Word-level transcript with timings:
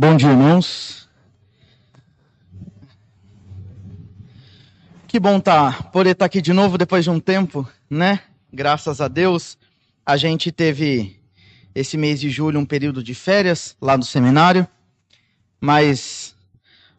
Bom 0.00 0.16
dia, 0.16 0.30
irmãos. 0.30 1.08
Que 5.08 5.18
bom 5.18 5.40
tá, 5.40 5.72
poder 5.92 6.10
estar 6.10 6.20
tá 6.20 6.26
aqui 6.26 6.40
de 6.40 6.52
novo 6.52 6.78
depois 6.78 7.02
de 7.02 7.10
um 7.10 7.18
tempo, 7.18 7.68
né? 7.90 8.20
Graças 8.52 9.00
a 9.00 9.08
Deus. 9.08 9.58
A 10.06 10.16
gente 10.16 10.52
teve 10.52 11.20
esse 11.74 11.96
mês 11.96 12.20
de 12.20 12.30
julho 12.30 12.60
um 12.60 12.64
período 12.64 13.02
de 13.02 13.12
férias 13.12 13.76
lá 13.82 13.96
no 13.96 14.04
seminário, 14.04 14.68
mas 15.60 16.32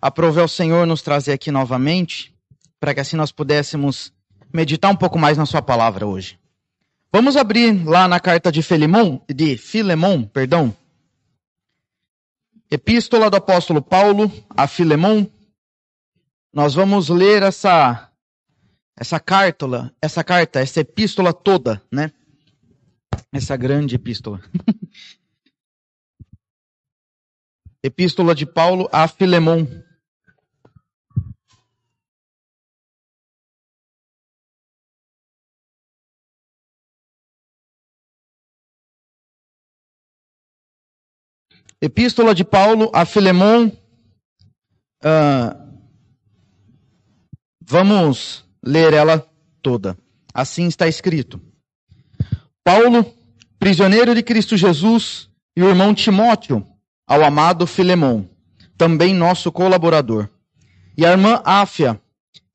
aprove 0.01 0.41
ao 0.41 0.49
Senhor 0.49 0.85
nos 0.85 1.01
trazer 1.01 1.31
aqui 1.31 1.51
novamente, 1.51 2.35
para 2.81 2.93
que 2.93 2.99
assim 2.99 3.15
nós 3.15 3.31
pudéssemos 3.31 4.11
meditar 4.51 4.91
um 4.91 4.97
pouco 4.97 5.17
mais 5.17 5.37
na 5.37 5.45
sua 5.45 5.61
palavra 5.61 6.05
hoje. 6.05 6.37
Vamos 7.13 7.37
abrir 7.37 7.81
lá 7.87 8.09
na 8.09 8.19
carta 8.19 8.51
de 8.51 8.61
Filemon, 8.61 9.21
de 9.33 9.55
Filemon, 9.55 10.23
perdão, 10.23 10.75
Epístola 12.71 13.29
do 13.29 13.37
apóstolo 13.37 13.81
Paulo 13.81 14.31
a 14.49 14.67
Filemon. 14.67 15.25
Nós 16.53 16.75
vamos 16.75 17.09
ler 17.09 17.41
essa 17.41 18.11
essa 18.95 19.19
carta, 19.19 19.95
essa 20.01 20.23
carta, 20.23 20.59
essa 20.59 20.81
epístola 20.81 21.33
toda, 21.33 21.81
né? 21.91 22.11
Essa 23.31 23.55
grande 23.55 23.95
epístola. 23.95 24.41
epístola 27.81 28.35
de 28.35 28.45
Paulo 28.45 28.89
a 28.91 29.07
Filemon. 29.07 29.65
Epístola 41.81 42.35
de 42.35 42.43
Paulo 42.43 42.91
a 42.93 43.05
Filemon. 43.05 43.71
Uh, 45.01 45.79
vamos 47.61 48.43
ler 48.63 48.93
ela 48.93 49.25
toda. 49.61 49.97
Assim 50.33 50.67
está 50.67 50.87
escrito. 50.87 51.41
Paulo, 52.63 53.05
prisioneiro 53.57 54.13
de 54.13 54.21
Cristo 54.21 54.57
Jesus, 54.57 55.29
e 55.55 55.63
o 55.63 55.69
irmão 55.69 55.93
Timóteo, 55.93 56.65
ao 57.07 57.23
amado 57.23 57.65
Filemon, 57.65 58.25
também 58.77 59.13
nosso 59.13 59.51
colaborador, 59.51 60.29
e 60.97 61.05
a 61.05 61.11
irmã 61.11 61.41
Áfia, 61.45 61.99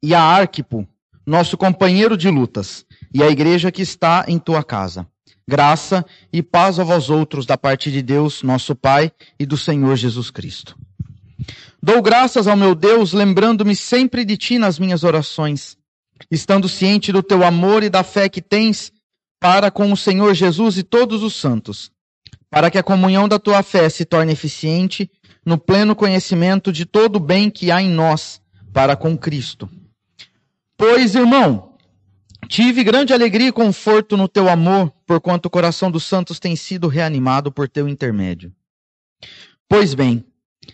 e 0.03 0.14
a 0.14 0.20
Arquipo, 0.20 0.86
nosso 1.27 1.56
companheiro 1.56 2.16
de 2.16 2.28
lutas, 2.28 2.84
e 3.12 3.22
a 3.22 3.28
igreja 3.28 3.72
que 3.72 3.83
está 3.83 4.27
em 4.28 4.38
tua 4.38 4.62
casa. 4.62 5.06
Graça 5.47 6.05
e 6.33 6.42
paz 6.42 6.78
a 6.78 6.84
vós 6.84 7.11
outros 7.11 7.45
da 7.45 7.59
parte 7.59 7.91
de 7.91 8.00
Deus, 8.00 8.42
nosso 8.42 8.75
Pai, 8.75 9.12
e 9.39 9.45
do 9.45 9.56
Senhor 9.56 9.95
Jesus 9.97 10.31
Cristo. 10.31 10.77
Dou 11.83 12.00
graças 12.00 12.47
ao 12.47 12.56
meu 12.56 12.75
Deus, 12.75 13.12
lembrando-me 13.12 13.77
sempre 13.77 14.25
de 14.25 14.39
ti 14.39 14.59
nas 14.59 14.78
minhas 14.78 15.05
orações, 15.05 15.77
estando 16.31 16.67
ciente 16.67 17.12
do 17.12 17.22
teu 17.22 17.45
amor 17.45 17.83
e 17.83 17.91
da 17.91 18.03
fé 18.03 18.27
que 18.27 18.41
tens 18.41 18.91
para 19.39 19.70
com 19.70 19.92
o 19.92 19.97
Senhor 19.97 20.33
Jesus 20.33 20.78
e 20.78 20.83
todos 20.83 21.22
os 21.22 21.34
santos, 21.34 21.91
para 22.48 22.70
que 22.70 22.78
a 22.78 22.83
comunhão 22.83 23.28
da 23.28 23.39
tua 23.39 23.62
fé 23.62 23.91
se 23.91 24.06
torne 24.06 24.33
eficiente 24.33 25.11
no 25.45 25.59
pleno 25.59 25.95
conhecimento 25.95 26.72
de 26.72 26.87
todo 26.87 27.17
o 27.17 27.20
bem 27.20 27.50
que 27.50 27.70
há 27.70 27.83
em 27.83 27.91
nós 27.91 28.41
para 28.72 28.97
com 28.97 29.19
Cristo. 29.19 29.69
Pois, 30.75 31.15
irmão, 31.15 31.73
Tive 32.48 32.84
grande 32.84 33.12
alegria 33.12 33.48
e 33.48 33.53
conforto 33.53 34.17
no 34.17 34.28
teu 34.28 34.48
amor, 34.48 34.92
porquanto 35.06 35.47
o 35.47 35.50
coração 35.50 35.91
dos 35.91 36.05
santos 36.05 36.39
tem 36.39 36.56
sido 36.56 36.89
reanimado 36.89 37.50
por 37.50 37.69
teu 37.69 37.89
intermédio. 37.89 38.53
Pois 39.69 39.95
bem, 39.95 40.25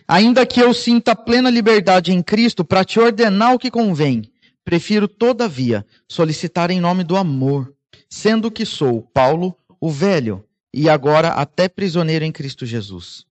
ainda 0.07 0.45
que 0.45 0.59
eu 0.59 0.73
sinta 0.73 1.15
plena 1.15 1.49
liberdade 1.49 2.11
em 2.11 2.21
Cristo 2.21 2.63
para 2.63 2.83
te 2.83 2.99
ordenar 2.99 3.53
o 3.53 3.59
que 3.59 3.71
convém, 3.71 4.31
prefiro, 4.63 5.07
todavia, 5.07 5.85
solicitar 6.07 6.71
em 6.71 6.79
nome 6.79 7.03
do 7.03 7.15
amor, 7.15 7.73
sendo 8.09 8.51
que 8.51 8.65
sou, 8.65 9.03
Paulo, 9.13 9.55
o 9.79 9.89
velho, 9.89 10.45
e 10.73 10.89
agora 10.89 11.29
até 11.29 11.67
prisioneiro 11.67 12.23
em 12.23 12.31
Cristo 12.31 12.65
Jesus. 12.65 13.25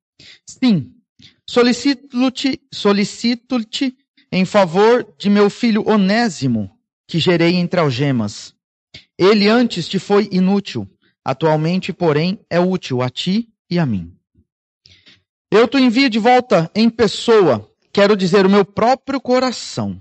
Sim, 0.47 0.93
solicito-te 1.49 2.61
solicito 2.72 3.59
em 4.33 4.45
favor 4.45 5.07
de 5.19 5.28
meu 5.28 5.51
filho 5.51 5.89
Onésimo, 5.89 6.71
que 7.10 7.19
gerei 7.19 7.56
entre 7.56 7.81
algemas. 7.81 8.54
Ele 9.19 9.48
antes 9.48 9.88
te 9.88 9.98
foi 9.98 10.28
inútil, 10.31 10.88
atualmente, 11.25 11.93
porém, 11.93 12.38
é 12.48 12.60
útil 12.60 13.03
a 13.03 13.10
ti 13.10 13.48
e 13.69 13.81
a 13.81 13.84
mim. 13.84 14.15
Eu 15.50 15.66
te 15.66 15.76
envio 15.78 16.09
de 16.09 16.21
volta 16.21 16.71
em 16.72 16.88
pessoa, 16.88 17.69
quero 17.93 18.16
dizer, 18.16 18.47
o 18.47 18.48
meu 18.48 18.65
próprio 18.65 19.21
coração. 19.21 20.00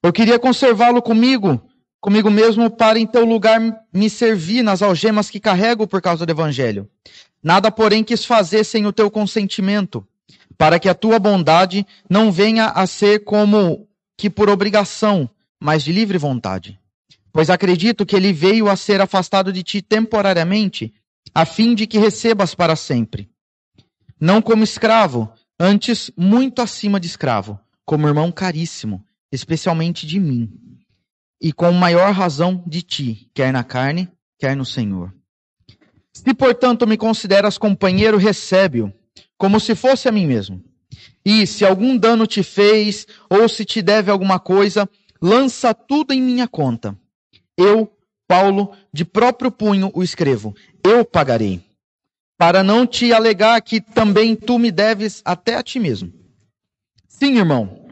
Eu 0.00 0.12
queria 0.12 0.38
conservá-lo 0.38 1.02
comigo, 1.02 1.60
comigo 2.00 2.30
mesmo, 2.30 2.70
para 2.70 2.96
em 2.96 3.08
teu 3.08 3.24
lugar 3.24 3.60
me 3.92 4.08
servir 4.08 4.62
nas 4.62 4.82
algemas 4.82 5.28
que 5.28 5.40
carrego 5.40 5.84
por 5.84 6.00
causa 6.00 6.24
do 6.24 6.30
Evangelho. 6.30 6.88
Nada, 7.42 7.72
porém, 7.72 8.04
quis 8.04 8.24
fazer 8.24 8.62
sem 8.62 8.86
o 8.86 8.92
teu 8.92 9.10
consentimento, 9.10 10.06
para 10.56 10.78
que 10.78 10.88
a 10.88 10.94
tua 10.94 11.18
bondade 11.18 11.84
não 12.08 12.30
venha 12.30 12.66
a 12.66 12.86
ser 12.86 13.24
como 13.24 13.88
que 14.16 14.30
por 14.30 14.48
obrigação, 14.48 15.28
mas 15.60 15.84
de 15.84 15.92
livre 15.92 16.16
vontade. 16.16 16.80
Pois 17.32 17.50
acredito 17.50 18.06
que 18.06 18.16
ele 18.16 18.32
veio 18.32 18.68
a 18.68 18.76
ser 18.76 19.00
afastado 19.00 19.52
de 19.52 19.62
ti 19.62 19.82
temporariamente, 19.82 20.92
a 21.34 21.44
fim 21.44 21.74
de 21.74 21.86
que 21.86 21.98
recebas 21.98 22.54
para 22.54 22.74
sempre. 22.74 23.30
Não 24.20 24.42
como 24.42 24.64
escravo, 24.64 25.32
antes 25.58 26.10
muito 26.16 26.60
acima 26.60 26.98
de 26.98 27.06
escravo, 27.06 27.60
como 27.84 28.08
irmão 28.08 28.32
caríssimo, 28.32 29.04
especialmente 29.30 30.06
de 30.06 30.18
mim, 30.18 30.50
e 31.40 31.52
com 31.52 31.70
maior 31.72 32.12
razão 32.12 32.62
de 32.66 32.82
ti, 32.82 33.30
quer 33.32 33.52
na 33.52 33.62
carne, 33.62 34.10
quer 34.38 34.56
no 34.56 34.64
Senhor. 34.64 35.14
Se, 36.12 36.34
portanto, 36.34 36.86
me 36.86 36.96
consideras 36.96 37.56
companheiro, 37.56 38.18
recebe-o, 38.18 38.92
como 39.38 39.60
se 39.60 39.74
fosse 39.74 40.08
a 40.08 40.12
mim 40.12 40.26
mesmo. 40.26 40.62
E 41.24 41.46
se 41.46 41.64
algum 41.64 41.96
dano 41.96 42.26
te 42.26 42.42
fez, 42.42 43.06
ou 43.28 43.48
se 43.48 43.64
te 43.64 43.80
deve 43.80 44.10
alguma 44.10 44.38
coisa, 44.38 44.88
lança 45.20 45.74
tudo 45.74 46.12
em 46.12 46.22
minha 46.22 46.48
conta. 46.48 46.96
Eu, 47.56 47.92
Paulo, 48.26 48.72
de 48.92 49.04
próprio 49.04 49.50
punho 49.50 49.90
o 49.94 50.02
escrevo. 50.02 50.54
Eu 50.82 51.04
pagarei. 51.04 51.60
Para 52.38 52.62
não 52.62 52.86
te 52.86 53.12
alegar 53.12 53.60
que 53.60 53.80
também 53.80 54.34
tu 54.34 54.58
me 54.58 54.70
deves 54.70 55.20
até 55.24 55.56
a 55.56 55.62
ti 55.62 55.78
mesmo. 55.78 56.10
Sim, 57.06 57.36
irmão, 57.36 57.86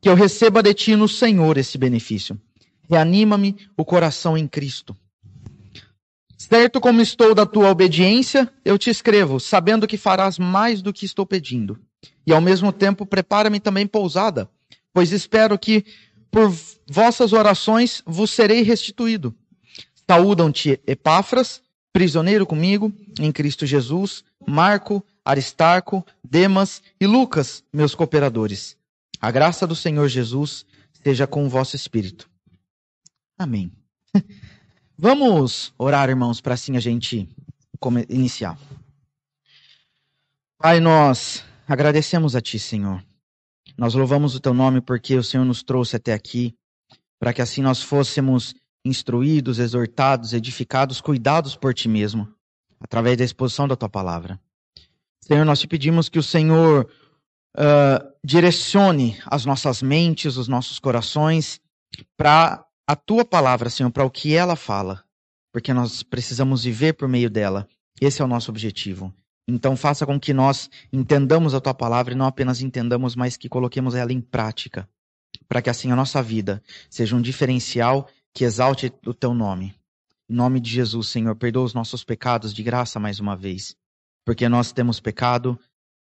que 0.00 0.08
eu 0.08 0.14
receba 0.14 0.62
de 0.62 0.74
ti 0.74 0.94
no 0.94 1.08
Senhor 1.08 1.56
esse 1.56 1.78
benefício. 1.78 2.38
Reanima-me 2.90 3.56
o 3.78 3.84
coração 3.84 4.36
em 4.36 4.46
Cristo. 4.46 4.94
Certo 6.36 6.78
como 6.78 7.00
estou 7.00 7.34
da 7.34 7.46
tua 7.46 7.70
obediência, 7.70 8.52
eu 8.62 8.76
te 8.76 8.90
escrevo, 8.90 9.40
sabendo 9.40 9.86
que 9.86 9.96
farás 9.96 10.38
mais 10.38 10.82
do 10.82 10.92
que 10.92 11.06
estou 11.06 11.24
pedindo. 11.24 11.78
E 12.26 12.32
ao 12.34 12.40
mesmo 12.42 12.70
tempo 12.70 13.06
prepara-me 13.06 13.58
também 13.58 13.86
pousada, 13.86 14.50
pois 14.92 15.10
espero 15.10 15.58
que 15.58 15.86
por 16.34 16.52
vossas 16.90 17.32
orações 17.32 18.02
vos 18.04 18.32
serei 18.32 18.62
restituído. 18.62 19.32
Saúdam-te 20.10 20.80
Epáfras, 20.84 21.62
prisioneiro 21.92 22.44
comigo, 22.44 22.92
em 23.20 23.30
Cristo 23.30 23.64
Jesus, 23.64 24.24
Marco, 24.44 25.00
Aristarco, 25.24 26.04
Demas 26.24 26.82
e 27.00 27.06
Lucas, 27.06 27.62
meus 27.72 27.94
cooperadores. 27.94 28.76
A 29.20 29.30
graça 29.30 29.64
do 29.64 29.76
Senhor 29.76 30.08
Jesus 30.08 30.66
seja 31.04 31.24
com 31.24 31.46
o 31.46 31.48
vosso 31.48 31.76
espírito. 31.76 32.28
Amém. 33.38 33.70
Vamos 34.98 35.72
orar, 35.78 36.08
irmãos, 36.08 36.40
para 36.40 36.54
assim 36.54 36.76
a 36.76 36.80
gente 36.80 37.28
iniciar. 38.08 38.58
Pai, 40.58 40.80
nós 40.80 41.44
agradecemos 41.68 42.34
a 42.34 42.40
Ti, 42.40 42.58
Senhor 42.58 43.04
nós 43.76 43.94
louvamos 43.94 44.34
o 44.34 44.40
teu 44.40 44.54
nome 44.54 44.80
porque 44.80 45.16
o 45.16 45.22
Senhor 45.22 45.44
nos 45.44 45.62
trouxe 45.62 45.96
até 45.96 46.12
aqui, 46.12 46.54
para 47.18 47.32
que 47.32 47.42
assim 47.42 47.62
nós 47.62 47.82
fôssemos 47.82 48.54
instruídos, 48.84 49.58
exortados, 49.58 50.32
edificados, 50.32 51.00
cuidados 51.00 51.56
por 51.56 51.72
ti 51.72 51.88
mesmo, 51.88 52.28
através 52.80 53.16
da 53.16 53.24
exposição 53.24 53.66
da 53.66 53.76
tua 53.76 53.88
palavra. 53.88 54.38
Senhor, 55.20 55.44
nós 55.44 55.58
te 55.58 55.66
pedimos 55.66 56.08
que 56.08 56.18
o 56.18 56.22
Senhor 56.22 56.88
uh, 57.56 58.14
direcione 58.22 59.18
as 59.26 59.46
nossas 59.46 59.82
mentes, 59.82 60.36
os 60.36 60.48
nossos 60.48 60.78
corações 60.78 61.60
para 62.16 62.64
a 62.86 62.94
tua 62.94 63.24
palavra, 63.24 63.70
Senhor, 63.70 63.90
para 63.90 64.04
o 64.04 64.10
que 64.10 64.34
ela 64.34 64.54
fala, 64.54 65.02
porque 65.50 65.72
nós 65.72 66.02
precisamos 66.02 66.64
viver 66.64 66.92
por 66.92 67.08
meio 67.08 67.30
dela. 67.30 67.66
Esse 68.00 68.20
é 68.20 68.24
o 68.24 68.28
nosso 68.28 68.50
objetivo. 68.50 69.14
Então 69.46 69.76
faça 69.76 70.06
com 70.06 70.18
que 70.18 70.32
nós 70.32 70.70
entendamos 70.92 71.54
a 71.54 71.60
tua 71.60 71.74
palavra 71.74 72.14
e 72.14 72.16
não 72.16 72.26
apenas 72.26 72.62
entendamos, 72.62 73.14
mas 73.14 73.36
que 73.36 73.48
coloquemos 73.48 73.94
ela 73.94 74.12
em 74.12 74.20
prática, 74.20 74.88
para 75.46 75.60
que 75.60 75.68
assim 75.68 75.90
a 75.90 75.96
nossa 75.96 76.22
vida 76.22 76.62
seja 76.88 77.14
um 77.14 77.20
diferencial 77.20 78.08
que 78.32 78.44
exalte 78.44 78.92
o 79.06 79.12
teu 79.12 79.34
nome. 79.34 79.74
Em 80.28 80.34
nome 80.34 80.60
de 80.60 80.70
Jesus, 80.70 81.08
Senhor, 81.08 81.36
perdoa 81.36 81.64
os 81.64 81.74
nossos 81.74 82.02
pecados 82.02 82.54
de 82.54 82.62
graça 82.62 82.98
mais 82.98 83.20
uma 83.20 83.36
vez, 83.36 83.76
porque 84.24 84.48
nós 84.48 84.72
temos 84.72 84.98
pecado 84.98 85.58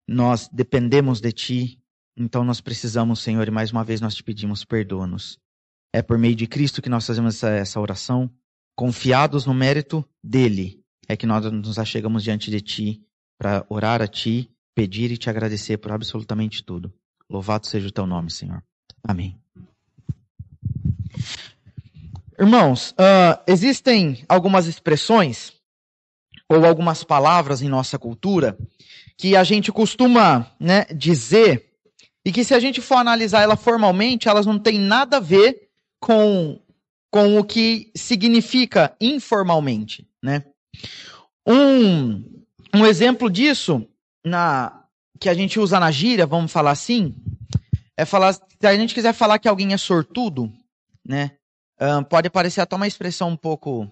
nós 0.06 0.48
dependemos 0.52 1.20
de 1.20 1.32
Ti, 1.32 1.80
então 2.16 2.44
nós 2.44 2.60
precisamos, 2.60 3.20
Senhor, 3.20 3.46
e 3.46 3.50
mais 3.50 3.72
uma 3.72 3.84
vez 3.84 4.00
nós 4.00 4.14
te 4.14 4.22
pedimos, 4.22 4.64
perdoa-nos. 4.64 5.38
É 5.92 6.02
por 6.02 6.18
meio 6.18 6.34
de 6.34 6.46
Cristo 6.46 6.82
que 6.82 6.88
nós 6.88 7.06
fazemos 7.06 7.36
essa, 7.36 7.50
essa 7.50 7.80
oração, 7.80 8.30
confiados 8.74 9.46
no 9.46 9.54
mérito 9.54 10.04
dele, 10.22 10.82
é 11.08 11.16
que 11.16 11.26
nós 11.26 11.50
nos 11.50 11.78
achegamos 11.78 12.22
diante 12.22 12.50
de 12.50 12.60
Ti 12.60 13.02
para 13.42 13.66
orar 13.68 14.00
a 14.00 14.06
Ti, 14.06 14.48
pedir 14.72 15.10
e 15.10 15.16
te 15.16 15.28
agradecer 15.28 15.76
por 15.76 15.90
absolutamente 15.90 16.62
tudo. 16.62 16.94
Louvado 17.28 17.66
seja 17.66 17.88
o 17.88 17.90
Teu 17.90 18.06
nome, 18.06 18.30
Senhor. 18.30 18.62
Amém. 19.02 19.36
Irmãos, 22.38 22.92
uh, 22.92 23.42
existem 23.48 24.24
algumas 24.28 24.68
expressões 24.68 25.54
ou 26.48 26.64
algumas 26.64 27.02
palavras 27.02 27.62
em 27.62 27.68
nossa 27.68 27.98
cultura 27.98 28.56
que 29.18 29.34
a 29.34 29.42
gente 29.42 29.72
costuma 29.72 30.46
né, 30.60 30.84
dizer 30.94 31.68
e 32.24 32.30
que 32.30 32.44
se 32.44 32.54
a 32.54 32.60
gente 32.60 32.80
for 32.80 32.94
analisar 32.94 33.42
ela 33.42 33.56
formalmente, 33.56 34.28
elas 34.28 34.46
não 34.46 34.56
têm 34.56 34.78
nada 34.78 35.16
a 35.16 35.20
ver 35.20 35.68
com, 35.98 36.60
com 37.10 37.40
o 37.40 37.44
que 37.44 37.90
significa 37.92 38.94
informalmente. 39.00 40.06
Né? 40.22 40.44
Um, 41.44 42.41
um 42.74 42.86
exemplo 42.86 43.30
disso 43.30 43.86
na, 44.24 44.84
que 45.20 45.28
a 45.28 45.34
gente 45.34 45.58
usa 45.58 45.78
na 45.78 45.90
gíria, 45.90 46.26
vamos 46.26 46.52
falar 46.52 46.70
assim, 46.70 47.14
é 47.96 48.04
falar, 48.04 48.32
se 48.32 48.66
a 48.66 48.76
gente 48.76 48.94
quiser 48.94 49.12
falar 49.12 49.38
que 49.38 49.48
alguém 49.48 49.72
é 49.72 49.76
sortudo, 49.76 50.52
né? 51.06 51.32
pode 52.08 52.30
parecer 52.30 52.60
até 52.60 52.76
uma 52.76 52.86
expressão 52.86 53.30
um 53.30 53.36
pouco 53.36 53.90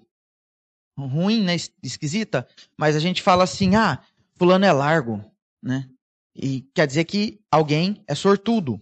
ruim, 0.98 1.42
né, 1.42 1.56
esquisita, 1.82 2.46
mas 2.78 2.94
a 2.94 3.00
gente 3.00 3.22
fala 3.22 3.44
assim, 3.44 3.74
ah, 3.74 3.98
fulano 4.36 4.64
é 4.64 4.72
largo, 4.72 5.24
né? 5.62 5.88
E 6.36 6.62
quer 6.74 6.86
dizer 6.86 7.04
que 7.04 7.40
alguém 7.50 8.02
é 8.06 8.14
sortudo. 8.14 8.80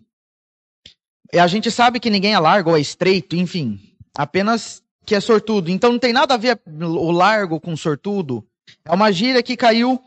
E 1.32 1.38
a 1.38 1.46
gente 1.46 1.70
sabe 1.70 2.00
que 2.00 2.10
ninguém 2.10 2.34
é 2.34 2.38
largo 2.38 2.70
ou 2.70 2.76
é 2.76 2.80
estreito, 2.80 3.36
enfim, 3.36 3.80
apenas 4.16 4.82
que 5.06 5.14
é 5.14 5.20
sortudo. 5.20 5.70
Então 5.70 5.92
não 5.92 5.98
tem 5.98 6.12
nada 6.12 6.34
a 6.34 6.38
ver 6.38 6.60
o 6.66 7.10
largo 7.10 7.60
com 7.60 7.76
sortudo. 7.76 8.46
É 8.84 8.92
uma 8.92 9.12
gíria 9.12 9.42
que 9.42 9.56
caiu 9.56 10.02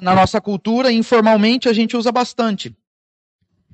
na 0.00 0.14
nossa 0.14 0.40
cultura, 0.40 0.92
informalmente 0.92 1.68
a 1.68 1.72
gente 1.72 1.96
usa 1.96 2.12
bastante. 2.12 2.76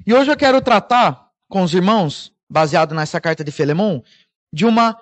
E 0.06 0.12
hoje 0.12 0.30
eu 0.30 0.36
quero 0.36 0.60
tratar 0.60 1.30
com 1.48 1.62
os 1.62 1.74
irmãos, 1.74 2.32
baseado 2.50 2.94
nessa 2.94 3.20
carta 3.20 3.44
de 3.44 3.50
Filemon, 3.50 4.00
de 4.52 4.64
uma 4.66 4.98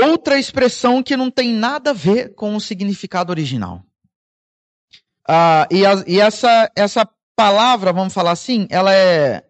outra 0.00 0.38
expressão 0.38 1.02
que 1.02 1.16
não 1.16 1.30
tem 1.30 1.52
nada 1.52 1.90
a 1.90 1.94
ver 1.94 2.34
com 2.34 2.54
o 2.54 2.60
significado 2.60 3.30
original. 3.30 3.82
Ah, 5.28 5.66
e, 5.70 5.84
a, 5.84 6.04
e 6.06 6.20
essa, 6.20 6.70
essa 6.76 7.08
palavra, 7.34 7.92
vamos 7.92 8.14
falar 8.14 8.30
assim, 8.30 8.66
ela 8.70 8.94
é, 8.94 9.44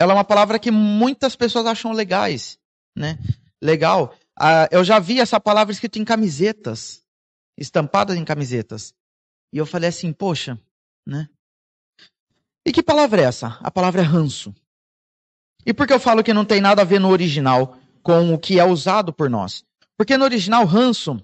ela 0.00 0.12
é 0.12 0.16
uma 0.16 0.24
palavra 0.24 0.58
que 0.58 0.70
muitas 0.70 1.36
pessoas 1.36 1.66
acham 1.66 1.92
legais, 1.92 2.58
né? 2.96 3.18
Legal. 3.60 4.14
Ah, 4.38 4.68
eu 4.70 4.82
já 4.82 4.98
vi 4.98 5.20
essa 5.20 5.38
palavra 5.38 5.72
escrita 5.72 5.98
em 5.98 6.04
camisetas, 6.04 7.01
estampadas 7.56 8.16
em 8.16 8.24
camisetas. 8.24 8.94
E 9.52 9.58
eu 9.58 9.66
falei 9.66 9.88
assim, 9.88 10.12
poxa, 10.12 10.58
né? 11.06 11.28
E 12.64 12.72
que 12.72 12.82
palavra 12.82 13.20
é 13.20 13.24
essa? 13.24 13.58
A 13.60 13.70
palavra 13.70 14.02
é 14.02 14.04
ranço. 14.04 14.54
E 15.66 15.72
por 15.72 15.86
que 15.86 15.92
eu 15.92 16.00
falo 16.00 16.22
que 16.22 16.32
não 16.32 16.44
tem 16.44 16.60
nada 16.60 16.82
a 16.82 16.84
ver 16.84 17.00
no 17.00 17.08
original 17.08 17.76
com 18.02 18.32
o 18.34 18.38
que 18.38 18.58
é 18.58 18.64
usado 18.64 19.12
por 19.12 19.28
nós? 19.28 19.64
Porque 19.96 20.16
no 20.16 20.24
original, 20.24 20.64
ranço 20.64 21.20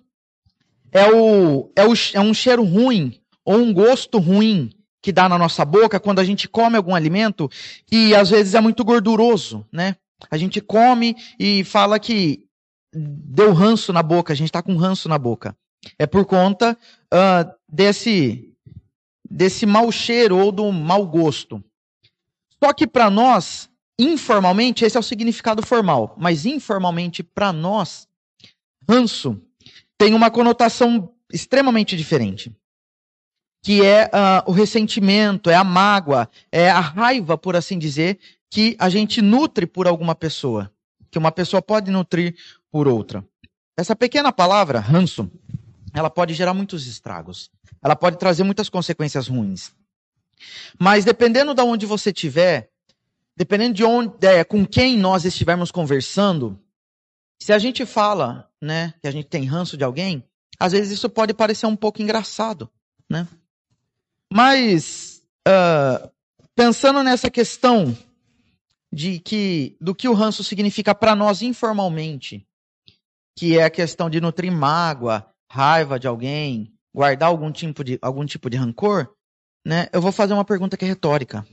é, 0.92 1.10
o, 1.10 1.72
é, 1.74 1.86
o, 1.86 1.92
é 2.14 2.20
um 2.20 2.34
cheiro 2.34 2.64
ruim 2.64 3.20
ou 3.44 3.56
um 3.56 3.72
gosto 3.72 4.18
ruim 4.18 4.70
que 5.02 5.12
dá 5.12 5.28
na 5.28 5.38
nossa 5.38 5.64
boca 5.64 6.00
quando 6.00 6.18
a 6.18 6.24
gente 6.24 6.48
come 6.48 6.76
algum 6.76 6.94
alimento 6.94 7.48
que 7.86 8.14
às 8.14 8.30
vezes 8.30 8.54
é 8.54 8.60
muito 8.60 8.84
gorduroso, 8.84 9.66
né? 9.72 9.96
A 10.30 10.36
gente 10.36 10.60
come 10.60 11.16
e 11.38 11.62
fala 11.64 11.98
que 11.98 12.44
deu 12.92 13.52
ranço 13.52 13.92
na 13.92 14.02
boca, 14.02 14.32
a 14.32 14.36
gente 14.36 14.48
está 14.48 14.62
com 14.62 14.76
ranço 14.76 15.08
na 15.08 15.18
boca. 15.18 15.56
É 15.98 16.06
por 16.06 16.24
conta 16.24 16.76
uh, 17.12 17.52
desse, 17.68 18.54
desse 19.28 19.66
mau 19.66 19.90
cheiro 19.92 20.36
ou 20.36 20.50
do 20.50 20.70
mau 20.72 21.06
gosto. 21.06 21.62
Só 22.62 22.72
que 22.72 22.86
para 22.86 23.08
nós, 23.08 23.70
informalmente, 23.98 24.84
esse 24.84 24.96
é 24.96 25.00
o 25.00 25.02
significado 25.02 25.64
formal, 25.64 26.14
mas 26.18 26.46
informalmente, 26.46 27.22
para 27.22 27.52
nós, 27.52 28.08
ranço 28.88 29.40
tem 29.96 30.14
uma 30.14 30.30
conotação 30.30 31.12
extremamente 31.32 31.96
diferente. 31.96 32.54
Que 33.62 33.84
é 33.84 34.06
uh, 34.06 34.50
o 34.50 34.52
ressentimento, 34.52 35.50
é 35.50 35.54
a 35.54 35.64
mágoa, 35.64 36.28
é 36.50 36.70
a 36.70 36.78
raiva, 36.78 37.36
por 37.36 37.56
assim 37.56 37.78
dizer, 37.78 38.18
que 38.48 38.76
a 38.78 38.88
gente 38.88 39.20
nutre 39.20 39.66
por 39.66 39.88
alguma 39.88 40.14
pessoa. 40.14 40.72
Que 41.10 41.18
uma 41.18 41.32
pessoa 41.32 41.60
pode 41.60 41.90
nutrir 41.90 42.36
por 42.70 42.86
outra. 42.86 43.24
Essa 43.76 43.96
pequena 43.96 44.32
palavra, 44.32 44.78
ranço, 44.78 45.30
ela 45.98 46.08
pode 46.08 46.32
gerar 46.32 46.54
muitos 46.54 46.86
estragos. 46.86 47.50
Ela 47.82 47.96
pode 47.96 48.18
trazer 48.18 48.44
muitas 48.44 48.68
consequências 48.68 49.26
ruins. 49.26 49.72
Mas 50.78 51.04
dependendo 51.04 51.52
de 51.52 51.62
onde 51.62 51.86
você 51.86 52.10
estiver, 52.10 52.70
dependendo 53.36 53.74
de 53.74 53.84
onde, 53.84 54.24
é, 54.24 54.44
com 54.44 54.64
quem 54.64 54.96
nós 54.96 55.24
estivermos 55.24 55.72
conversando, 55.72 56.56
se 57.40 57.52
a 57.52 57.58
gente 57.58 57.84
fala, 57.84 58.48
né, 58.62 58.94
que 59.00 59.08
a 59.08 59.10
gente 59.10 59.26
tem 59.26 59.44
ranço 59.44 59.76
de 59.76 59.82
alguém, 59.82 60.22
às 60.58 60.72
vezes 60.72 60.92
isso 60.92 61.10
pode 61.10 61.34
parecer 61.34 61.66
um 61.66 61.76
pouco 61.76 62.00
engraçado, 62.00 62.70
né? 63.10 63.26
Mas 64.32 65.22
uh, 65.48 66.08
pensando 66.54 67.02
nessa 67.02 67.30
questão 67.30 67.96
de 68.92 69.18
que 69.18 69.76
do 69.80 69.94
que 69.94 70.08
o 70.08 70.14
ranço 70.14 70.44
significa 70.44 70.94
para 70.94 71.16
nós 71.16 71.42
informalmente, 71.42 72.46
que 73.36 73.58
é 73.58 73.64
a 73.64 73.70
questão 73.70 74.10
de 74.10 74.20
nutrir 74.20 74.52
mágoa, 74.52 75.26
raiva 75.50 75.98
de 75.98 76.06
alguém, 76.06 76.74
guardar 76.94 77.28
algum 77.28 77.50
tipo 77.50 77.82
de 77.82 77.98
algum 78.02 78.24
tipo 78.26 78.50
de 78.50 78.56
rancor, 78.56 79.14
né? 79.64 79.88
Eu 79.92 80.00
vou 80.00 80.12
fazer 80.12 80.34
uma 80.34 80.44
pergunta 80.44 80.76
que 80.76 80.84
é 80.84 80.88
retórica. 80.88 81.46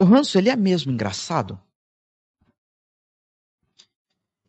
O 0.00 0.04
ranço 0.04 0.36
ele 0.38 0.50
é 0.50 0.56
mesmo 0.56 0.92
engraçado? 0.92 1.60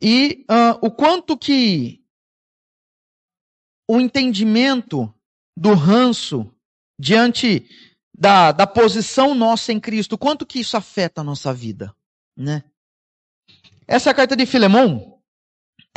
E 0.01 0.45
uh, 0.49 0.85
o 0.85 0.91
quanto 0.91 1.37
que 1.37 2.03
o 3.89 3.99
entendimento 3.99 5.13
do 5.55 5.73
ranço 5.73 6.53
diante 6.99 7.67
da, 8.13 8.51
da 8.51 8.67
posição 8.67 9.33
nossa 9.33 9.71
em 9.71 9.79
Cristo, 9.79 10.17
quanto 10.17 10.45
que 10.45 10.59
isso 10.59 10.75
afeta 10.75 11.21
a 11.21 11.23
nossa 11.23 11.53
vida, 11.53 11.95
né? 12.35 12.63
Essa 13.87 14.13
carta 14.13 14.35
de 14.35 14.45
Filemão, 14.45 15.16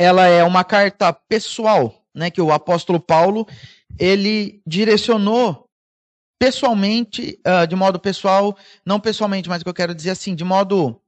ela 0.01 0.25
é 0.25 0.43
uma 0.43 0.63
carta 0.63 1.13
pessoal, 1.13 2.03
né, 2.13 2.31
que 2.31 2.41
o 2.41 2.51
apóstolo 2.51 2.99
Paulo, 2.99 3.47
ele 3.99 4.59
direcionou 4.65 5.65
pessoalmente, 6.39 7.39
uh, 7.45 7.67
de 7.67 7.75
modo 7.75 7.99
pessoal, 7.99 8.57
não 8.83 8.99
pessoalmente, 8.99 9.47
mas 9.47 9.61
o 9.61 9.63
que 9.63 9.69
eu 9.69 9.75
quero 9.75 9.93
dizer 9.93 10.09
assim, 10.09 10.33
de 10.33 10.43
modo 10.43 10.99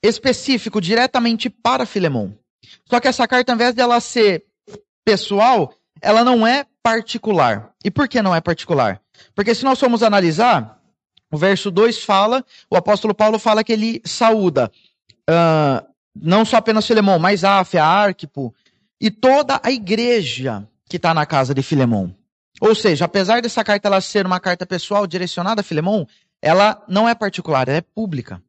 específico 0.00 0.80
diretamente 0.80 1.50
para 1.50 1.84
Filemão. 1.84 2.38
Só 2.88 3.00
que 3.00 3.08
essa 3.08 3.26
carta, 3.26 3.50
ao 3.50 3.56
invés 3.56 3.74
dela 3.74 3.98
ser 3.98 4.46
pessoal, 5.04 5.74
ela 6.00 6.22
não 6.22 6.46
é 6.46 6.64
particular. 6.84 7.74
E 7.84 7.90
por 7.90 8.06
que 8.06 8.22
não 8.22 8.32
é 8.32 8.40
particular? 8.40 9.02
Porque 9.34 9.56
se 9.56 9.64
nós 9.64 9.80
formos 9.80 10.04
analisar, 10.04 10.80
o 11.32 11.36
verso 11.36 11.68
2 11.68 12.04
fala, 12.04 12.44
o 12.70 12.76
apóstolo 12.76 13.12
Paulo 13.12 13.40
fala 13.40 13.64
que 13.64 13.72
ele 13.72 14.00
saúda 14.04 14.70
uh, 15.28 15.93
não 16.14 16.44
só 16.44 16.58
apenas 16.58 16.86
Filemão, 16.86 17.18
mas 17.18 17.44
Áfia, 17.44 17.84
Arquipo 17.84 18.54
e 19.00 19.10
toda 19.10 19.60
a 19.62 19.70
igreja 19.70 20.66
que 20.88 20.96
está 20.96 21.12
na 21.12 21.26
casa 21.26 21.54
de 21.54 21.62
Filemão. 21.62 22.14
Ou 22.60 22.74
seja, 22.74 23.04
apesar 23.04 23.42
dessa 23.42 23.64
carta 23.64 23.88
ela 23.88 24.00
ser 24.00 24.24
uma 24.24 24.38
carta 24.38 24.64
pessoal 24.64 25.06
direcionada 25.06 25.60
a 25.60 25.64
Filemão, 25.64 26.06
ela 26.40 26.82
não 26.88 27.08
é 27.08 27.14
particular, 27.14 27.68
ela 27.68 27.78
é 27.78 27.80
pública. 27.80 28.42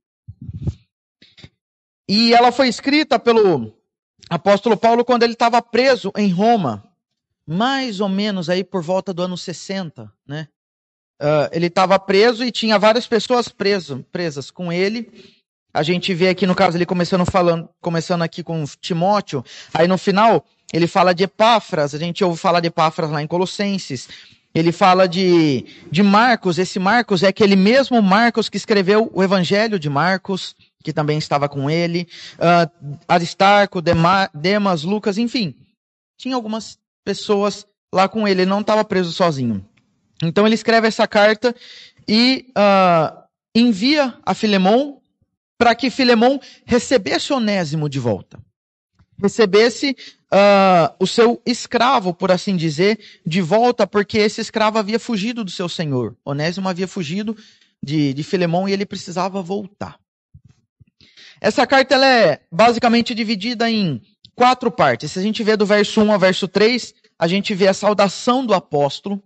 E 2.08 2.34
ela 2.34 2.52
foi 2.52 2.68
escrita 2.68 3.18
pelo 3.18 3.74
apóstolo 4.30 4.78
Paulo 4.78 5.04
quando 5.04 5.24
ele 5.24 5.34
estava 5.34 5.62
preso 5.62 6.12
em 6.16 6.30
Roma, 6.30 6.84
mais 7.48 8.00
ou 8.00 8.10
menos 8.10 8.50
aí 8.50 8.64
por 8.64 8.84
volta 8.84 9.14
do 9.14 9.24
ano 9.24 9.38
60, 9.38 10.12
né? 10.28 10.48
Uh, 11.22 11.48
ele 11.52 11.68
estava 11.68 11.98
preso 11.98 12.44
e 12.44 12.52
tinha 12.52 12.78
várias 12.78 13.08
pessoas 13.08 13.48
preso, 13.48 14.06
presas 14.12 14.52
com 14.52 14.72
ele. 14.72 15.10
A 15.76 15.84
gente 15.84 16.14
vê 16.14 16.30
aqui 16.30 16.48
no 16.48 16.56
caso 16.56 16.78
ele 16.78 16.86
começando 16.86 17.26
falando, 17.26 17.70
começando 17.82 18.22
aqui 18.22 18.42
com 18.42 18.64
Timóteo. 18.80 19.44
Aí 19.74 19.88
no 19.88 19.98
final 19.98 20.46
ele 20.72 20.88
fala 20.88 21.14
de 21.14 21.26
Epáfras. 21.26 21.94
A 21.94 21.98
gente 21.98 22.24
ouve 22.24 22.40
falar 22.40 22.62
de 22.62 22.68
Epáfras 22.68 23.12
lá 23.12 23.22
em 23.22 23.28
Colossenses. 23.28 24.08
Ele 24.54 24.72
fala 24.72 25.06
de, 25.06 25.66
de 25.92 26.02
Marcos. 26.02 26.58
Esse 26.58 26.80
Marcos 26.80 27.24
é 27.24 27.28
aquele 27.28 27.58
mesmo 27.58 28.02
Marcos 28.02 28.48
que 28.48 28.56
escreveu 28.56 29.12
o 29.14 29.22
Evangelho 29.22 29.78
de 29.78 29.90
Marcos 29.90 30.56
que 30.82 30.94
também 30.94 31.18
estava 31.18 31.50
com 31.50 31.68
ele, 31.68 32.08
uh, 32.36 33.00
Aristarco, 33.08 33.82
Dema, 33.82 34.30
Demas, 34.32 34.84
Lucas, 34.84 35.18
enfim. 35.18 35.56
Tinha 36.16 36.36
algumas 36.36 36.78
pessoas 37.04 37.66
lá 37.92 38.08
com 38.08 38.28
ele, 38.28 38.44
ele 38.44 38.50
não 38.50 38.62
estava 38.62 38.86
preso 38.86 39.12
sozinho. 39.12 39.66
Então 40.22 40.46
ele 40.46 40.54
escreve 40.54 40.88
essa 40.88 41.08
carta 41.08 41.56
e 42.08 42.46
uh, 42.52 43.18
envia 43.56 44.14
a 44.24 44.36
Filemão 44.36 45.02
para 45.58 45.76
que 45.76 45.90
Filemão 45.90 46.40
recebesse 46.66 47.32
Onésimo 47.34 47.90
de 47.90 48.00
volta. 48.00 48.40
Recebesse 49.18 49.96
uh, 50.26 50.94
o 51.00 51.08
seu 51.08 51.42
escravo, 51.46 52.14
por 52.14 52.32
assim 52.32 52.56
dizer, 52.56 53.00
de 53.26 53.42
volta, 53.42 53.88
porque 53.88 54.18
esse 54.18 54.42
escravo 54.42 54.78
havia 54.78 55.00
fugido 55.00 55.44
do 55.44 55.52
seu 55.52 55.70
senhor. 55.70 56.16
Onésimo 56.26 56.68
havia 56.68 56.88
fugido 56.88 57.36
de, 57.82 58.14
de 58.14 58.24
Filemão 58.24 58.68
e 58.68 58.74
ele 58.74 58.86
precisava 58.86 59.42
voltar. 59.42 59.98
Essa 61.40 61.66
carta 61.66 61.96
ela 61.96 62.08
é 62.08 62.42
basicamente 62.52 63.14
dividida 63.14 63.70
em 63.70 64.02
quatro 64.34 64.72
partes. 64.72 65.12
Se 65.12 65.20
a 65.20 65.22
gente 65.22 65.44
vê 65.44 65.56
do 65.56 65.66
verso 65.66 66.02
1 66.02 66.12
ao 66.12 66.20
verso 66.20 66.48
3, 66.48 66.94
a 67.18 67.28
gente 67.28 67.54
vê 67.54 67.68
a 67.68 67.74
saudação 67.74 68.46
do 68.46 68.54
apóstolo. 68.54 69.22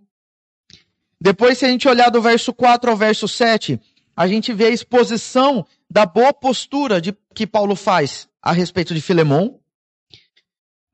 Depois, 1.20 1.58
se 1.58 1.66
a 1.66 1.68
gente 1.68 1.88
olhar 1.88 2.10
do 2.10 2.22
verso 2.22 2.52
4 2.52 2.90
ao 2.90 2.96
verso 2.96 3.26
7, 3.26 3.80
a 4.16 4.26
gente 4.26 4.52
vê 4.52 4.66
a 4.66 4.70
exposição 4.70 5.66
da 5.90 6.06
boa 6.06 6.32
postura 6.32 7.00
de, 7.00 7.12
que 7.34 7.46
Paulo 7.46 7.74
faz 7.74 8.28
a 8.40 8.52
respeito 8.52 8.94
de 8.94 9.00
Filemão. 9.00 9.58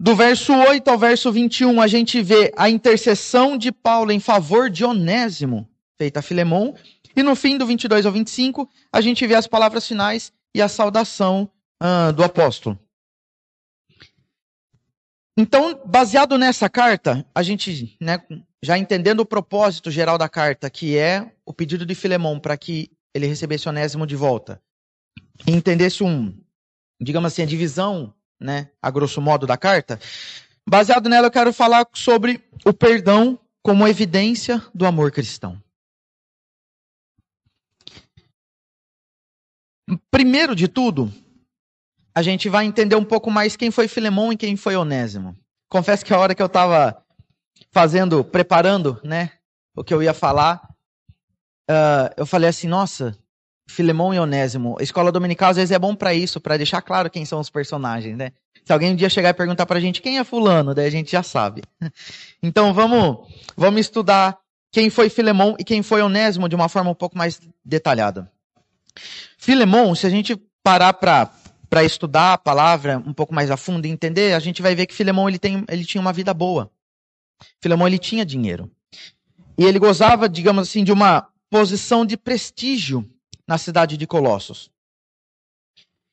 Do 0.00 0.16
verso 0.16 0.52
8 0.52 0.88
ao 0.88 0.98
verso 0.98 1.30
21, 1.30 1.80
a 1.80 1.86
gente 1.86 2.22
vê 2.22 2.52
a 2.56 2.68
intercessão 2.68 3.56
de 3.56 3.70
Paulo 3.70 4.10
em 4.10 4.20
favor 4.20 4.70
de 4.70 4.84
Onésimo, 4.84 5.68
feita 5.98 6.20
a 6.20 6.22
Filemão. 6.22 6.74
E 7.14 7.22
no 7.22 7.34
fim, 7.34 7.56
do 7.56 7.66
22 7.66 8.04
ao 8.04 8.12
25, 8.12 8.68
a 8.92 9.00
gente 9.00 9.26
vê 9.26 9.34
as 9.34 9.46
palavras 9.46 9.86
finais 9.86 10.32
e 10.54 10.60
a 10.60 10.68
saudação 10.68 11.50
uh, 11.82 12.12
do 12.12 12.22
apóstolo. 12.22 12.78
Então, 15.38 15.80
baseado 15.84 16.38
nessa 16.38 16.68
carta, 16.68 17.26
a 17.34 17.42
gente, 17.42 17.96
né, 18.00 18.18
já 18.62 18.78
entendendo 18.78 19.20
o 19.20 19.26
propósito 19.26 19.90
geral 19.90 20.16
da 20.16 20.28
carta, 20.28 20.70
que 20.70 20.96
é 20.96 21.30
o 21.44 21.52
pedido 21.52 21.84
de 21.84 21.94
Filemão 21.94 22.40
para 22.40 22.56
que 22.56 22.90
ele 23.14 23.26
recebesse 23.26 23.68
Onésimo 23.68 24.06
de 24.06 24.16
volta, 24.16 24.62
entendesse 25.46 26.02
um, 26.02 26.36
digamos 27.00 27.32
assim, 27.32 27.42
a 27.42 27.46
divisão, 27.46 28.12
né, 28.40 28.70
a 28.80 28.90
grosso 28.90 29.20
modo 29.20 29.46
da 29.46 29.56
carta, 29.56 29.98
baseado 30.68 31.08
nela 31.08 31.26
eu 31.28 31.30
quero 31.30 31.52
falar 31.52 31.86
sobre 31.94 32.42
o 32.64 32.72
perdão 32.72 33.38
como 33.62 33.86
evidência 33.86 34.62
do 34.74 34.86
amor 34.86 35.10
cristão. 35.10 35.60
Primeiro 40.10 40.54
de 40.54 40.66
tudo, 40.66 41.12
a 42.14 42.22
gente 42.22 42.48
vai 42.48 42.64
entender 42.64 42.96
um 42.96 43.04
pouco 43.04 43.30
mais 43.30 43.56
quem 43.56 43.70
foi 43.70 43.86
Filemão 43.86 44.32
e 44.32 44.36
quem 44.36 44.56
foi 44.56 44.74
Onésimo. 44.74 45.36
Confesso 45.68 46.04
que 46.04 46.12
a 46.12 46.18
hora 46.18 46.34
que 46.34 46.42
eu 46.42 46.46
estava 46.46 47.04
fazendo, 47.70 48.24
preparando, 48.24 49.00
né, 49.04 49.32
o 49.76 49.84
que 49.84 49.92
eu 49.92 50.02
ia 50.02 50.14
falar, 50.14 50.60
uh, 51.70 52.10
eu 52.16 52.26
falei 52.26 52.48
assim, 52.48 52.66
nossa, 52.66 53.16
Filemão 53.68 54.14
e 54.14 54.18
Onésimo. 54.18 54.76
A 54.78 54.82
escola 54.82 55.10
dominical 55.10 55.50
às 55.50 55.56
vezes 55.56 55.72
é 55.72 55.78
bom 55.78 55.94
para 55.94 56.14
isso, 56.14 56.40
para 56.40 56.56
deixar 56.56 56.80
claro 56.82 57.10
quem 57.10 57.24
são 57.24 57.40
os 57.40 57.50
personagens, 57.50 58.16
né? 58.16 58.32
Se 58.64 58.72
alguém 58.72 58.92
um 58.92 58.96
dia 58.96 59.08
chegar 59.08 59.30
e 59.30 59.34
perguntar 59.34 59.66
pra 59.66 59.80
gente 59.80 60.02
quem 60.02 60.18
é 60.18 60.24
fulano, 60.24 60.74
daí 60.74 60.86
a 60.86 60.90
gente 60.90 61.10
já 61.10 61.22
sabe. 61.22 61.62
Então 62.42 62.72
vamos, 62.72 63.26
vamos 63.56 63.80
estudar 63.80 64.38
quem 64.70 64.88
foi 64.88 65.08
Filemão 65.08 65.56
e 65.58 65.64
quem 65.64 65.82
foi 65.82 66.00
Onésimo 66.00 66.48
de 66.48 66.54
uma 66.54 66.68
forma 66.68 66.90
um 66.90 66.94
pouco 66.94 67.18
mais 67.18 67.40
detalhada. 67.64 68.30
Filemão, 69.36 69.94
se 69.94 70.06
a 70.06 70.10
gente 70.10 70.36
parar 70.62 70.92
para 70.92 71.30
para 71.68 71.82
estudar 71.82 72.34
a 72.34 72.38
palavra 72.38 73.02
um 73.04 73.12
pouco 73.12 73.34
mais 73.34 73.50
a 73.50 73.56
fundo 73.56 73.86
e 73.86 73.90
entender, 73.90 74.34
a 74.34 74.38
gente 74.38 74.62
vai 74.62 74.74
ver 74.74 74.86
que 74.86 74.94
Filemão 74.94 75.28
ele, 75.28 75.38
tem, 75.38 75.64
ele 75.68 75.84
tinha 75.84 76.00
uma 76.00 76.12
vida 76.12 76.32
boa. 76.32 76.70
Filemão 77.60 77.88
ele 77.88 77.98
tinha 77.98 78.24
dinheiro. 78.24 78.70
E 79.58 79.64
ele 79.64 79.78
gozava, 79.78 80.28
digamos 80.28 80.68
assim, 80.68 80.84
de 80.84 80.92
uma 80.92 81.26
posição 81.50 82.06
de 82.06 82.16
prestígio 82.16 83.08
na 83.46 83.58
cidade 83.58 83.96
de 83.96 84.06
Colossos. 84.06 84.70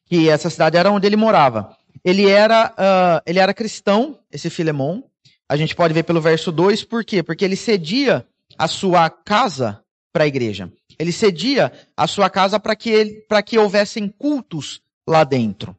Que 0.06 0.30
essa 0.30 0.50
cidade 0.50 0.78
era 0.78 0.92
onde 0.92 1.08
ele 1.08 1.16
morava. 1.16 1.76
Ele 2.04 2.30
era, 2.30 2.74
uh, 2.74 3.22
ele 3.26 3.40
era 3.40 3.54
cristão, 3.54 4.20
esse 4.32 4.50
Filemão. 4.50 5.04
A 5.48 5.56
gente 5.56 5.76
pode 5.76 5.94
ver 5.94 6.04
pelo 6.04 6.22
verso 6.22 6.52
2, 6.52 6.84
por 6.84 7.04
quê? 7.04 7.24
Porque 7.24 7.46
ele 7.46 7.56
cedia 7.56 8.26
a 8.58 8.68
sua 8.68 9.10
casa 9.10 9.84
para 10.12 10.26
a 10.26 10.28
igreja. 10.28 10.72
Ele 11.00 11.12
cedia 11.12 11.72
a 11.98 12.08
sua 12.08 12.30
casa 12.30 12.60
para 12.60 12.76
que, 12.76 13.26
que 13.46 13.58
houvessem 13.58 14.08
cultos 14.08 14.82
lá 15.08 15.24
dentro. 15.24 15.76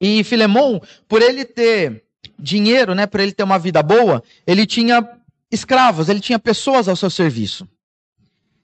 E 0.00 0.24
Filemão, 0.24 0.80
por 1.06 1.22
ele 1.22 1.44
ter 1.44 2.04
dinheiro, 2.38 2.94
né, 2.94 3.06
por 3.06 3.20
ele 3.20 3.32
ter 3.32 3.42
uma 3.42 3.58
vida 3.58 3.82
boa, 3.82 4.22
ele 4.46 4.66
tinha 4.66 5.06
escravos, 5.50 6.08
ele 6.08 6.20
tinha 6.20 6.38
pessoas 6.38 6.88
ao 6.88 6.96
seu 6.96 7.10
serviço. 7.10 7.68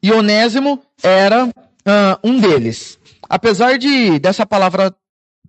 E 0.03 0.13
Onésimo 0.13 0.83
era 1.03 1.53
uh, 1.87 2.19
um 2.23 2.41
deles. 2.41 2.99
Apesar 3.29 3.79
de 3.79 4.19
dessa 4.19 4.45
palavra 4.45 4.95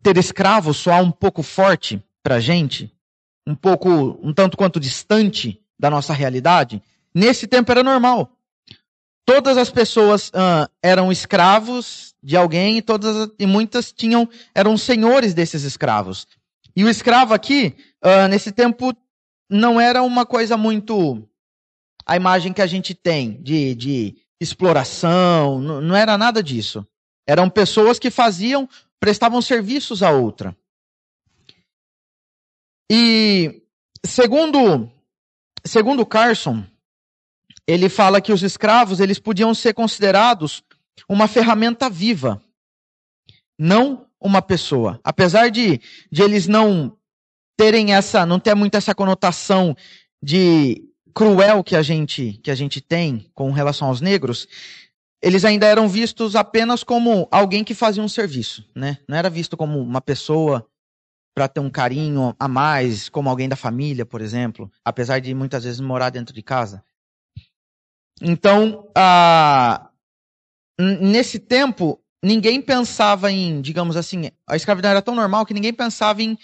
ter 0.02 0.18
escravo 0.18 0.74
soar 0.74 1.04
um 1.04 1.12
pouco 1.12 1.42
forte 1.42 2.02
para 2.24 2.40
gente, 2.40 2.94
um 3.46 3.56
pouco, 3.56 4.20
um 4.22 4.34
tanto 4.34 4.58
quanto 4.58 4.80
distante 4.80 5.62
da 5.80 5.90
nossa 5.90 6.14
realidade, 6.14 6.82
nesse 7.14 7.48
tempo 7.48 7.72
era 7.72 7.84
normal. 7.84 8.32
Todas 9.26 9.58
as 9.58 9.70
pessoas 9.70 10.30
uh, 10.30 10.70
eram 10.82 11.12
escravos 11.12 12.16
de 12.24 12.38
alguém 12.38 12.78
e 12.78 12.82
todas 12.82 13.30
e 13.38 13.46
muitas 13.46 13.92
tinham 13.92 14.30
eram 14.56 14.78
senhores 14.78 15.34
desses 15.34 15.64
escravos. 15.64 16.26
E 16.76 16.84
o 16.84 16.90
escravo 16.90 17.34
aqui, 17.34 17.76
uh, 18.04 18.28
nesse 18.30 18.52
tempo, 18.52 18.96
não 19.50 19.82
era 19.82 20.02
uma 20.04 20.26
coisa 20.26 20.56
muito 20.56 21.28
a 22.06 22.16
imagem 22.16 22.54
que 22.54 22.62
a 22.62 22.68
gente 22.68 22.96
tem 22.96 23.42
de, 23.42 23.76
de 23.76 24.16
exploração, 24.40 25.60
não, 25.60 25.96
era 25.96 26.18
nada 26.18 26.42
disso. 26.44 26.86
Eram 27.28 27.50
pessoas 27.50 28.00
que 28.00 28.10
faziam, 28.10 28.70
prestavam 29.00 29.42
serviços 29.42 30.02
a 30.02 30.12
outra. 30.12 30.56
E 32.90 33.62
segundo 34.06 34.90
segundo 35.66 36.06
Carson, 36.06 36.64
ele 37.68 37.90
fala 37.90 38.22
que 38.22 38.32
os 38.32 38.44
escravos 38.44 39.00
eles 39.00 39.20
podiam 39.20 39.54
ser 39.54 39.74
considerados 39.74 40.64
uma 41.10 41.28
ferramenta 41.28 41.90
viva, 41.90 42.42
não 43.60 44.08
uma 44.20 44.42
pessoa. 44.42 45.00
Apesar 45.04 45.50
de, 45.50 45.82
de 46.12 46.22
eles 46.22 46.48
não 46.48 46.98
terem 47.58 47.94
essa, 47.94 48.26
não 48.26 48.40
ter 48.40 48.56
muito 48.56 48.76
essa 48.76 48.96
conotação 48.96 49.76
de 50.24 50.87
cruel 51.18 51.64
que 51.64 51.76
a 51.76 51.82
gente 51.82 52.40
que 52.44 52.52
a 52.52 52.56
gente 52.56 52.80
tem 52.80 53.26
com 53.34 53.52
relação 53.52 53.88
aos 53.88 54.02
negros, 54.02 54.48
eles 55.20 55.44
ainda 55.44 55.66
eram 55.66 55.90
vistos 55.90 56.36
apenas 56.36 56.84
como 56.84 57.28
alguém 57.32 57.64
que 57.64 57.74
fazia 57.74 58.04
um 58.04 58.08
serviço, 58.08 58.64
né? 58.76 59.00
Não 59.10 59.18
era 59.18 59.28
visto 59.28 59.58
como 59.58 59.82
uma 59.82 60.00
pessoa 60.00 60.64
para 61.34 61.48
ter 61.48 61.60
um 61.60 61.72
carinho 61.72 62.36
a 62.40 62.48
mais, 62.48 63.10
como 63.10 63.32
alguém 63.32 63.50
da 63.50 63.56
família, 63.56 64.06
por 64.06 64.22
exemplo, 64.22 64.72
apesar 64.86 65.20
de 65.20 65.34
muitas 65.34 65.64
vezes 65.64 65.80
morar 65.80 66.12
dentro 66.12 66.36
de 66.36 66.44
casa. 66.44 66.84
Então, 68.22 68.88
ah, 68.96 69.90
nesse 70.80 71.40
tempo, 71.40 72.00
ninguém 72.24 72.62
pensava 72.62 73.32
em, 73.32 73.60
digamos 73.60 73.98
assim, 73.98 74.30
a 74.46 74.56
escravidão 74.56 74.92
era 74.92 75.02
tão 75.02 75.16
normal 75.16 75.48
que 75.48 75.54
ninguém 75.54 75.74
pensava 75.74 76.22
em 76.22 76.38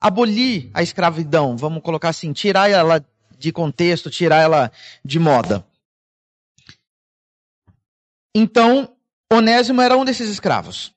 abolir 0.00 0.70
a 0.72 0.84
escravidão, 0.84 1.56
vamos 1.56 1.82
colocar 1.82 2.10
assim, 2.10 2.32
tirar 2.32 2.70
ela 2.70 3.04
de 3.40 3.52
contexto, 3.52 4.10
tirar 4.10 4.40
ela 4.42 4.70
de 5.04 5.18
moda. 5.18 5.66
Então, 8.34 8.94
Onésimo 9.32 9.80
era 9.80 9.96
um 9.96 10.04
desses 10.04 10.30
escravos. 10.30 10.94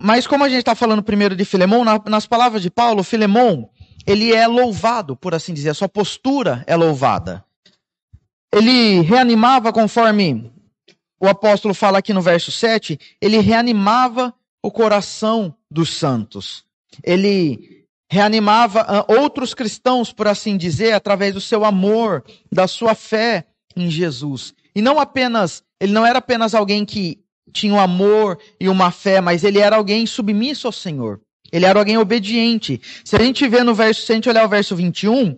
Mas 0.00 0.26
como 0.26 0.44
a 0.44 0.48
gente 0.48 0.58
está 0.58 0.74
falando 0.74 1.02
primeiro 1.02 1.36
de 1.36 1.44
Filemão, 1.44 1.84
nas 1.84 2.26
palavras 2.26 2.62
de 2.62 2.70
Paulo, 2.70 3.02
Filemão, 3.02 3.70
ele 4.06 4.32
é 4.32 4.46
louvado, 4.46 5.16
por 5.16 5.34
assim 5.34 5.52
dizer, 5.52 5.70
a 5.70 5.74
sua 5.74 5.88
postura 5.88 6.64
é 6.66 6.74
louvada 6.76 7.44
ele 8.54 9.00
reanimava, 9.00 9.72
conforme 9.72 10.52
o 11.20 11.26
apóstolo 11.26 11.74
fala 11.74 11.98
aqui 11.98 12.12
no 12.12 12.22
verso 12.22 12.52
7, 12.52 12.98
ele 13.20 13.38
reanimava 13.38 14.32
o 14.62 14.70
coração 14.70 15.54
dos 15.68 15.94
santos. 15.94 16.64
Ele 17.02 17.73
reanimava 18.14 18.82
ah, 18.82 19.04
outros 19.08 19.54
cristãos, 19.54 20.12
por 20.12 20.28
assim 20.28 20.56
dizer, 20.56 20.92
através 20.92 21.34
do 21.34 21.40
seu 21.40 21.64
amor, 21.64 22.24
da 22.50 22.68
sua 22.68 22.94
fé 22.94 23.44
em 23.74 23.90
Jesus. 23.90 24.54
E 24.72 24.80
não 24.80 25.00
apenas, 25.00 25.64
ele 25.80 25.92
não 25.92 26.06
era 26.06 26.20
apenas 26.20 26.54
alguém 26.54 26.84
que 26.84 27.18
tinha 27.52 27.74
um 27.74 27.80
amor 27.80 28.38
e 28.60 28.68
uma 28.68 28.92
fé, 28.92 29.20
mas 29.20 29.42
ele 29.42 29.58
era 29.58 29.74
alguém 29.74 30.06
submisso 30.06 30.68
ao 30.68 30.72
Senhor. 30.72 31.20
Ele 31.52 31.66
era 31.66 31.76
alguém 31.76 31.98
obediente. 31.98 32.80
Se 33.04 33.16
a 33.16 33.18
gente 33.18 33.48
vê 33.48 33.64
no 33.64 33.74
verso, 33.74 34.06
se 34.06 34.12
a 34.12 34.14
gente 34.14 34.28
olhar 34.28 34.44
o 34.44 34.48
verso 34.48 34.76
21, 34.76 35.36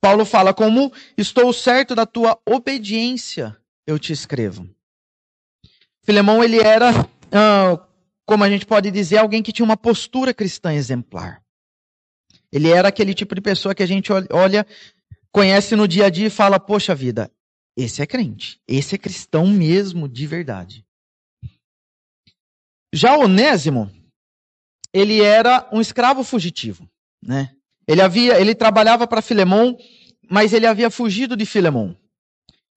Paulo 0.00 0.24
fala: 0.24 0.52
Como 0.52 0.92
estou 1.16 1.52
certo 1.52 1.94
da 1.94 2.06
tua 2.06 2.36
obediência, 2.44 3.56
eu 3.86 4.00
te 4.00 4.12
escrevo. 4.12 4.68
Filemão, 6.02 6.42
ele 6.42 6.58
era, 6.58 6.90
ah, 7.30 7.80
como 8.24 8.42
a 8.42 8.50
gente 8.50 8.66
pode 8.66 8.90
dizer, 8.90 9.18
alguém 9.18 9.44
que 9.44 9.52
tinha 9.52 9.64
uma 9.64 9.76
postura 9.76 10.34
cristã 10.34 10.72
exemplar. 10.72 11.45
Ele 12.56 12.70
era 12.70 12.88
aquele 12.88 13.12
tipo 13.12 13.34
de 13.34 13.42
pessoa 13.42 13.74
que 13.74 13.82
a 13.82 13.86
gente 13.86 14.10
olha 14.30 14.66
conhece 15.30 15.76
no 15.76 15.86
dia 15.86 16.06
a 16.06 16.08
dia 16.08 16.28
e 16.28 16.30
fala: 16.30 16.58
Poxa 16.58 16.94
vida, 16.94 17.30
esse 17.76 18.00
é 18.00 18.06
crente, 18.06 18.58
esse 18.66 18.94
é 18.94 18.98
cristão 18.98 19.46
mesmo, 19.46 20.08
de 20.08 20.26
verdade. 20.26 20.82
Já 22.94 23.14
Onésimo, 23.18 23.90
ele 24.90 25.20
era 25.20 25.68
um 25.70 25.82
escravo 25.82 26.24
fugitivo, 26.24 26.88
né? 27.22 27.54
Ele 27.86 28.00
havia, 28.00 28.40
ele 28.40 28.54
trabalhava 28.54 29.06
para 29.06 29.20
Filemão, 29.20 29.76
mas 30.30 30.54
ele 30.54 30.66
havia 30.66 30.88
fugido 30.88 31.36
de 31.36 31.44
Filemão. 31.44 31.94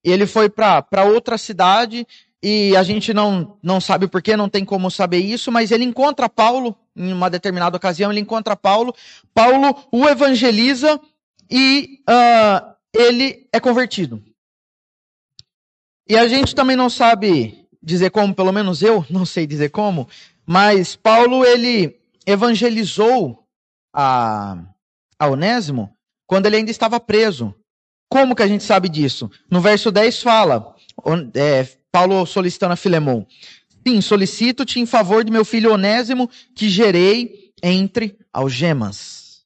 Ele 0.04 0.28
foi 0.28 0.50
para 0.50 1.06
outra 1.06 1.38
cidade 1.38 2.06
e 2.44 2.76
a 2.76 2.84
gente 2.84 3.14
não, 3.14 3.58
não 3.64 3.80
sabe 3.80 4.10
por 4.10 4.22
que, 4.22 4.36
não 4.36 4.50
tem 4.50 4.66
como 4.66 4.92
saber 4.92 5.20
isso, 5.20 5.50
mas 5.54 5.72
ele 5.72 5.86
encontra 5.86 6.28
Paulo, 6.28 6.78
em 7.00 7.14
uma 7.14 7.30
determinada 7.30 7.78
ocasião, 7.78 8.12
ele 8.12 8.20
encontra 8.20 8.58
Paulo, 8.58 8.94
Paulo 9.34 9.88
o 9.90 10.08
evangeliza 10.08 11.00
e 11.50 12.02
uh, 12.10 12.74
ele 12.94 13.48
é 13.54 13.60
convertido. 13.60 14.22
E 16.08 16.18
a 16.18 16.28
gente 16.28 16.54
também 16.54 16.76
não 16.76 16.90
sabe 16.90 17.66
dizer 17.82 18.10
como, 18.10 18.36
pelo 18.36 18.52
menos 18.52 18.82
eu 18.82 19.06
não 19.10 19.26
sei 19.26 19.48
dizer 19.48 19.70
como, 19.70 20.10
mas 20.46 20.96
Paulo 20.96 21.46
ele 21.46 21.98
evangelizou 22.26 23.48
a, 23.94 24.58
a 25.18 25.28
Onésimo 25.28 25.96
quando 26.28 26.48
ele 26.48 26.58
ainda 26.58 26.72
estava 26.72 27.00
preso. 27.00 27.56
Como 28.10 28.36
que 28.36 28.44
a 28.44 28.48
gente 28.48 28.64
sabe 28.64 28.90
disso? 28.90 29.32
No 29.50 29.62
verso 29.62 29.92
10 29.92 30.22
fala, 30.22 30.76
é, 31.36 31.68
Paulo 31.92 32.26
solicitando 32.26 32.74
a 32.74 32.76
Filemão, 32.76 33.26
sim, 33.88 34.02
solicito-te 34.02 34.80
em 34.80 34.86
favor 34.86 35.24
de 35.24 35.32
meu 35.32 35.46
filho 35.46 35.74
Onésimo, 35.74 36.30
que 36.56 36.70
gerei 36.70 37.52
entre 37.62 38.18
algemas. 38.34 39.44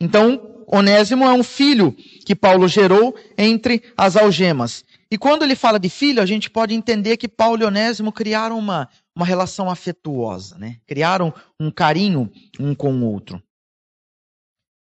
Então, 0.00 0.64
Onésimo 0.66 1.24
é 1.24 1.32
um 1.32 1.42
filho 1.42 1.92
que 2.24 2.34
Paulo 2.34 2.68
gerou 2.68 3.16
entre 3.36 3.82
as 3.96 4.16
algemas. 4.16 4.84
E 5.10 5.16
quando 5.16 5.42
ele 5.42 5.56
fala 5.56 5.78
de 5.78 5.88
filho, 5.88 6.22
a 6.22 6.26
gente 6.26 6.50
pode 6.50 6.74
entender 6.74 7.16
que 7.16 7.26
Paulo 7.26 7.62
e 7.62 7.64
Onésimo 7.64 8.12
criaram 8.12 8.58
uma, 8.58 8.88
uma 9.16 9.24
relação 9.24 9.70
afetuosa, 9.70 10.58
né? 10.58 10.78
Criaram 10.86 11.32
um 11.58 11.70
carinho 11.70 12.30
um 12.60 12.74
com 12.74 12.92
o 12.92 13.04
outro. 13.04 13.42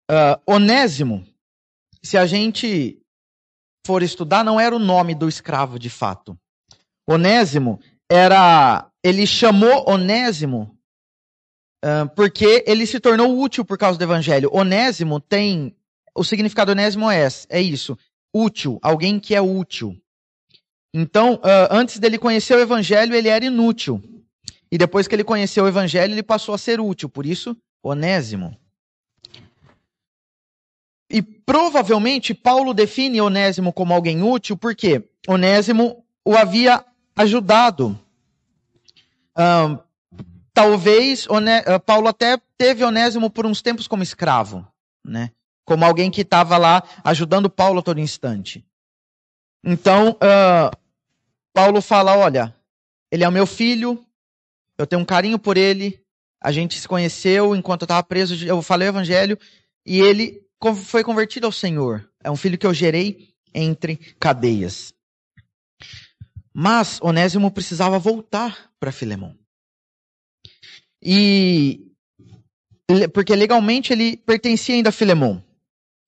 Uh, 0.10 0.42
Onésimo, 0.48 1.26
se 2.02 2.18
a 2.18 2.26
gente 2.26 3.00
for 3.86 4.02
estudar, 4.02 4.44
não 4.44 4.60
era 4.60 4.76
o 4.76 4.80
nome 4.80 5.14
do 5.14 5.30
escravo 5.30 5.78
de 5.78 5.90
fato. 5.90 6.38
Onésimo 7.08 7.80
era. 8.10 8.90
Ele 9.04 9.26
chamou 9.26 9.90
Onésimo 9.90 10.78
uh, 11.84 12.10
porque 12.16 12.64
ele 12.68 12.86
se 12.86 13.00
tornou 13.00 13.40
útil 13.40 13.64
por 13.64 13.78
causa 13.78 13.98
do 13.98 14.04
evangelho. 14.04 14.50
Onésimo 14.52 15.20
tem. 15.20 15.76
O 16.16 16.24
significado 16.24 16.72
Onésimo 16.72 17.10
é, 17.10 17.28
é 17.50 17.62
isso: 17.62 17.98
útil, 18.34 18.80
alguém 18.82 19.20
que 19.20 19.36
é 19.36 19.42
útil. 19.42 19.96
Então, 20.94 21.36
uh, 21.36 21.68
antes 21.70 22.00
dele 22.00 22.18
conhecer 22.18 22.56
o 22.56 22.60
evangelho, 22.60 23.14
ele 23.14 23.30
era 23.30 23.46
inútil. 23.46 24.02
E 24.72 24.78
depois 24.78 25.08
que 25.08 25.16
ele 25.16 25.24
conheceu 25.24 25.64
o 25.64 25.68
evangelho, 25.68 26.14
ele 26.14 26.24
passou 26.24 26.54
a 26.56 26.58
ser 26.58 26.82
útil. 26.82 27.08
Por 27.08 27.26
isso, 27.26 27.56
Onésimo. 27.84 28.58
E 31.10 31.22
provavelmente 31.22 32.34
Paulo 32.34 32.74
define 32.74 33.22
Onésimo 33.22 33.72
como 33.72 33.94
alguém 33.94 34.22
útil, 34.22 34.58
porque 34.58 35.10
Onésimo 35.28 36.04
o 36.26 36.36
havia 36.36 36.84
ajudado. 37.18 38.00
Talvez 40.54 41.28
uh, 41.28 41.80
Paulo 41.86 42.08
até 42.08 42.40
teve 42.58 42.84
Onésimo 42.84 43.30
por 43.30 43.46
uns 43.46 43.62
tempos 43.62 43.88
como 43.88 44.02
escravo, 44.02 44.66
né? 45.06 45.32
Como 45.66 45.84
alguém 45.84 46.10
que 46.10 46.22
estava 46.22 46.58
lá 46.58 46.82
ajudando 47.04 47.50
Paulo 47.50 47.80
a 47.80 47.84
todo 47.84 48.00
instante. 48.00 48.66
Então, 49.64 50.18
Paulo 51.54 51.82
fala: 51.82 52.18
olha, 52.18 52.56
ele 53.12 53.24
é 53.24 53.28
o 53.28 53.32
meu 53.32 53.46
filho, 53.46 54.04
eu 54.78 54.88
tenho 54.88 55.02
um 55.02 55.06
carinho 55.06 55.38
por 55.38 55.58
ele, 55.58 56.00
a 56.42 56.52
gente 56.52 56.80
se 56.80 56.88
conheceu 56.88 57.56
enquanto 57.56 57.82
eu 57.82 57.86
estava 57.86 58.02
preso, 58.04 58.46
eu 58.46 58.62
falei 58.62 58.88
o 58.88 58.92
evangelho, 58.92 59.38
e 59.86 60.00
ele 60.00 60.42
foi 60.86 61.04
convertido 61.04 61.46
ao 61.46 61.52
Senhor. 61.52 62.10
É 62.24 62.32
um 62.32 62.36
filho 62.36 62.58
que 62.58 62.66
eu 62.66 62.74
gerei 62.74 63.34
entre 63.54 63.98
cadeias. 64.20 64.94
Mas 66.60 67.00
Onésimo 67.04 67.52
precisava 67.52 68.00
voltar 68.00 68.72
para 68.80 68.92
Filemão. 68.92 69.38
E 71.00 71.86
porque 73.14 73.36
legalmente 73.36 73.94
ele 73.94 74.18
pertencia 74.18 74.74
ainda 74.74 74.90
a 74.90 74.92
Filemão. 74.92 75.44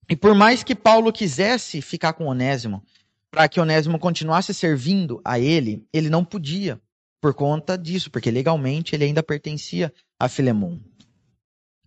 E 0.08 0.16
por 0.16 0.34
mais 0.34 0.64
que 0.64 0.74
Paulo 0.74 1.12
quisesse 1.12 1.80
ficar 1.80 2.14
com 2.14 2.26
Onésimo, 2.26 2.82
para 3.30 3.48
que 3.48 3.60
Onésimo 3.60 3.96
continuasse 3.96 4.52
servindo 4.52 5.20
a 5.24 5.38
ele, 5.38 5.86
ele 5.92 6.10
não 6.10 6.24
podia 6.24 6.80
por 7.20 7.32
conta 7.32 7.78
disso, 7.78 8.10
porque 8.10 8.28
legalmente 8.28 8.96
ele 8.96 9.04
ainda 9.04 9.22
pertencia 9.22 9.94
a 10.18 10.28
Filemon. 10.28 10.80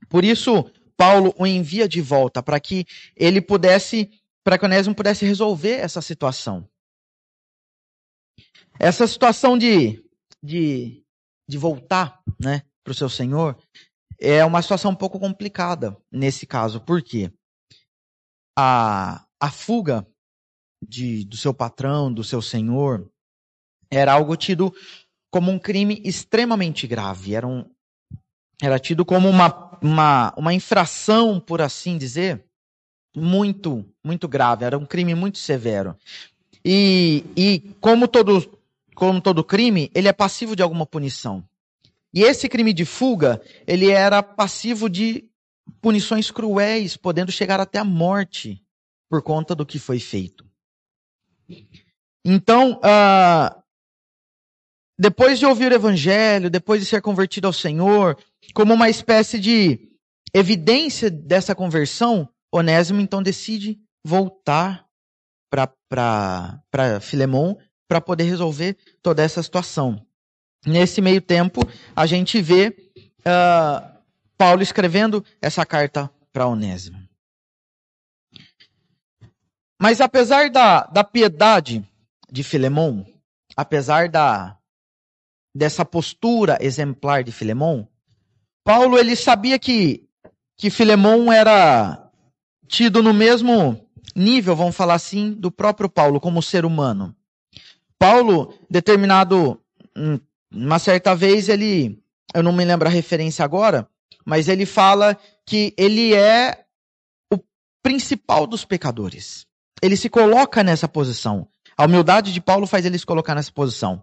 Por 0.08 0.24
isso, 0.24 0.72
Paulo 0.96 1.36
o 1.38 1.46
envia 1.46 1.86
de 1.86 2.00
volta 2.00 2.42
para 2.42 2.62
que 2.62 2.86
ele 3.14 3.42
pudesse, 3.42 4.10
para 4.42 4.58
que 4.58 4.64
Onésimo 4.64 4.96
pudesse 4.96 5.26
resolver 5.26 5.82
essa 5.82 6.02
situação. 6.02 6.66
Essa 8.80 9.08
situação 9.08 9.58
de, 9.58 10.04
de, 10.42 11.04
de 11.48 11.58
voltar 11.58 12.22
né, 12.40 12.64
para 12.84 12.92
o 12.92 12.96
seu 12.96 13.10
Senhor 13.10 13.58
é 14.20 14.44
uma 14.46 14.62
situação 14.62 14.92
um 14.92 14.96
pouco 14.96 15.20
complicada 15.20 15.98
nesse 16.12 16.46
caso. 16.46 16.80
Por 16.80 17.02
quê? 17.02 17.32
A, 18.58 19.26
a 19.40 19.52
fuga 19.52 20.08
de, 20.88 21.26
do 21.26 21.36
seu 21.36 21.54
patrão, 21.54 22.14
do 22.14 22.24
seu 22.24 22.42
senhor, 22.42 23.10
era 23.92 24.14
algo 24.14 24.36
tido 24.36 24.74
como 25.30 25.52
um 25.52 25.60
crime 25.60 26.02
extremamente 26.06 26.88
grave. 26.88 27.36
Era, 27.36 27.48
um, 27.48 27.66
era 28.62 28.80
tido 28.80 29.04
como 29.04 29.28
uma, 29.30 29.78
uma, 29.82 30.34
uma 30.38 30.54
infração, 30.54 31.40
por 31.40 31.62
assim 31.62 31.98
dizer, 31.98 32.46
muito, 33.16 33.86
muito 34.04 34.28
grave. 34.28 34.66
Era 34.66 34.78
um 34.78 34.86
crime 34.86 35.16
muito 35.16 35.38
severo. 35.38 35.98
E, 36.64 37.26
e 37.36 37.60
como, 37.82 38.08
todo, 38.08 38.60
como 38.94 39.22
todo 39.22 39.44
crime, 39.44 39.92
ele 39.94 40.08
é 40.08 40.14
passivo 40.14 40.56
de 40.56 40.64
alguma 40.64 40.86
punição. 40.86 41.44
E 42.14 42.22
esse 42.22 42.48
crime 42.48 42.74
de 42.74 42.86
fuga, 42.86 43.42
ele 43.66 43.90
era 43.90 44.22
passivo 44.22 44.90
de 44.90 45.30
punições 45.82 46.30
cruéis, 46.30 46.96
podendo 46.96 47.32
chegar 47.32 47.60
até 47.60 47.80
a 47.80 47.84
morte 47.84 48.62
por 49.10 49.22
conta 49.22 49.56
do 49.56 49.66
que 49.66 49.80
foi 49.80 50.00
feito. 50.00 50.46
Então, 52.24 52.80
uh, 52.80 53.64
depois 54.98 55.40
de 55.40 55.46
ouvir 55.46 55.72
o 55.72 55.76
evangelho, 55.76 56.50
depois 56.50 56.82
de 56.82 56.88
ser 56.88 57.02
convertido 57.02 57.48
ao 57.48 57.54
Senhor, 57.54 58.18
como 58.54 58.74
uma 58.74 58.90
espécie 58.90 59.40
de 59.40 59.92
evidência 60.34 61.10
dessa 61.10 61.56
conversão, 61.56 62.30
Onésimo 62.52 63.02
então 63.02 63.22
decide 63.22 63.80
voltar 64.06 64.86
para 65.50 67.00
Filemão 67.02 67.58
para 67.94 68.02
poder 68.02 68.24
resolver 68.24 68.76
toda 69.04 69.22
essa 69.22 69.44
situação. 69.44 70.04
Nesse 70.66 71.00
meio 71.00 71.22
tempo, 71.22 71.62
a 71.96 72.08
gente 72.08 72.42
vê 72.42 72.76
uh, 73.20 73.88
Paulo 74.36 74.64
escrevendo 74.64 75.24
essa 75.40 75.64
carta 75.64 76.10
para 76.32 76.48
Onésimo. 76.48 76.98
Mas 79.80 80.02
apesar 80.02 80.50
da, 80.50 80.86
da 80.86 81.04
piedade 81.04 81.88
de 82.32 82.42
Filemão, 82.42 83.06
apesar 83.56 84.10
da, 84.10 84.58
dessa 85.54 85.86
postura 85.86 86.58
exemplar 86.62 87.24
de 87.24 87.32
Filemão, 87.32 87.88
Paulo 88.64 88.98
ele 88.98 89.16
sabia 89.16 89.60
que, 89.60 90.10
que 90.58 90.72
Filemão 90.72 91.32
era 91.32 92.10
tido 92.68 93.04
no 93.04 93.14
mesmo 93.14 93.88
nível, 94.16 94.56
vamos 94.56 94.76
falar 94.76 94.96
assim, 94.96 95.32
do 95.32 95.52
próprio 95.52 95.88
Paulo 95.88 96.20
como 96.20 96.42
ser 96.42 96.66
humano. 96.66 97.16
Paulo, 97.98 98.54
determinado, 98.70 99.60
hum, 99.96 100.20
uma 100.52 100.80
certa 100.80 101.16
vez, 101.16 101.50
ele, 101.50 102.00
eu 102.34 102.44
não 102.44 102.54
me 102.54 102.66
lembro 102.66 102.88
a 102.88 102.92
referência 102.92 103.44
agora, 103.44 103.88
mas 104.26 104.48
ele 104.48 104.66
fala 104.66 105.18
que 105.46 105.74
ele 105.78 106.14
é 106.14 106.66
o 107.32 107.40
principal 107.82 108.46
dos 108.46 108.64
pecadores 108.66 109.48
ele 109.84 109.98
se 109.98 110.10
coloca 110.10 110.64
nessa 110.64 110.88
posição. 110.88 111.46
A 111.78 111.84
humildade 111.84 112.32
de 112.32 112.40
Paulo 112.40 112.66
faz 112.66 112.86
ele 112.86 112.98
se 112.98 113.06
colocar 113.06 113.36
nessa 113.36 113.52
posição. 113.52 114.02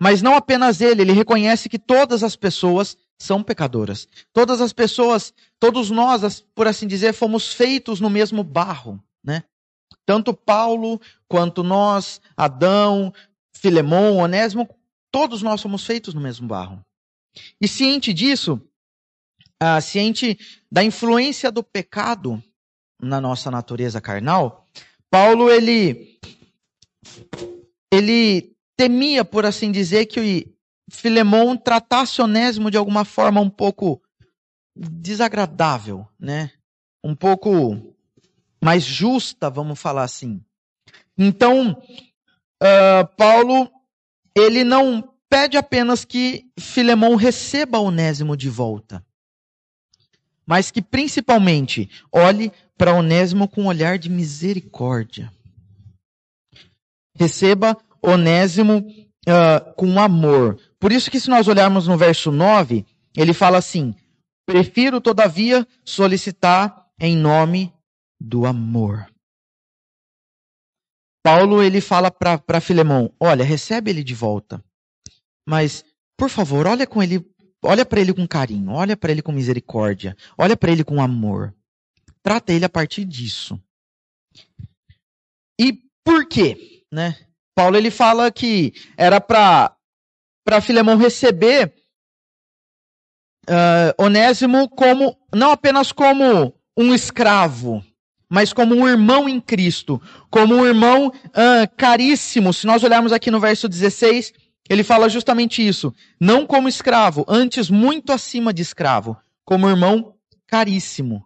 Mas 0.00 0.22
não 0.22 0.36
apenas 0.36 0.80
ele, 0.80 1.02
ele 1.02 1.12
reconhece 1.12 1.68
que 1.68 1.80
todas 1.80 2.22
as 2.22 2.36
pessoas 2.36 2.96
são 3.18 3.42
pecadoras. 3.42 4.06
Todas 4.32 4.60
as 4.60 4.72
pessoas, 4.72 5.34
todos 5.58 5.90
nós, 5.90 6.44
por 6.54 6.68
assim 6.68 6.86
dizer, 6.86 7.12
fomos 7.12 7.52
feitos 7.52 7.98
no 7.98 8.08
mesmo 8.08 8.44
barro, 8.44 9.02
né? 9.24 9.42
Tanto 10.06 10.32
Paulo 10.32 11.00
quanto 11.28 11.64
nós, 11.64 12.20
Adão, 12.36 13.12
Filemão, 13.52 14.18
Onésimo, 14.18 14.68
todos 15.10 15.42
nós 15.42 15.60
somos 15.60 15.84
feitos 15.84 16.14
no 16.14 16.20
mesmo 16.20 16.46
barro. 16.46 16.80
E 17.60 17.66
ciente 17.66 18.14
disso, 18.14 18.60
ah, 19.60 19.80
ciente 19.80 20.38
da 20.70 20.84
influência 20.84 21.50
do 21.50 21.62
pecado 21.62 22.42
na 23.00 23.20
nossa 23.20 23.50
natureza 23.50 24.00
carnal, 24.00 24.64
Paulo, 25.10 25.50
ele, 25.50 26.18
ele 27.92 28.56
temia, 28.76 29.24
por 29.24 29.44
assim 29.44 29.72
dizer, 29.72 30.06
que 30.06 30.54
Filemão 30.90 31.56
tratasse 31.56 32.22
Onésimo 32.22 32.70
de 32.70 32.76
alguma 32.76 33.04
forma 33.04 33.40
um 33.40 33.50
pouco 33.50 34.00
desagradável, 34.76 36.06
né? 36.18 36.52
Um 37.02 37.14
pouco 37.14 37.95
mais 38.62 38.84
justa, 38.84 39.50
vamos 39.50 39.78
falar 39.78 40.04
assim. 40.04 40.42
Então, 41.16 41.80
uh, 42.62 43.16
Paulo, 43.16 43.70
ele 44.34 44.64
não 44.64 45.08
pede 45.28 45.56
apenas 45.56 46.04
que 46.04 46.46
Filemão 46.58 47.14
receba 47.14 47.78
Onésimo 47.78 48.36
de 48.36 48.48
volta, 48.48 49.04
mas 50.46 50.70
que 50.70 50.80
principalmente 50.80 51.90
olhe 52.12 52.52
para 52.76 52.94
Onésimo 52.94 53.48
com 53.48 53.62
um 53.62 53.66
olhar 53.66 53.98
de 53.98 54.08
misericórdia. 54.08 55.32
Receba 57.14 57.76
Onésimo 58.02 58.78
uh, 58.78 59.74
com 59.74 59.98
amor. 59.98 60.58
Por 60.78 60.92
isso 60.92 61.10
que 61.10 61.18
se 61.18 61.30
nós 61.30 61.48
olharmos 61.48 61.88
no 61.88 61.96
verso 61.96 62.30
9, 62.30 62.84
ele 63.16 63.32
fala 63.32 63.58
assim: 63.58 63.94
Prefiro, 64.44 65.00
todavia, 65.00 65.66
solicitar 65.84 66.86
em 67.00 67.16
nome 67.16 67.72
do 68.20 68.46
amor. 68.46 69.06
Paulo 71.22 71.62
ele 71.62 71.80
fala 71.80 72.10
para 72.10 72.60
Filemão: 72.60 73.12
olha, 73.18 73.44
recebe 73.44 73.90
ele 73.90 74.04
de 74.04 74.14
volta, 74.14 74.62
mas 75.46 75.84
por 76.16 76.30
favor, 76.30 76.66
olha 76.66 76.86
com 76.86 77.02
ele, 77.02 77.24
olha 77.62 77.84
para 77.84 78.00
ele 78.00 78.14
com 78.14 78.26
carinho, 78.26 78.70
olha 78.72 78.96
para 78.96 79.10
ele 79.12 79.22
com 79.22 79.32
misericórdia, 79.32 80.16
olha 80.38 80.56
para 80.56 80.72
ele 80.72 80.84
com 80.84 81.02
amor. 81.02 81.54
Trata 82.22 82.52
ele 82.52 82.64
a 82.64 82.68
partir 82.68 83.04
disso. 83.04 83.60
E 85.60 85.82
por 86.04 86.26
quê, 86.26 86.84
né? 86.92 87.16
Paulo 87.54 87.76
ele 87.76 87.90
fala 87.90 88.30
que 88.30 88.72
era 88.96 89.20
para 89.20 89.76
para 90.44 90.60
Filemão 90.60 90.96
receber 90.96 91.74
uh, 93.48 94.02
Onésimo 94.02 94.68
como 94.68 95.18
não 95.34 95.50
apenas 95.50 95.90
como 95.90 96.54
um 96.76 96.94
escravo, 96.94 97.84
mas 98.28 98.52
como 98.52 98.74
um 98.74 98.88
irmão 98.88 99.28
em 99.28 99.40
Cristo, 99.40 100.00
como 100.30 100.54
um 100.54 100.66
irmão 100.66 101.08
uh, 101.08 101.76
caríssimo. 101.76 102.52
Se 102.52 102.66
nós 102.66 102.82
olharmos 102.82 103.12
aqui 103.12 103.30
no 103.30 103.40
verso 103.40 103.68
16, 103.68 104.32
ele 104.68 104.82
fala 104.82 105.08
justamente 105.08 105.66
isso. 105.66 105.94
Não 106.20 106.46
como 106.46 106.68
escravo, 106.68 107.24
antes 107.28 107.70
muito 107.70 108.12
acima 108.12 108.52
de 108.52 108.62
escravo, 108.62 109.16
como 109.44 109.68
irmão 109.68 110.14
caríssimo. 110.46 111.24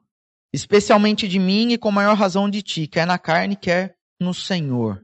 Especialmente 0.53 1.29
de 1.29 1.39
mim 1.39 1.73
e 1.73 1.79
com 1.79 1.91
maior 1.91 2.17
razão 2.17 2.51
de 2.51 2.61
ti, 2.61 2.87
quer 2.87 3.07
na 3.07 3.19
carne, 3.19 3.57
quer 3.57 3.97
no 4.21 4.35
Senhor. 4.35 5.03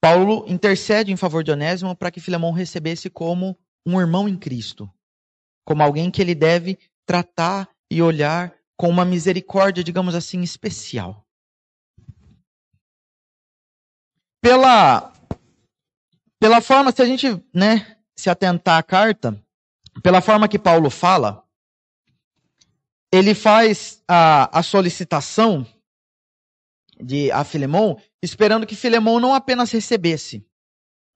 Paulo 0.00 0.44
intercede 0.46 1.12
em 1.12 1.16
favor 1.16 1.42
de 1.42 1.50
Onésimo 1.50 1.96
para 1.96 2.10
que 2.10 2.20
Filemão 2.20 2.52
recebesse 2.52 3.08
como 3.08 3.56
um 3.86 4.00
irmão 4.00 4.28
em 4.28 4.36
Cristo, 4.36 4.90
como 5.64 5.82
alguém 5.82 6.10
que 6.10 6.20
ele 6.20 6.34
deve 6.34 6.78
tratar 7.06 7.68
e 7.90 8.02
olhar 8.02 8.54
com 8.78 8.88
uma 8.88 9.04
misericórdia, 9.04 9.82
digamos 9.82 10.14
assim, 10.14 10.40
especial. 10.40 11.26
Pela, 14.40 15.12
pela 16.40 16.60
forma, 16.60 16.92
se 16.92 17.02
a 17.02 17.04
gente 17.04 17.26
né, 17.52 17.98
se 18.16 18.30
atentar 18.30 18.78
à 18.78 18.82
carta, 18.82 19.44
pela 20.00 20.20
forma 20.20 20.48
que 20.48 20.60
Paulo 20.60 20.90
fala, 20.90 21.44
ele 23.12 23.34
faz 23.34 24.00
a, 24.06 24.58
a 24.58 24.62
solicitação 24.62 25.66
de 27.00 27.32
a 27.32 27.42
Filemão, 27.42 28.00
esperando 28.22 28.66
que 28.66 28.76
Filemão 28.76 29.18
não 29.18 29.34
apenas 29.34 29.72
recebesse 29.72 30.46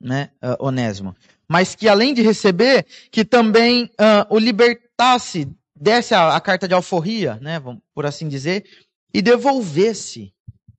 né, 0.00 0.32
uh, 0.42 0.66
Onésimo, 0.66 1.14
mas 1.48 1.76
que 1.76 1.88
além 1.88 2.12
de 2.12 2.22
receber, 2.22 2.84
que 3.12 3.24
também 3.24 3.84
uh, 3.84 4.26
o 4.34 4.38
libertasse 4.38 5.48
desse 5.82 6.14
a, 6.14 6.36
a 6.36 6.40
carta 6.40 6.68
de 6.68 6.74
alforria, 6.74 7.40
né, 7.42 7.60
por 7.92 8.06
assim 8.06 8.28
dizer, 8.28 8.64
e 9.12 9.20
devolvesse 9.20 10.32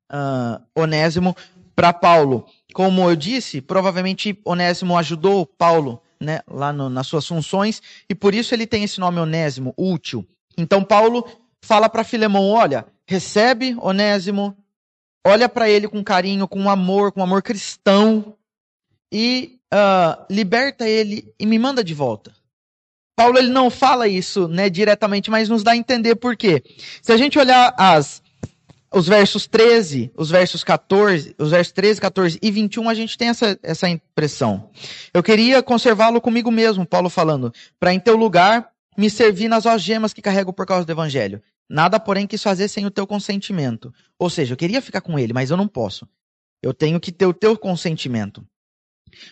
uh, 0.10 0.64
Onésimo 0.74 1.36
para 1.76 1.92
Paulo. 1.92 2.46
Como 2.74 3.10
eu 3.10 3.16
disse, 3.16 3.60
provavelmente 3.60 4.40
Onésimo 4.46 4.98
ajudou 4.98 5.46
Paulo 5.46 6.02
né, 6.22 6.40
lá 6.48 6.72
no, 6.72 6.90
nas 6.90 7.06
suas 7.06 7.28
funções, 7.28 7.82
e 8.10 8.16
por 8.16 8.34
isso 8.34 8.56
ele 8.56 8.66
tem 8.66 8.86
esse 8.86 8.98
nome 8.98 9.20
Onésimo, 9.20 9.74
útil. 9.78 10.26
Então 10.58 10.82
Paulo 10.82 11.28
fala 11.62 11.90
para 11.90 12.06
Filemão: 12.06 12.50
olha, 12.50 12.86
recebe 13.06 13.76
Onésimo, 13.82 14.56
olha 15.28 15.50
para 15.50 15.70
ele 15.70 15.90
com 15.90 16.02
carinho, 16.02 16.48
com 16.48 16.70
amor, 16.70 17.12
com 17.12 17.22
amor 17.22 17.42
cristão, 17.42 18.38
e 19.12 19.60
uh, 19.74 20.26
liberta 20.30 20.88
ele 20.88 21.34
e 21.38 21.46
me 21.46 21.60
manda 21.60 21.84
de 21.84 21.94
volta. 21.94 22.34
Paulo 23.16 23.38
ele 23.38 23.50
não 23.50 23.70
fala 23.70 24.08
isso 24.08 24.48
né, 24.48 24.70
diretamente, 24.70 25.30
mas 25.30 25.50
nos 25.50 25.64
dá 25.64 25.72
a 25.72 25.78
entender 25.78 26.16
por 26.16 26.36
quê. 26.36 26.64
Se 27.02 27.12
a 27.12 27.18
gente 27.18 27.38
olhar 27.38 27.74
as, 27.78 28.24
os 28.92 29.08
versos 29.08 29.48
13, 29.48 30.12
os 30.16 30.30
versos 30.30 30.64
14, 30.64 31.36
os 31.38 31.52
versos 31.52 31.74
13, 31.74 32.02
14 32.02 32.40
e 32.42 32.52
21, 32.52 32.90
a 32.90 32.94
gente 32.94 33.18
tem 33.18 33.30
essa, 33.30 33.58
essa 33.62 33.88
impressão. 33.88 34.70
Eu 35.14 35.22
queria 35.22 35.62
conservá-lo 35.62 36.20
comigo 36.20 36.52
mesmo, 36.52 36.86
Paulo 36.86 37.10
falando, 37.10 37.54
para 37.80 37.94
em 37.94 38.00
teu 38.00 38.16
lugar 38.16 38.70
me 38.98 39.10
servir 39.10 39.48
nas 39.48 39.66
algemas 39.66 40.14
que 40.14 40.22
carrego 40.22 40.54
por 40.54 40.66
causa 40.66 40.86
do 40.86 40.92
evangelho. 40.92 41.42
Nada, 41.70 42.00
porém, 42.00 42.28
quis 42.28 42.44
fazer 42.44 42.68
sem 42.68 42.86
o 42.86 42.92
teu 42.92 43.08
consentimento. 43.08 43.94
Ou 44.20 44.30
seja, 44.30 44.54
eu 44.54 44.58
queria 44.58 44.82
ficar 44.82 45.02
com 45.02 45.18
ele, 45.18 45.34
mas 45.34 45.50
eu 45.50 45.58
não 45.58 45.68
posso. 45.68 46.08
Eu 46.62 46.74
tenho 46.74 47.00
que 47.00 47.12
ter 47.12 47.26
o 47.26 47.34
teu 47.34 47.58
consentimento. 47.58 48.46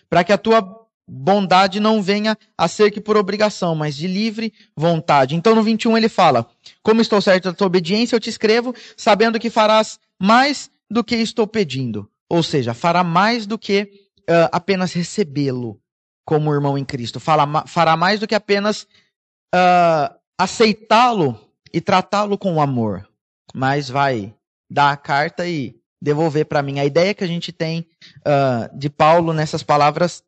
Para 0.10 0.24
que 0.24 0.34
a 0.34 0.38
tua 0.38 0.81
bondade 1.08 1.80
não 1.80 2.02
venha 2.02 2.38
a 2.58 2.68
ser 2.68 2.92
que 2.92 3.02
por 3.02 3.18
obrigação, 3.18 3.76
mas 3.76 3.96
de 3.96 4.08
livre 4.08 4.54
vontade. 4.76 5.36
Então 5.36 5.56
no 5.56 5.64
21 5.64 5.98
ele 5.98 6.10
fala: 6.10 6.48
Como 6.82 7.02
estou 7.02 7.22
certo 7.22 7.46
da 7.46 7.54
tua 7.54 7.68
obediência, 7.68 8.16
eu 8.16 8.20
te 8.20 8.30
escrevo, 8.30 8.74
sabendo 8.96 9.40
que 9.40 9.50
farás 9.50 10.00
mais 10.20 10.72
do 10.90 11.04
que 11.04 11.16
estou 11.16 11.48
pedindo. 11.48 12.10
Ou 12.30 12.42
seja, 12.42 12.74
fará 12.74 13.04
mais 13.04 13.46
do 13.46 13.58
que 13.58 13.90
uh, 14.22 14.50
apenas 14.52 14.94
recebê-lo 14.94 15.80
como 16.26 16.54
irmão 16.54 16.78
em 16.78 16.86
Cristo. 16.86 17.20
Fala, 17.20 17.66
fará 17.68 17.98
mais 17.98 18.20
do 18.20 18.28
que 18.28 18.36
apenas 18.36 18.84
uh, 19.54 20.16
aceitá-lo 20.40 21.38
e 21.74 21.82
tratá-lo 21.82 22.38
com 22.38 22.62
amor. 22.62 23.08
Mas 23.54 23.90
vai 23.90 24.34
dar 24.70 24.92
a 24.92 24.98
carta 24.98 25.46
e 25.46 25.76
devolver 26.02 26.46
para 26.46 26.64
mim. 26.64 26.80
A 26.80 26.86
ideia 26.86 27.14
que 27.14 27.24
a 27.24 27.28
gente 27.28 27.52
tem 27.52 27.86
uh, 28.20 28.78
de 28.78 28.90
Paulo 28.90 29.34
nessas 29.34 29.62
palavras 29.62 30.24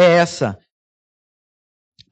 é 0.00 0.18
essa. 0.18 0.58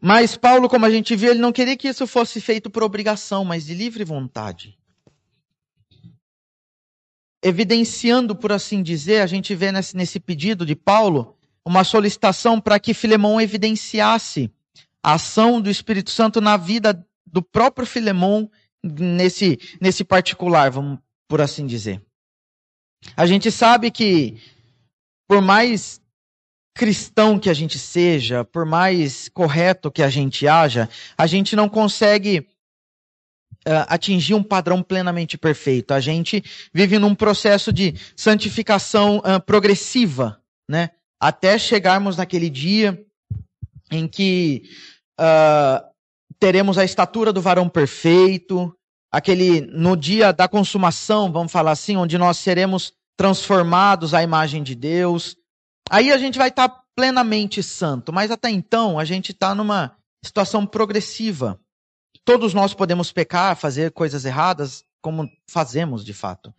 Mas 0.00 0.36
Paulo, 0.36 0.68
como 0.68 0.86
a 0.86 0.90
gente 0.90 1.16
viu, 1.16 1.30
ele 1.30 1.40
não 1.40 1.52
queria 1.52 1.76
que 1.76 1.88
isso 1.88 2.06
fosse 2.06 2.40
feito 2.40 2.70
por 2.70 2.82
obrigação, 2.82 3.44
mas 3.44 3.66
de 3.66 3.74
livre 3.74 4.04
vontade. 4.04 4.78
Evidenciando, 7.42 8.34
por 8.34 8.52
assim 8.52 8.82
dizer, 8.82 9.20
a 9.20 9.26
gente 9.26 9.54
vê 9.54 9.72
nesse, 9.72 9.96
nesse 9.96 10.20
pedido 10.20 10.66
de 10.66 10.74
Paulo 10.74 11.36
uma 11.64 11.82
solicitação 11.82 12.60
para 12.60 12.78
que 12.78 12.94
Filemão 12.94 13.40
evidenciasse 13.40 14.50
a 15.02 15.14
ação 15.14 15.60
do 15.60 15.70
Espírito 15.70 16.10
Santo 16.10 16.40
na 16.40 16.56
vida 16.56 17.04
do 17.26 17.42
próprio 17.42 17.86
Filemão 17.86 18.50
nesse, 18.82 19.58
nesse 19.80 20.04
particular, 20.04 20.70
vamos 20.70 20.98
por 21.28 21.40
assim 21.40 21.66
dizer. 21.66 22.02
A 23.16 23.26
gente 23.26 23.50
sabe 23.50 23.90
que, 23.90 24.40
por 25.28 25.40
mais 25.42 26.00
cristão 26.76 27.38
que 27.38 27.48
a 27.48 27.54
gente 27.54 27.78
seja, 27.78 28.44
por 28.44 28.66
mais 28.66 29.30
correto 29.30 29.90
que 29.90 30.02
a 30.02 30.10
gente 30.10 30.46
haja, 30.46 30.88
a 31.16 31.26
gente 31.26 31.56
não 31.56 31.70
consegue 31.70 32.46
uh, 33.66 33.88
atingir 33.88 34.34
um 34.34 34.42
padrão 34.42 34.82
plenamente 34.82 35.38
perfeito. 35.38 35.94
A 35.94 36.00
gente 36.00 36.44
vive 36.74 36.98
num 36.98 37.14
processo 37.14 37.72
de 37.72 37.94
santificação 38.14 39.18
uh, 39.18 39.40
progressiva, 39.44 40.38
né? 40.68 40.90
Até 41.18 41.58
chegarmos 41.58 42.18
naquele 42.18 42.50
dia 42.50 43.02
em 43.90 44.06
que 44.06 44.64
uh, 45.18 45.82
teremos 46.38 46.76
a 46.76 46.84
estatura 46.84 47.32
do 47.32 47.40
varão 47.40 47.70
perfeito, 47.70 48.70
aquele 49.10 49.62
no 49.62 49.96
dia 49.96 50.30
da 50.30 50.46
consumação, 50.46 51.32
vamos 51.32 51.50
falar 51.50 51.70
assim, 51.70 51.96
onde 51.96 52.18
nós 52.18 52.36
seremos 52.36 52.92
transformados 53.16 54.12
à 54.12 54.22
imagem 54.22 54.62
de 54.62 54.74
Deus, 54.74 55.38
Aí 55.90 56.12
a 56.12 56.18
gente 56.18 56.38
vai 56.38 56.48
estar 56.48 56.68
tá 56.68 56.82
plenamente 56.94 57.62
santo, 57.62 58.12
mas 58.12 58.30
até 58.30 58.50
então 58.50 58.98
a 58.98 59.04
gente 59.04 59.32
está 59.32 59.54
numa 59.54 59.96
situação 60.24 60.66
progressiva. 60.66 61.60
Todos 62.24 62.54
nós 62.54 62.74
podemos 62.74 63.12
pecar, 63.12 63.56
fazer 63.56 63.92
coisas 63.92 64.24
erradas, 64.24 64.82
como 65.00 65.30
fazemos 65.48 66.04
de 66.04 66.12
fato. 66.12 66.52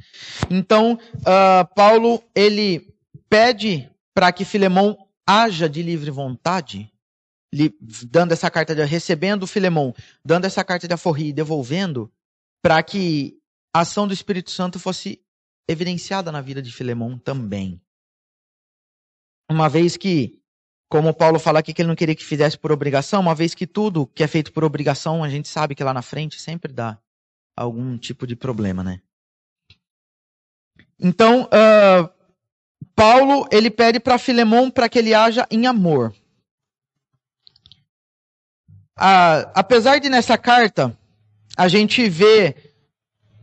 Então, 0.50 0.98
uh, 1.16 1.76
Paulo, 1.76 2.24
ele 2.34 2.94
pede 3.30 3.90
para 4.14 4.32
que 4.32 4.46
Filemão 4.46 4.98
haja 5.28 5.68
de 5.68 5.84
livre 5.84 6.10
vontade, 6.10 6.90
dando 8.10 8.32
essa 8.32 8.50
carta 8.50 8.74
de 8.74 8.84
recebendo 8.86 9.46
Filemão, 9.46 9.94
dando 10.24 10.46
essa 10.46 10.64
carta 10.64 10.88
de 10.88 10.94
aforria 10.94 11.30
e 11.30 11.34
devolvendo, 11.34 12.10
para 12.62 12.82
que 12.82 13.38
a 13.76 13.82
ação 13.82 14.08
do 14.08 14.14
Espírito 14.14 14.52
Santo 14.52 14.80
fosse 14.80 15.22
evidenciada 15.68 16.32
na 16.32 16.40
vida 16.40 16.62
de 16.62 16.72
Filemão 16.72 17.18
também. 17.18 17.82
Uma 19.50 19.70
vez 19.70 19.96
que, 19.96 20.40
como 20.90 21.14
Paulo 21.14 21.40
fala 21.40 21.60
aqui 21.60 21.74
que 21.74 21.82
ele 21.82 21.90
não 21.90 21.96
queria 21.96 22.16
que 22.16 22.26
fizesse 22.26 22.58
por 22.58 22.72
obrigação, 22.72 23.22
uma 23.22 23.36
vez 23.36 23.54
que 23.56 23.66
tudo 23.66 24.08
que 24.08 24.24
é 24.24 24.28
feito 24.28 24.52
por 24.52 24.64
obrigação, 24.64 25.24
a 25.24 25.30
gente 25.30 25.48
sabe 25.48 25.76
que 25.76 25.84
lá 25.84 25.94
na 25.94 26.02
frente 26.02 26.40
sempre 26.40 26.74
dá 26.74 27.00
algum 27.56 27.98
tipo 27.98 28.28
de 28.28 28.36
problema, 28.36 28.84
né? 28.84 29.02
Então, 31.00 31.44
uh, 31.44 32.10
Paulo 32.96 33.48
ele 33.52 33.70
pede 33.70 34.00
para 34.00 34.18
Filemão 34.18 34.70
para 34.70 34.90
que 34.90 35.00
ele 35.00 35.14
haja 35.14 35.48
em 35.50 35.66
amor. 35.68 36.14
Uh, 39.00 39.46
apesar 39.54 40.00
de 40.00 40.10
nessa 40.10 40.38
carta 40.38 40.98
a 41.56 41.68
gente 41.68 42.10
ver 42.10 42.76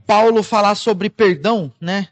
Paulo 0.06 0.42
falar 0.42 0.74
sobre 0.74 1.08
perdão, 1.08 1.72
né? 1.80 2.08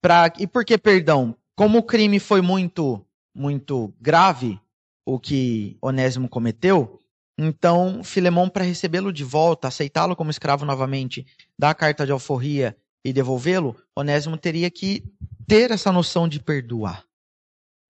Pra, 0.00 0.32
e 0.38 0.46
por 0.46 0.64
que 0.64 0.78
perdão? 0.78 1.36
Como 1.54 1.78
o 1.78 1.82
crime 1.82 2.18
foi 2.18 2.40
muito, 2.40 3.04
muito 3.34 3.92
grave, 4.00 4.60
o 5.04 5.18
que 5.18 5.76
Onésimo 5.80 6.28
cometeu, 6.28 7.00
então 7.38 8.04
Filemão, 8.04 8.50
para 8.50 8.64
recebê-lo 8.64 9.12
de 9.12 9.24
volta, 9.24 9.68
aceitá-lo 9.68 10.14
como 10.14 10.30
escravo 10.30 10.66
novamente, 10.66 11.26
dar 11.58 11.70
a 11.70 11.74
carta 11.74 12.04
de 12.04 12.12
alforria 12.12 12.76
e 13.02 13.12
devolvê-lo, 13.12 13.74
Onésimo 13.96 14.36
teria 14.36 14.70
que 14.70 15.02
ter 15.48 15.70
essa 15.70 15.90
noção 15.90 16.28
de 16.28 16.38
perdoar. 16.38 17.04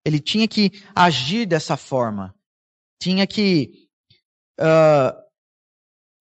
Ele 0.05 0.21
tinha 0.21 0.47
que 0.47 0.83
agir 0.95 1.47
dessa 1.47 1.77
forma. 1.77 2.35
Tinha 3.03 3.27
que 3.27 3.89
uh, 4.61 5.21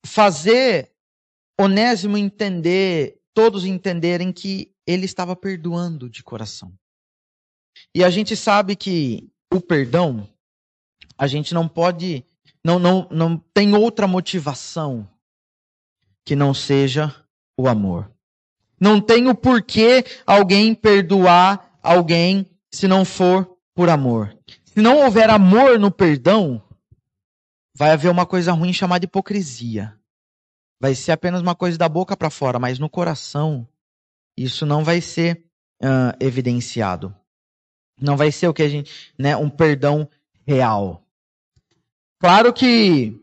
fazer 0.05 0.91
Onésimo 1.59 2.17
entender, 2.17 3.21
todos 3.33 3.63
entenderem 3.63 4.31
que 4.31 4.73
ele 4.87 5.05
estava 5.05 5.35
perdoando 5.35 6.09
de 6.09 6.23
coração. 6.23 6.73
E 7.93 8.03
a 8.03 8.09
gente 8.09 8.35
sabe 8.35 8.75
que 8.75 9.29
o 9.53 9.59
perdão, 9.59 10.27
a 11.17 11.27
gente 11.27 11.53
não 11.53 11.67
pode, 11.67 12.23
não, 12.63 12.77
não, 12.77 13.07
não 13.09 13.37
tem 13.53 13.73
outra 13.75 14.07
motivação 14.07 15.07
que 16.25 16.35
não 16.35 16.53
seja 16.53 17.13
o 17.57 17.67
amor. 17.67 18.11
Não 18.79 19.01
tem 19.01 19.27
o 19.27 19.35
porquê 19.35 20.05
alguém 20.25 20.73
perdoar 20.73 21.77
alguém 21.81 22.45
se 22.71 22.87
não 22.87 23.03
for 23.03 23.57
por 23.73 23.89
amor. 23.89 24.37
Se 24.65 24.81
não 24.81 25.03
houver 25.03 25.29
amor 25.29 25.79
no 25.79 25.91
perdão, 25.91 26.61
vai 27.75 27.91
haver 27.91 28.09
uma 28.09 28.25
coisa 28.25 28.51
ruim 28.53 28.71
chamada 28.71 29.05
hipocrisia 29.05 29.99
vai 30.79 30.95
ser 30.95 31.11
apenas 31.11 31.41
uma 31.41 31.55
coisa 31.55 31.77
da 31.77 31.89
boca 31.89 32.15
para 32.15 32.29
fora, 32.29 32.57
mas 32.57 32.79
no 32.79 32.89
coração 32.89 33.67
isso 34.37 34.65
não 34.65 34.83
vai 34.83 35.01
ser 35.01 35.45
uh, 35.83 36.15
evidenciado. 36.19 37.13
Não 38.01 38.15
vai 38.15 38.31
ser 38.31 38.47
o 38.47 38.53
que 38.53 38.63
a 38.63 38.69
gente, 38.69 38.91
né, 39.17 39.35
um 39.35 39.49
perdão 39.49 40.07
real. 40.47 41.03
Claro 42.19 42.51
que 42.53 43.19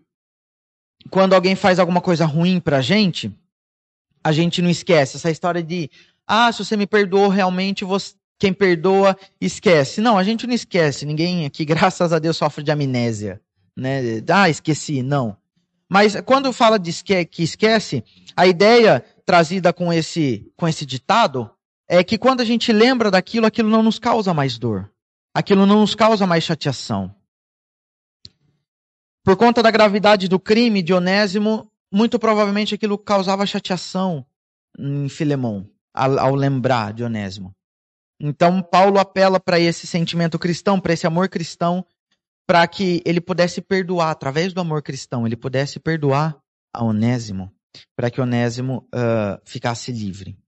quando 1.11 1.35
alguém 1.35 1.55
faz 1.55 1.79
alguma 1.79 2.01
coisa 2.01 2.25
ruim 2.25 2.61
pra 2.61 2.81
gente, 2.81 3.33
a 4.23 4.33
gente 4.33 4.61
não 4.61 4.71
esquece 4.71 5.17
essa 5.17 5.31
história 5.31 5.63
de, 5.63 5.91
ah, 6.27 6.51
se 6.51 6.65
você 6.65 6.77
me 6.77 6.87
perdoou 6.87 7.29
realmente, 7.29 7.85
você, 7.85 8.15
quem 8.39 8.53
perdoa 8.53 9.17
esquece. 9.41 10.01
Não, 10.01 10.19
a 10.19 10.25
gente 10.25 10.47
não 10.47 10.55
esquece. 10.55 11.07
Ninguém 11.07 11.47
aqui, 11.47 11.65
graças 11.67 12.13
a 12.13 12.19
Deus, 12.19 12.37
sofre 12.37 12.63
de 12.63 12.71
amnésia, 12.71 13.41
né? 13.77 14.23
Ah, 14.29 14.49
esqueci. 14.49 15.03
Não. 15.03 15.37
Mas 15.89 16.21
quando 16.23 16.53
fala 16.53 16.79
de 16.79 16.91
esque 16.91 17.25
que 17.25 17.43
esquece, 17.43 18.03
a 18.37 18.47
ideia 18.47 19.05
trazida 19.25 19.73
com 19.73 19.93
esse, 19.93 20.51
com 20.57 20.67
esse 20.67 20.85
ditado 20.85 21.51
é 21.89 22.03
que 22.03 22.19
quando 22.19 22.41
a 22.41 22.45
gente 22.45 22.73
lembra 22.73 23.11
daquilo, 23.11 23.47
aquilo 23.47 23.69
não 23.71 23.83
nos 23.83 23.99
causa 23.99 24.35
mais 24.35 24.59
dor. 24.59 24.91
Aquilo 25.35 25.67
não 25.67 25.81
nos 25.81 25.95
causa 25.95 26.27
mais 26.27 26.45
chateação. 26.45 27.15
Por 29.25 29.37
conta 29.37 29.63
da 29.63 29.71
gravidade 29.71 30.29
do 30.29 30.39
crime 30.39 30.83
de 30.83 30.93
Onésimo, 30.93 31.71
muito 31.93 32.19
provavelmente 32.19 32.75
aquilo 32.75 32.97
causava 32.97 33.47
chateação 33.47 34.25
em 34.79 35.09
Filemão, 35.09 35.69
ao, 35.93 36.19
ao 36.19 36.35
lembrar 36.35 36.93
de 36.93 37.05
Onésimo. 37.05 37.55
Então, 38.21 38.63
Paulo 38.63 38.99
apela 38.99 39.39
para 39.39 39.61
esse 39.61 39.87
sentimento 39.87 40.39
cristão, 40.39 40.81
para 40.81 40.93
esse 40.93 41.07
amor 41.07 41.29
cristão 41.29 41.85
para 42.47 42.67
que 42.69 43.03
ele 43.05 43.21
pudesse 43.21 43.61
perdoar, 43.61 44.11
através 44.11 44.53
do 44.53 44.61
amor 44.61 44.83
cristão, 44.83 45.27
ele 45.27 45.37
pudesse 45.37 45.81
perdoar 45.81 46.39
a 46.73 46.85
Onésimo, 46.85 47.53
para 47.97 48.11
que 48.11 48.21
Onésimo 48.21 48.89
uh, 48.95 49.41
ficasse 49.45 49.91
livre. 49.91 50.39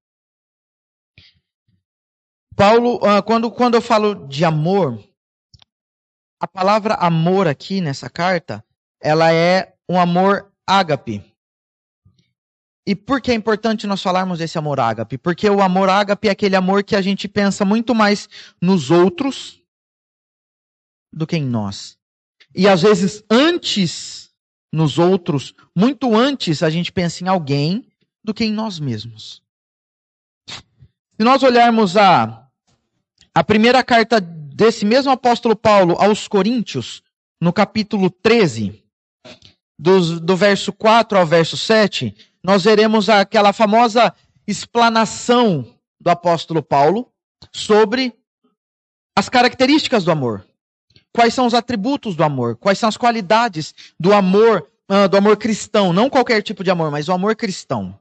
Paulo, 2.59 2.97
uh, 2.97 3.23
quando, 3.23 3.53
quando 3.53 3.77
eu 3.77 3.81
falo 3.81 4.27
de 4.27 4.45
amor, 4.45 4.99
a 6.41 6.49
palavra 6.49 6.95
amor 6.95 7.47
aqui 7.47 7.81
nessa 7.81 8.11
carta, 8.11 8.65
ela 9.01 9.33
é 9.33 9.77
um 9.89 9.97
amor 9.97 10.53
ágape. 10.67 11.23
E 12.85 12.97
por 12.97 13.21
que 13.21 13.31
é 13.31 13.35
importante 13.35 13.87
nós 13.87 14.03
falarmos 14.03 14.41
desse 14.41 14.59
amor 14.59 14.81
ágape? 14.81 15.17
Porque 15.17 15.49
o 15.49 15.63
amor 15.63 15.89
ágape 15.89 16.27
é 16.27 16.33
aquele 16.33 16.57
amor 16.57 16.83
que 16.83 16.97
a 16.97 17.01
gente 17.01 17.29
pensa 17.29 17.65
muito 17.65 17.95
mais 17.95 18.29
nos 18.61 18.91
outros 18.91 19.63
do 21.13 21.29
que 21.29 21.37
em 21.37 21.45
nós. 21.45 21.97
E 22.53 22.67
às 22.67 22.83
vezes 22.83 23.23
antes 23.31 24.33
nos 24.73 24.99
outros, 24.99 25.55
muito 25.77 26.13
antes 26.17 26.65
a 26.65 26.71
gente 26.71 26.91
pensa 26.91 27.23
em 27.23 27.29
alguém 27.29 27.87
do 28.25 28.35
que 28.35 28.45
em 28.45 28.53
nós 28.53 28.81
mesmos. 28.81 29.45
Se 30.49 31.25
nós 31.25 31.45
olharmos 31.45 31.97
a, 31.97 32.48
a 33.39 33.45
primeira 33.45 33.85
carta 33.85 34.21
desse 34.21 34.85
mesmo 34.85 35.13
apóstolo 35.13 35.55
Paulo 35.55 35.95
aos 36.01 36.27
Coríntios, 36.27 37.05
no 37.41 37.53
capítulo 37.53 38.11
13, 38.11 38.83
do, 39.79 40.19
do 40.19 40.37
verso 40.37 40.73
4 40.73 41.17
ao 41.17 41.25
verso 41.25 41.57
7, 41.57 42.13
nós 42.43 42.65
veremos 42.65 43.09
aquela 43.09 43.53
famosa 43.53 44.13
explanação 44.45 45.73
do 46.01 46.11
apóstolo 46.11 46.61
Paulo 46.61 47.13
sobre 47.53 48.13
as 49.17 49.29
características 49.29 50.03
do 50.03 50.11
amor. 50.11 50.45
Quais 51.15 51.33
são 51.33 51.47
os 51.47 51.55
atributos 51.55 52.17
do 52.17 52.25
amor, 52.25 52.57
quais 52.57 52.77
são 52.77 52.89
as 52.89 52.97
qualidades 52.97 53.73
do 54.01 54.13
amor, 54.13 54.69
uh, 54.91 55.09
do 55.09 55.17
amor 55.17 55.37
cristão, 55.37 55.93
não 55.93 56.11
qualquer 56.11 56.43
tipo 56.43 56.65
de 56.65 56.73
amor, 56.73 56.91
mas 56.91 57.09
o 57.09 57.13
amor 57.13 57.37
cristão. 57.37 57.97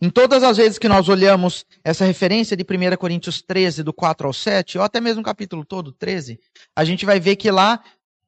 Em 0.00 0.08
todas 0.08 0.42
as 0.42 0.56
vezes 0.56 0.78
que 0.78 0.88
nós 0.88 1.08
olhamos 1.08 1.64
essa 1.82 2.04
referência 2.04 2.56
de 2.56 2.64
1 2.64 2.96
Coríntios 2.96 3.42
13, 3.42 3.82
do 3.82 3.92
4 3.92 4.26
ao 4.26 4.32
7, 4.32 4.78
ou 4.78 4.84
até 4.84 5.00
mesmo 5.00 5.20
o 5.20 5.24
capítulo 5.24 5.64
todo, 5.64 5.92
13, 5.92 6.38
a 6.76 6.84
gente 6.84 7.04
vai 7.04 7.18
ver 7.18 7.36
que 7.36 7.50
lá, 7.50 7.82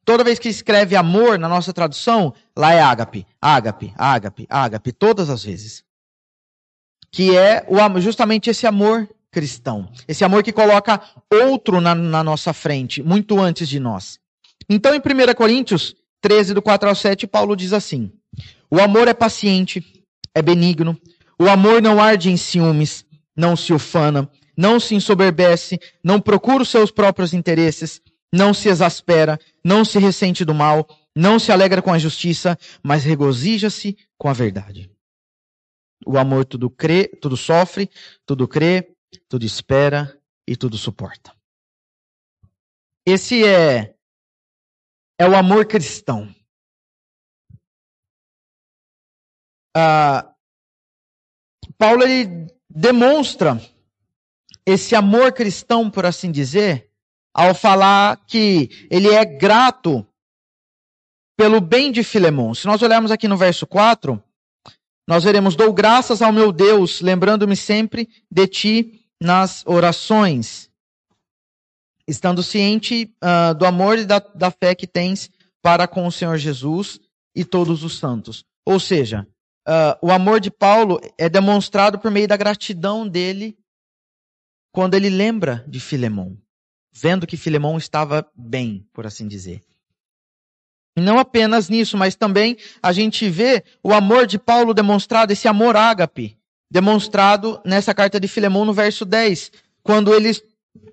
toda 0.04 0.24
vez 0.24 0.38
que 0.38 0.48
escreve 0.48 0.96
amor 0.96 1.38
na 1.38 1.48
nossa 1.48 1.72
tradução, 1.72 2.34
lá 2.56 2.72
é 2.72 2.80
ágape, 2.80 3.26
ágape, 3.40 3.92
ágape, 3.96 4.46
ágape, 4.48 4.92
todas 4.92 5.30
as 5.30 5.44
vezes. 5.44 5.84
Que 7.12 7.36
é 7.36 7.64
o, 7.68 8.00
justamente 8.00 8.50
esse 8.50 8.66
amor 8.66 9.08
cristão. 9.30 9.88
Esse 10.08 10.24
amor 10.24 10.42
que 10.42 10.52
coloca 10.52 11.00
outro 11.30 11.80
na, 11.80 11.94
na 11.94 12.24
nossa 12.24 12.52
frente, 12.52 13.02
muito 13.02 13.38
antes 13.38 13.68
de 13.68 13.78
nós. 13.78 14.18
Então, 14.68 14.94
em 14.94 14.98
1 14.98 15.34
Coríntios 15.34 15.94
13, 16.20 16.54
do 16.54 16.62
4 16.62 16.88
ao 16.88 16.94
7, 16.94 17.26
Paulo 17.26 17.54
diz 17.54 17.72
assim: 17.72 18.10
O 18.70 18.80
amor 18.80 19.06
é 19.08 19.14
paciente, 19.14 20.02
é 20.34 20.42
benigno, 20.42 20.98
o 21.38 21.48
amor 21.48 21.82
não 21.82 22.00
arde 22.00 22.30
em 22.30 22.36
ciúmes, 22.36 23.04
não 23.36 23.56
se 23.56 23.72
ufana, 23.72 24.30
não 24.56 24.80
se 24.80 24.94
ensoberbece, 24.94 25.78
não 26.02 26.20
procura 26.20 26.62
os 26.62 26.68
seus 26.68 26.90
próprios 26.90 27.34
interesses, 27.34 28.00
não 28.32 28.54
se 28.54 28.68
exaspera, 28.68 29.38
não 29.64 29.84
se 29.84 29.98
ressente 29.98 30.44
do 30.44 30.54
mal, 30.54 30.86
não 31.14 31.38
se 31.38 31.52
alegra 31.52 31.82
com 31.82 31.92
a 31.92 31.98
justiça, 31.98 32.58
mas 32.82 33.04
regozija-se 33.04 33.96
com 34.18 34.28
a 34.28 34.32
verdade. 34.32 34.90
O 36.06 36.18
amor 36.18 36.44
tudo 36.44 36.70
crê, 36.70 37.08
tudo 37.08 37.36
sofre, 37.36 37.90
tudo 38.24 38.46
crê, 38.46 38.94
tudo 39.28 39.44
espera 39.44 40.18
e 40.46 40.56
tudo 40.56 40.76
suporta. 40.76 41.34
Esse 43.06 43.44
é 43.44 43.94
é 45.18 45.26
o 45.26 45.34
amor 45.34 45.66
cristão. 45.66 46.34
Ah, 49.74 50.35
Paulo 51.78 52.02
ele 52.02 52.46
demonstra 52.68 53.60
esse 54.64 54.94
amor 54.94 55.32
cristão, 55.32 55.90
por 55.90 56.04
assim 56.04 56.30
dizer, 56.30 56.90
ao 57.32 57.54
falar 57.54 58.24
que 58.26 58.88
ele 58.90 59.08
é 59.08 59.24
grato 59.24 60.06
pelo 61.36 61.60
bem 61.60 61.92
de 61.92 62.02
Filemão. 62.02 62.54
Se 62.54 62.66
nós 62.66 62.82
olharmos 62.82 63.10
aqui 63.10 63.28
no 63.28 63.36
verso 63.36 63.66
4, 63.66 64.22
nós 65.06 65.24
veremos: 65.24 65.54
Dou 65.54 65.72
graças 65.72 66.22
ao 66.22 66.32
meu 66.32 66.50
Deus, 66.50 67.00
lembrando-me 67.00 67.54
sempre 67.54 68.08
de 68.30 68.46
ti 68.48 69.00
nas 69.20 69.62
orações, 69.66 70.70
estando 72.08 72.42
ciente 72.42 73.14
uh, 73.22 73.54
do 73.54 73.66
amor 73.66 73.98
e 73.98 74.04
da, 74.04 74.18
da 74.18 74.50
fé 74.50 74.74
que 74.74 74.86
tens 74.86 75.30
para 75.62 75.86
com 75.86 76.06
o 76.06 76.12
Senhor 76.12 76.36
Jesus 76.38 76.98
e 77.34 77.44
todos 77.44 77.84
os 77.84 77.98
santos. 77.98 78.44
Ou 78.64 78.80
seja, 78.80 79.26
uh, 79.66 79.98
o 80.00 80.10
amor 80.10 80.40
de 80.40 80.50
Paulo 80.50 81.00
é 81.18 81.28
demonstrado 81.28 81.98
por 81.98 82.10
meio 82.10 82.28
da 82.28 82.36
gratidão 82.36 83.06
dele 83.06 83.56
quando 84.72 84.94
ele 84.94 85.08
lembra 85.08 85.64
de 85.66 85.80
Filemão, 85.80 86.36
vendo 86.92 87.26
que 87.26 87.36
Filemão 87.36 87.78
estava 87.78 88.30
bem, 88.34 88.86
por 88.92 89.06
assim 89.06 89.26
dizer. 89.26 89.62
E 90.96 91.00
não 91.00 91.18
apenas 91.18 91.68
nisso, 91.68 91.96
mas 91.96 92.14
também 92.14 92.56
a 92.82 92.92
gente 92.92 93.28
vê 93.28 93.64
o 93.82 93.92
amor 93.92 94.26
de 94.26 94.38
Paulo 94.38 94.72
demonstrado, 94.72 95.32
esse 95.32 95.46
amor 95.46 95.76
ágape, 95.76 96.38
demonstrado 96.70 97.60
nessa 97.64 97.94
carta 97.94 98.18
de 98.18 98.28
Filemão 98.28 98.64
no 98.64 98.72
verso 98.72 99.04
10, 99.04 99.52
quando 99.82 100.14
ele, 100.14 100.30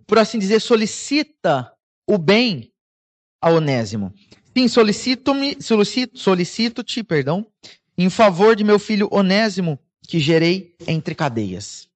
por 0.05 0.19
assim 0.19 0.37
dizer, 0.37 0.59
solicita 0.59 1.71
o 2.07 2.17
bem 2.17 2.71
a 3.41 3.49
Onésimo. 3.49 4.13
Sim, 4.55 4.67
solicito-me, 4.67 5.61
solicito, 5.61 6.17
solicito-te, 6.19 7.03
perdão, 7.03 7.45
em 7.97 8.09
favor 8.09 8.55
de 8.55 8.63
meu 8.63 8.79
filho 8.79 9.07
Onésimo, 9.11 9.79
que 10.07 10.19
gerei 10.19 10.75
entre 10.87 11.15
cadeias. 11.15 11.87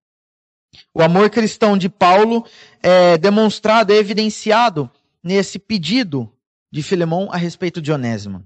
O 0.93 1.01
amor 1.01 1.29
cristão 1.29 1.77
de 1.77 1.89
Paulo 1.89 2.45
é 2.81 3.17
demonstrado, 3.17 3.91
é 3.91 3.97
evidenciado 3.97 4.89
nesse 5.23 5.59
pedido 5.59 6.31
de 6.71 6.83
Filemão 6.83 7.29
a 7.31 7.37
respeito 7.37 7.81
de 7.81 7.91
Onésimo. 7.91 8.45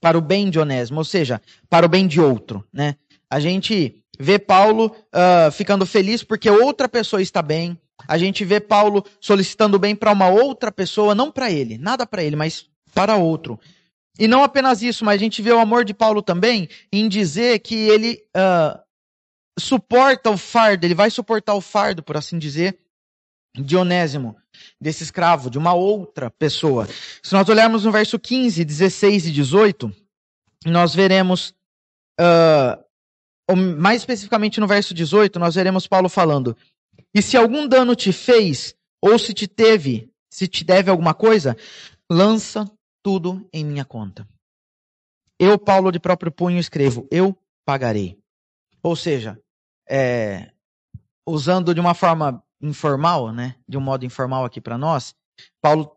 Para 0.00 0.18
o 0.18 0.20
bem 0.20 0.50
de 0.50 0.58
Onésimo, 0.58 0.98
ou 0.98 1.04
seja, 1.04 1.40
para 1.68 1.86
o 1.86 1.88
bem 1.88 2.06
de 2.06 2.20
outro, 2.20 2.64
né? 2.72 2.96
A 3.28 3.40
gente 3.40 4.02
vê 4.18 4.38
Paulo 4.38 4.86
uh, 4.86 5.50
ficando 5.50 5.84
feliz 5.84 6.22
porque 6.22 6.48
outra 6.48 6.88
pessoa 6.88 7.20
está 7.20 7.42
bem. 7.42 7.78
A 8.06 8.18
gente 8.18 8.44
vê 8.44 8.60
Paulo 8.60 9.04
solicitando 9.20 9.78
bem 9.78 9.96
para 9.96 10.12
uma 10.12 10.28
outra 10.28 10.70
pessoa, 10.70 11.14
não 11.14 11.32
para 11.32 11.50
ele, 11.50 11.78
nada 11.78 12.06
para 12.06 12.22
ele, 12.22 12.36
mas 12.36 12.66
para 12.94 13.16
outro. 13.16 13.58
E 14.18 14.26
não 14.26 14.42
apenas 14.42 14.82
isso, 14.82 15.04
mas 15.04 15.16
a 15.16 15.18
gente 15.18 15.42
vê 15.42 15.52
o 15.52 15.58
amor 15.58 15.84
de 15.84 15.92
Paulo 15.92 16.22
também 16.22 16.68
em 16.92 17.08
dizer 17.08 17.58
que 17.60 17.74
ele 17.74 18.22
uh, 18.36 18.78
suporta 19.58 20.30
o 20.30 20.36
fardo, 20.36 20.84
ele 20.84 20.94
vai 20.94 21.10
suportar 21.10 21.54
o 21.54 21.60
fardo, 21.60 22.02
por 22.02 22.16
assim 22.16 22.38
dizer, 22.38 22.78
de 23.54 23.76
Onésimo, 23.76 24.36
desse 24.80 25.02
escravo, 25.02 25.50
de 25.50 25.58
uma 25.58 25.74
outra 25.74 26.30
pessoa. 26.30 26.88
Se 27.22 27.32
nós 27.32 27.48
olharmos 27.48 27.84
no 27.84 27.92
verso 27.92 28.18
15, 28.18 28.64
16 28.64 29.26
e 29.26 29.32
18, 29.32 29.92
nós 30.66 30.94
veremos, 30.94 31.54
uh, 32.20 33.56
mais 33.78 34.02
especificamente 34.02 34.60
no 34.60 34.66
verso 34.66 34.92
18, 34.92 35.38
nós 35.38 35.54
veremos 35.54 35.86
Paulo 35.86 36.08
falando: 36.08 36.56
E 37.14 37.22
se 37.22 37.36
algum 37.36 37.66
dano 37.66 37.94
te 37.94 38.12
fez, 38.12 38.74
ou 39.00 39.18
se 39.18 39.32
te 39.32 39.46
teve, 39.46 40.10
se 40.30 40.46
te 40.48 40.64
deve 40.64 40.90
alguma 40.90 41.14
coisa, 41.14 41.56
lança 42.10 42.70
tudo 43.06 43.48
em 43.52 43.64
minha 43.64 43.84
conta. 43.84 44.28
Eu, 45.38 45.56
Paulo, 45.56 45.92
de 45.92 46.00
próprio 46.00 46.32
punho, 46.32 46.58
escrevo: 46.58 47.06
Eu 47.08 47.38
pagarei. 47.64 48.18
Ou 48.82 48.96
seja, 48.96 49.40
é, 49.88 50.50
usando 51.24 51.72
de 51.72 51.78
uma 51.78 51.94
forma 51.94 52.42
informal, 52.60 53.32
né, 53.32 53.54
de 53.68 53.78
um 53.78 53.80
modo 53.80 54.04
informal 54.04 54.44
aqui 54.44 54.60
para 54.60 54.76
nós, 54.76 55.14
Paulo 55.62 55.96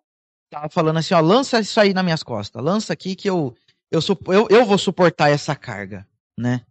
tá 0.52 0.70
falando 0.70 0.98
assim, 0.98 1.16
ó, 1.16 1.20
lança 1.20 1.60
isso 1.60 1.80
aí 1.80 1.96
nas 1.96 2.04
minhas 2.04 2.22
costas, 2.22 2.64
lança 2.64 2.94
aqui 2.94 3.16
que 3.16 3.28
eu 3.28 3.56
eu, 3.90 4.02
eu, 4.28 4.48
eu 4.48 4.66
vou 4.68 4.78
suportar 4.78 5.32
essa 5.32 5.56
carga, 5.56 6.08
né? 6.38 6.64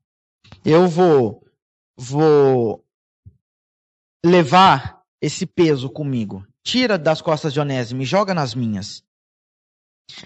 Eu 0.65 0.87
vou 0.87 1.45
vou 1.97 2.85
levar 4.25 5.03
esse 5.21 5.45
peso 5.47 5.91
comigo. 5.91 6.47
Tira 6.63 6.97
das 6.97 7.21
costas 7.21 7.53
de 7.53 7.59
Onésimo 7.59 8.03
e 8.03 8.05
joga 8.05 8.33
nas 8.33 8.55
minhas. 8.55 9.03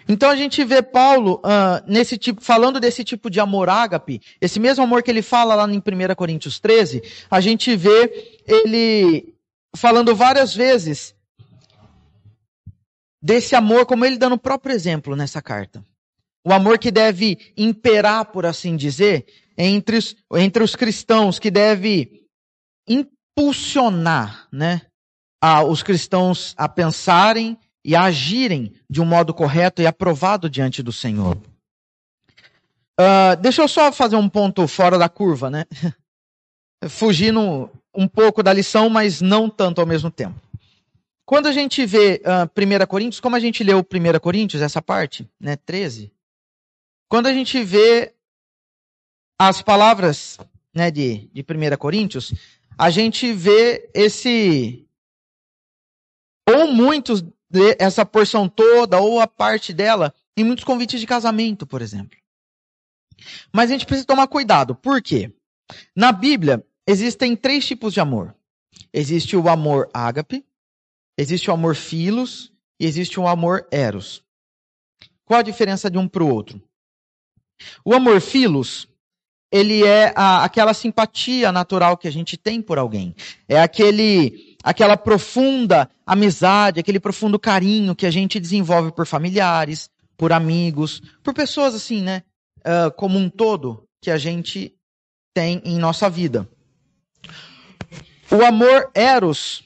Então 0.09 0.31
a 0.31 0.37
gente 0.37 0.64
vê 0.64 0.81
Paulo 0.83 1.40
uh, 1.45 1.83
nesse 1.87 2.16
tipo, 2.16 2.40
falando 2.40 2.79
desse 2.81 3.05
tipo 3.05 3.29
de 3.29 3.40
amor 3.40 3.68
ágape, 3.68 4.21
esse 4.40 4.61
mesmo 4.61 4.85
amor 4.85 5.03
que 5.03 5.11
ele 5.11 5.23
fala 5.23 5.55
lá 5.55 5.71
em 5.71 5.79
1 5.79 6.14
Coríntios 6.16 6.61
13, 6.61 7.03
a 7.31 7.40
gente 7.40 7.75
vê 7.77 8.40
ele 8.47 9.35
falando 9.77 10.14
várias 10.14 10.55
vezes 10.55 11.14
desse 13.21 13.55
amor, 13.55 13.87
como 13.87 14.05
ele 14.05 14.16
dando 14.18 14.35
o 14.35 14.38
próprio 14.38 14.75
exemplo 14.75 15.14
nessa 15.14 15.40
carta. 15.40 15.85
O 16.45 16.53
amor 16.53 16.79
que 16.79 16.90
deve 16.90 17.38
imperar, 17.57 18.27
por 18.27 18.45
assim 18.45 18.77
dizer, 18.77 19.27
entre 19.57 19.97
os, 19.97 20.16
entre 20.35 20.62
os 20.62 20.75
cristãos, 20.75 21.38
que 21.38 21.51
deve 21.51 22.27
impulsionar 22.88 24.49
né, 24.53 24.83
a, 25.40 25.62
os 25.62 25.83
cristãos 25.83 26.53
a 26.57 26.68
pensarem 26.68 27.57
e 27.85 27.97
agirem 27.97 28.73
de 28.88 29.01
um 29.01 29.05
modo 29.05 29.35
correto 29.35 29.83
e 29.83 29.87
aprovado 29.87 30.49
diante 30.49 30.83
do 30.83 30.92
Senhor. 30.92 31.37
Uh, 33.01 33.37
deixa 33.40 33.62
eu 33.62 33.68
só 33.68 33.90
fazer 33.90 34.16
um 34.16 34.29
ponto 34.29 34.66
fora 34.68 34.99
da 34.99 35.09
curva, 35.09 35.51
né? 35.51 35.64
Fugindo 36.88 37.71
um 37.95 38.07
pouco 38.07 38.42
da 38.42 38.53
lição, 38.53 38.88
mas 38.88 39.21
não 39.21 39.49
tanto 39.49 39.81
ao 39.81 39.87
mesmo 39.87 40.11
tempo. 40.11 40.40
Quando 41.25 41.47
a 41.47 41.53
gente 41.53 41.85
vê 41.87 42.21
uh, 42.25 42.42
ah, 42.42 42.51
1 42.85 42.87
Coríntios, 42.87 43.21
como 43.21 43.37
a 43.37 43.40
gente 43.40 43.64
leu 43.64 43.79
1 43.79 44.18
Coríntios, 44.21 44.62
essa 44.62 44.83
parte, 44.83 45.29
né, 45.40 45.57
13, 45.57 46.12
quando 47.09 47.27
a 47.27 47.33
gente 47.33 47.62
vê 47.62 48.14
as 49.38 49.62
palavras 49.62 50.38
né, 50.75 50.90
de, 50.90 51.29
de 51.33 51.42
1 51.42 51.77
Coríntios, 51.77 52.33
a 52.79 52.90
gente 52.90 53.33
vê 53.33 53.90
esse. 53.95 54.87
Ou 56.49 56.73
muitos 56.73 57.25
essa 57.79 58.05
porção 58.05 58.49
toda 58.49 59.01
ou 59.01 59.21
a 59.21 59.27
parte 59.27 59.73
dela 59.73 60.15
em 60.37 60.45
muitos 60.45 60.65
convites 60.65 61.01
de 61.01 61.07
casamento, 61.07 61.67
por 61.67 61.83
exemplo. 61.83 62.19
Mas 63.53 63.71
a 63.71 63.75
gente 63.75 63.87
precisa 63.87 64.07
tomar 64.07 64.27
cuidado. 64.27 64.75
Por 64.75 65.03
quê? 65.03 65.33
Na 65.95 66.12
Bíblia 66.12 66.65
existem 66.87 67.37
três 67.37 67.67
tipos 67.67 67.93
de 67.93 68.01
amor. 68.01 68.35
Existe 68.93 69.37
o 69.37 69.49
amor 69.49 69.88
ágape, 69.93 70.45
existe 71.17 71.51
o 71.51 71.55
amor 71.55 71.75
filos 71.75 72.53
e 72.81 72.87
existe 72.87 73.21
o 73.21 73.27
amor 73.27 73.67
eros. 73.71 74.25
Qual 75.25 75.41
a 75.41 75.43
diferença 75.43 75.91
de 75.91 75.99
um 75.99 76.09
para 76.09 76.25
o 76.25 76.33
outro? 76.33 76.61
O 77.85 77.95
amor 77.95 78.21
filos, 78.21 78.88
ele 79.51 79.85
é 79.85 80.12
a, 80.17 80.45
aquela 80.45 80.75
simpatia 80.75 81.53
natural 81.53 81.97
que 81.97 82.09
a 82.09 82.11
gente 82.11 82.37
tem 82.37 82.61
por 82.61 82.79
alguém. 82.79 83.15
É 83.49 83.61
aquele 83.61 84.52
aquela 84.62 84.96
profunda 84.96 85.90
amizade, 86.07 86.81
aquele 86.81 87.01
profundo 87.01 87.38
carinho 87.38 87.94
que 87.94 88.07
a 88.07 88.11
gente 88.11 88.38
desenvolve 88.38 88.92
por 88.92 89.07
familiares, 89.07 89.90
por 90.16 90.33
amigos, 90.33 91.03
por 91.22 91.35
pessoas 91.35 91.75
assim, 91.75 92.03
né? 92.03 92.22
Uh, 92.59 92.92
como 92.92 93.18
um 93.18 93.29
todo 93.29 93.88
que 94.01 94.11
a 94.11 94.18
gente 94.18 94.72
tem 95.35 95.61
em 95.64 95.79
nossa 95.79 96.09
vida. 96.09 96.48
O 98.31 98.44
amor 98.44 98.90
eros 98.94 99.64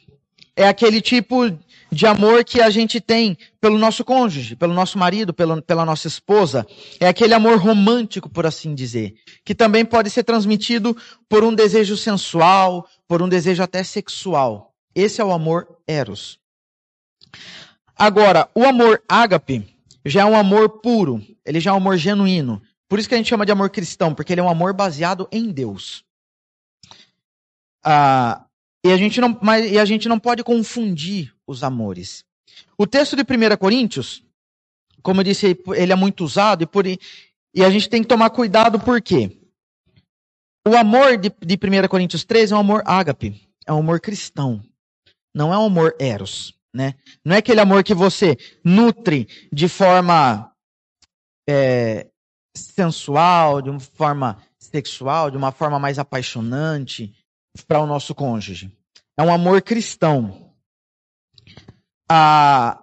é 0.56 0.66
aquele 0.66 1.00
tipo 1.00 1.50
de 1.90 2.06
amor 2.06 2.44
que 2.44 2.60
a 2.60 2.70
gente 2.70 3.00
tem 3.00 3.36
pelo 3.60 3.78
nosso 3.78 4.04
cônjuge, 4.04 4.56
pelo 4.56 4.74
nosso 4.74 4.98
marido, 4.98 5.32
pelo, 5.32 5.62
pela 5.62 5.84
nossa 5.84 6.08
esposa. 6.08 6.66
É 6.98 7.08
aquele 7.08 7.34
amor 7.34 7.58
romântico, 7.58 8.28
por 8.28 8.46
assim 8.46 8.74
dizer, 8.74 9.14
que 9.44 9.54
também 9.54 9.84
pode 9.84 10.10
ser 10.10 10.24
transmitido 10.24 10.96
por 11.28 11.44
um 11.44 11.54
desejo 11.54 11.96
sensual, 11.96 12.88
por 13.06 13.22
um 13.22 13.28
desejo 13.28 13.62
até 13.62 13.82
sexual. 13.82 14.74
Esse 14.96 15.20
é 15.20 15.24
o 15.24 15.30
amor 15.30 15.68
eros. 15.86 16.40
Agora, 17.94 18.48
o 18.54 18.64
amor 18.64 19.02
ágape 19.06 19.76
já 20.02 20.22
é 20.22 20.24
um 20.24 20.34
amor 20.34 20.80
puro, 20.80 21.22
ele 21.44 21.60
já 21.60 21.70
é 21.70 21.74
um 21.74 21.76
amor 21.76 21.98
genuíno. 21.98 22.62
Por 22.88 22.98
isso 22.98 23.06
que 23.06 23.14
a 23.14 23.18
gente 23.18 23.28
chama 23.28 23.44
de 23.44 23.52
amor 23.52 23.68
cristão, 23.68 24.14
porque 24.14 24.32
ele 24.32 24.40
é 24.40 24.44
um 24.44 24.48
amor 24.48 24.72
baseado 24.72 25.28
em 25.30 25.52
Deus. 25.52 26.02
Ah, 27.84 28.46
e, 28.82 28.90
a 28.90 28.96
gente 28.96 29.20
não, 29.20 29.38
mas, 29.42 29.70
e 29.70 29.78
a 29.78 29.84
gente 29.84 30.08
não 30.08 30.18
pode 30.18 30.42
confundir 30.42 31.30
os 31.46 31.62
amores. 31.62 32.24
O 32.78 32.86
texto 32.86 33.16
de 33.16 33.22
1 33.22 33.54
Coríntios, 33.58 34.24
como 35.02 35.20
eu 35.20 35.24
disse, 35.24 35.58
ele 35.74 35.92
é 35.92 35.96
muito 35.96 36.24
usado 36.24 36.62
e, 36.62 36.66
por, 36.66 36.86
e 36.86 36.98
a 37.62 37.68
gente 37.68 37.90
tem 37.90 38.00
que 38.00 38.08
tomar 38.08 38.30
cuidado 38.30 38.80
por 38.80 39.02
quê? 39.02 39.42
O 40.66 40.74
amor 40.74 41.18
de, 41.18 41.30
de 41.44 41.54
1 41.54 41.86
Coríntios 41.86 42.24
13 42.24 42.54
é 42.54 42.56
um 42.56 42.60
amor 42.60 42.82
ágape, 42.86 43.46
é 43.66 43.72
um 43.74 43.80
amor 43.80 44.00
cristão 44.00 44.64
não 45.36 45.52
é 45.52 45.58
um 45.58 45.66
amor 45.66 45.94
eros, 46.00 46.54
né? 46.74 46.94
Não 47.22 47.34
é 47.34 47.38
aquele 47.40 47.60
amor 47.60 47.84
que 47.84 47.92
você 47.92 48.38
nutre 48.64 49.28
de 49.52 49.68
forma 49.68 50.50
é, 51.46 52.06
sensual, 52.56 53.60
de 53.60 53.68
uma 53.68 53.78
forma 53.78 54.42
sexual, 54.58 55.30
de 55.30 55.36
uma 55.36 55.52
forma 55.52 55.78
mais 55.78 55.98
apaixonante 55.98 57.14
para 57.68 57.80
o 57.80 57.86
nosso 57.86 58.14
cônjuge. 58.14 58.72
É 59.14 59.22
um 59.22 59.30
amor 59.30 59.60
cristão. 59.60 60.54
Ah, 62.10 62.82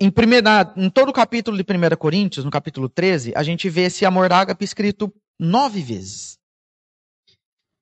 em, 0.00 0.10
primeira, 0.10 0.74
em 0.76 0.90
todo 0.90 1.10
o 1.10 1.12
capítulo 1.12 1.56
de 1.56 1.62
1 1.62 1.96
Coríntios, 1.96 2.44
no 2.44 2.50
capítulo 2.50 2.88
13, 2.88 3.34
a 3.36 3.42
gente 3.44 3.68
vê 3.70 3.82
esse 3.82 4.04
amor 4.04 4.32
ágape 4.32 4.64
escrito 4.64 5.14
nove 5.38 5.80
vezes. 5.80 6.40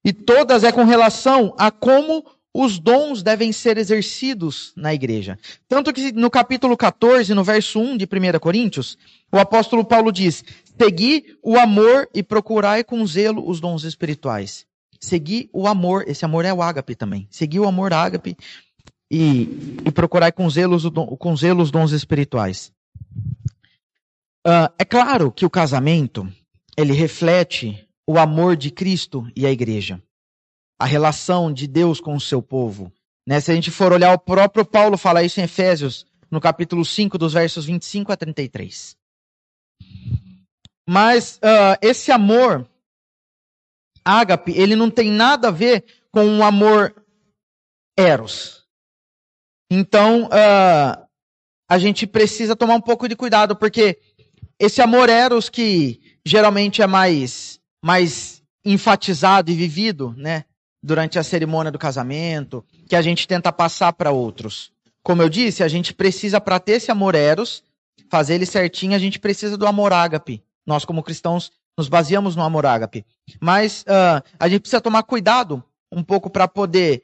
E 0.04 0.12
todas 0.12 0.64
é 0.64 0.70
com 0.70 0.84
relação 0.84 1.54
a 1.58 1.70
como 1.70 2.24
os 2.54 2.78
dons 2.78 3.22
devem 3.22 3.52
ser 3.52 3.78
exercidos 3.78 4.72
na 4.76 4.92
igreja. 4.92 5.38
Tanto 5.68 5.92
que 5.92 6.12
no 6.12 6.30
capítulo 6.30 6.76
14, 6.76 7.32
no 7.34 7.44
verso 7.44 7.80
1 7.80 7.96
de 7.96 8.04
1 8.04 8.38
Coríntios, 8.40 8.98
o 9.32 9.38
apóstolo 9.38 9.84
Paulo 9.84 10.10
diz: 10.10 10.44
Segui 10.80 11.36
o 11.42 11.56
amor 11.58 12.08
e 12.12 12.22
procurai 12.22 12.82
com 12.82 13.06
zelo 13.06 13.48
os 13.48 13.60
dons 13.60 13.84
espirituais. 13.84 14.66
seguir 15.00 15.48
o 15.52 15.66
amor, 15.66 16.04
esse 16.06 16.24
amor 16.24 16.44
é 16.44 16.52
o 16.52 16.60
ágape 16.60 16.94
também. 16.94 17.26
Seguir 17.30 17.60
o 17.60 17.66
amor 17.66 17.92
ágape 17.92 18.36
e, 19.10 19.78
e 19.84 19.90
procurar 19.90 20.30
com 20.32 20.48
zelos, 20.50 20.84
com 21.18 21.36
zelos 21.36 21.70
dons 21.70 21.92
espirituais. 21.92 22.72
Uh, 24.46 24.72
é 24.78 24.84
claro 24.84 25.30
que 25.30 25.44
o 25.44 25.50
casamento, 25.50 26.30
ele 26.76 26.92
reflete 26.92 27.86
o 28.06 28.18
amor 28.18 28.56
de 28.56 28.70
Cristo 28.70 29.26
e 29.36 29.46
a 29.46 29.50
igreja. 29.50 30.02
A 30.80 30.86
relação 30.86 31.52
de 31.52 31.66
Deus 31.66 32.00
com 32.00 32.14
o 32.14 32.20
seu 32.20 32.40
povo. 32.40 32.90
Né? 33.26 33.38
Se 33.38 33.52
a 33.52 33.54
gente 33.54 33.70
for 33.70 33.92
olhar, 33.92 34.14
o 34.14 34.18
próprio 34.18 34.64
Paulo 34.64 34.96
fala 34.96 35.22
isso 35.22 35.38
em 35.38 35.44
Efésios, 35.44 36.06
no 36.30 36.40
capítulo 36.40 36.84
5, 36.84 37.18
dos 37.18 37.34
versos 37.34 37.66
25 37.66 38.10
a 38.10 38.16
33. 38.16 38.96
Mas 40.88 41.36
uh, 41.36 41.76
esse 41.82 42.10
amor 42.10 42.66
ágape, 44.04 44.52
ele 44.52 44.74
não 44.74 44.90
tem 44.90 45.10
nada 45.10 45.48
a 45.48 45.52
ver 45.52 45.84
com 46.10 46.24
o 46.24 46.38
um 46.38 46.44
amor 46.44 46.94
eros. 47.96 48.66
Então, 49.70 50.24
uh, 50.24 51.06
a 51.68 51.78
gente 51.78 52.06
precisa 52.06 52.56
tomar 52.56 52.74
um 52.74 52.80
pouco 52.80 53.06
de 53.06 53.14
cuidado, 53.14 53.54
porque 53.54 54.00
esse 54.58 54.82
amor 54.82 55.08
eros 55.08 55.48
que 55.48 56.18
geralmente 56.24 56.82
é 56.82 56.86
mais, 56.86 57.60
mais 57.84 58.42
enfatizado 58.64 59.50
e 59.50 59.54
vivido, 59.54 60.12
né? 60.16 60.44
Durante 60.82 61.18
a 61.18 61.22
cerimônia 61.22 61.70
do 61.70 61.78
casamento, 61.78 62.64
que 62.88 62.96
a 62.96 63.02
gente 63.02 63.28
tenta 63.28 63.52
passar 63.52 63.92
para 63.92 64.10
outros. 64.10 64.72
Como 65.02 65.22
eu 65.22 65.28
disse, 65.28 65.62
a 65.62 65.68
gente 65.68 65.92
precisa, 65.92 66.40
para 66.40 66.58
ter 66.58 66.72
esse 66.72 66.90
amor 66.90 67.14
eros, 67.14 67.62
fazer 68.10 68.34
ele 68.34 68.46
certinho, 68.46 68.94
a 68.94 68.98
gente 68.98 69.18
precisa 69.18 69.56
do 69.56 69.66
amor 69.66 69.92
ágape. 69.92 70.42
Nós, 70.66 70.84
como 70.84 71.02
cristãos, 71.02 71.50
nos 71.76 71.88
baseamos 71.88 72.36
no 72.36 72.42
amor 72.42 72.66
ágape. 72.66 73.04
Mas 73.40 73.82
uh, 73.82 74.22
a 74.38 74.48
gente 74.48 74.60
precisa 74.60 74.80
tomar 74.80 75.02
cuidado 75.02 75.62
um 75.90 76.02
pouco 76.02 76.30
para 76.30 76.46
poder 76.46 77.02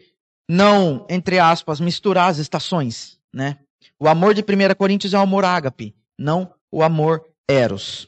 não, 0.48 1.04
entre 1.08 1.38
aspas, 1.38 1.80
misturar 1.80 2.30
as 2.30 2.38
estações, 2.38 3.18
né? 3.32 3.58
O 3.98 4.08
amor 4.08 4.34
de 4.34 4.42
1 4.42 4.74
Coríntios 4.76 5.14
é 5.14 5.18
o 5.18 5.22
amor 5.22 5.44
ágape, 5.44 5.94
não 6.18 6.52
o 6.70 6.82
amor 6.82 7.24
eros. 7.48 8.06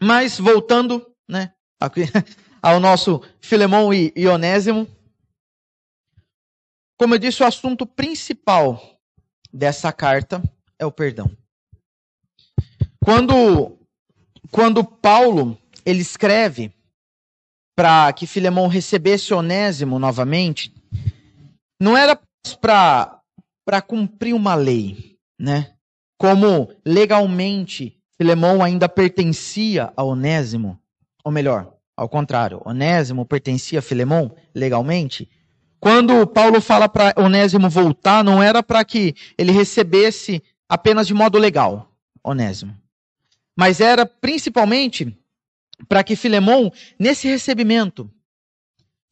Mas 0.00 0.38
voltando, 0.38 1.06
né, 1.28 1.52
ao 2.64 2.80
nosso 2.80 3.20
Filemão 3.42 3.92
e 3.92 4.26
Onésimo, 4.26 4.88
como 6.98 7.14
eu 7.14 7.18
disse, 7.18 7.42
o 7.42 7.46
assunto 7.46 7.86
principal 7.86 8.98
dessa 9.52 9.92
carta 9.92 10.42
é 10.78 10.86
o 10.86 10.90
perdão. 10.90 11.30
Quando 13.04 13.78
quando 14.50 14.82
Paulo 14.82 15.58
ele 15.84 16.00
escreve 16.00 16.72
para 17.76 18.10
que 18.14 18.26
Filemão 18.26 18.66
recebesse 18.66 19.34
Onésimo 19.34 19.98
novamente, 19.98 20.72
não 21.78 21.94
era 21.94 22.18
para 22.62 23.20
para 23.62 23.82
cumprir 23.82 24.32
uma 24.32 24.54
lei, 24.54 25.18
né? 25.38 25.74
Como 26.16 26.72
legalmente 26.82 28.00
Filemão 28.16 28.62
ainda 28.62 28.88
pertencia 28.88 29.92
a 29.94 30.02
Onésimo, 30.02 30.80
ou 31.22 31.30
melhor, 31.30 31.73
ao 31.96 32.08
contrário, 32.08 32.60
Onésimo 32.64 33.24
pertencia 33.24 33.78
a 33.78 33.82
Filemão 33.82 34.34
legalmente. 34.54 35.28
Quando 35.80 36.26
Paulo 36.26 36.60
fala 36.60 36.88
para 36.88 37.14
Onésimo 37.16 37.68
voltar, 37.68 38.24
não 38.24 38.42
era 38.42 38.62
para 38.62 38.84
que 38.84 39.14
ele 39.36 39.52
recebesse 39.52 40.42
apenas 40.68 41.06
de 41.06 41.14
modo 41.14 41.38
legal, 41.38 41.90
Onésimo 42.22 42.74
mas 43.56 43.80
era 43.80 44.04
principalmente 44.04 45.16
para 45.88 46.02
que 46.02 46.16
Filemão, 46.16 46.72
nesse 46.98 47.28
recebimento, 47.28 48.10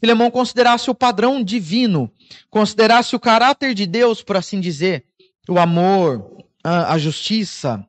Filemão 0.00 0.30
considerasse 0.30 0.90
o 0.90 0.94
padrão 0.94 1.42
divino, 1.42 2.10
considerasse 2.50 3.14
o 3.14 3.20
caráter 3.20 3.72
de 3.72 3.86
Deus, 3.86 4.22
por 4.22 4.36
assim 4.36 4.60
dizer, 4.60 5.04
o 5.48 5.58
amor, 5.58 6.44
a 6.62 6.98
justiça, 6.98 7.86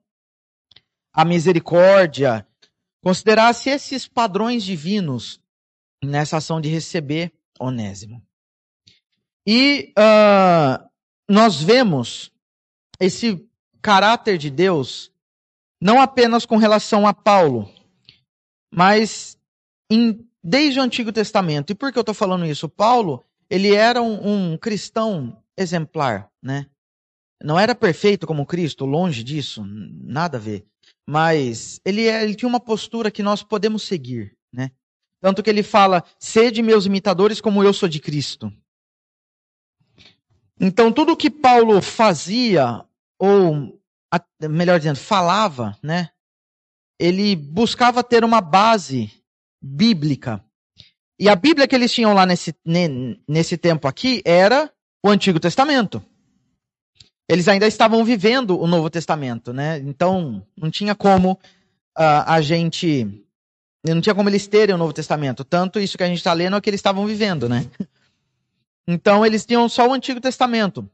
a 1.12 1.26
misericórdia, 1.26 2.46
considerasse 3.04 3.70
esses 3.70 4.08
padrões 4.08 4.64
divinos 4.64 5.40
nessa 6.02 6.38
ação 6.38 6.62
de 6.62 6.70
receber 6.70 7.34
Onésimo. 7.60 8.26
E 9.46 9.94
uh, 10.00 10.90
nós 11.30 11.62
vemos 11.62 12.32
esse 13.00 13.46
caráter 13.82 14.38
de 14.38 14.50
Deus 14.50 15.12
não 15.82 16.02
apenas 16.02 16.46
com 16.46 16.56
relação 16.56 17.06
a 17.06 17.14
Paulo, 17.14 17.70
mas 18.72 19.38
em, 19.92 20.26
desde 20.42 20.80
o 20.80 20.84
Antigo 20.84 21.12
Testamento. 21.12 21.72
E 21.72 21.76
por 21.76 21.92
que 21.92 22.00
eu 22.00 22.04
estou 22.04 22.16
falando 22.16 22.46
isso? 22.46 22.70
Paulo, 22.70 23.22
ele 23.50 23.76
era 23.76 24.02
um, 24.02 24.54
um 24.54 24.58
cristão 24.58 25.44
exemplar, 25.58 26.32
né? 26.42 26.68
Não 27.44 27.60
era 27.60 27.76
perfeito 27.76 28.26
como 28.26 28.46
Cristo, 28.46 28.86
longe 28.86 29.22
disso, 29.22 29.62
nada 29.66 30.38
a 30.38 30.40
ver. 30.40 30.66
Mas 31.08 31.80
ele, 31.84 32.08
é, 32.08 32.24
ele 32.24 32.36
tinha 32.36 32.48
uma 32.48 32.60
postura 32.60 33.12
que 33.12 33.24
nós 33.24 33.44
podemos 33.44 33.84
seguir, 33.84 34.38
né? 34.52 34.72
Tanto 35.20 35.44
que 35.44 35.50
ele 35.50 35.64
fala: 35.64 36.04
sede 36.18 36.62
meus 36.62 36.86
imitadores 36.86 37.42
como 37.42 37.64
eu 37.64 37.74
sou 37.74 37.90
de 37.90 38.00
Cristo. 38.00 38.52
Então, 40.60 40.92
tudo 40.92 41.18
que 41.18 41.30
Paulo 41.30 41.82
fazia 41.82 42.86
ou 43.20 43.82
melhor 44.50 44.78
dizendo, 44.78 44.98
falava, 44.98 45.78
né? 45.82 46.10
Ele 47.00 47.36
buscava 47.36 48.04
ter 48.04 48.24
uma 48.24 48.42
base 48.42 49.12
bíblica. 49.62 50.44
E 51.20 51.30
a 51.30 51.36
Bíblia 51.36 51.68
que 51.68 51.76
eles 51.76 51.94
tinham 51.94 52.14
lá 52.14 52.26
nesse, 52.26 52.56
nesse 53.28 53.58
tempo 53.58 53.88
aqui 53.88 54.22
era 54.26 54.72
o 55.04 55.10
Antigo 55.10 55.40
Testamento. 55.40 56.04
Eles 57.28 57.48
ainda 57.48 57.68
estavam 57.68 58.04
vivendo 58.04 58.60
o 58.60 58.68
Novo 58.68 58.90
Testamento, 58.90 59.54
né? 59.54 59.80
Então, 59.80 60.46
não 60.58 60.70
tinha 60.70 60.94
como 60.94 61.34
uh, 61.98 62.24
a 62.26 62.42
gente. 62.42 63.24
Não 63.86 64.02
tinha 64.02 64.16
como 64.16 64.30
eles 64.30 64.48
terem 64.48 64.76
o 64.76 64.78
Novo 64.78 64.94
Testamento. 64.94 65.44
Tanto 65.44 65.80
isso 65.80 65.98
que 65.98 66.04
a 66.04 66.08
gente 66.08 66.18
está 66.18 66.34
lendo 66.34 66.56
é 66.56 66.62
que 66.62 66.70
eles 66.70 66.80
estavam 66.80 67.06
vivendo, 67.06 67.48
né? 67.50 67.66
Então, 68.86 69.26
eles 69.26 69.46
tinham 69.46 69.70
só 69.70 69.88
o 69.88 69.94
Antigo 69.94 70.20
Testamento. 70.20 70.90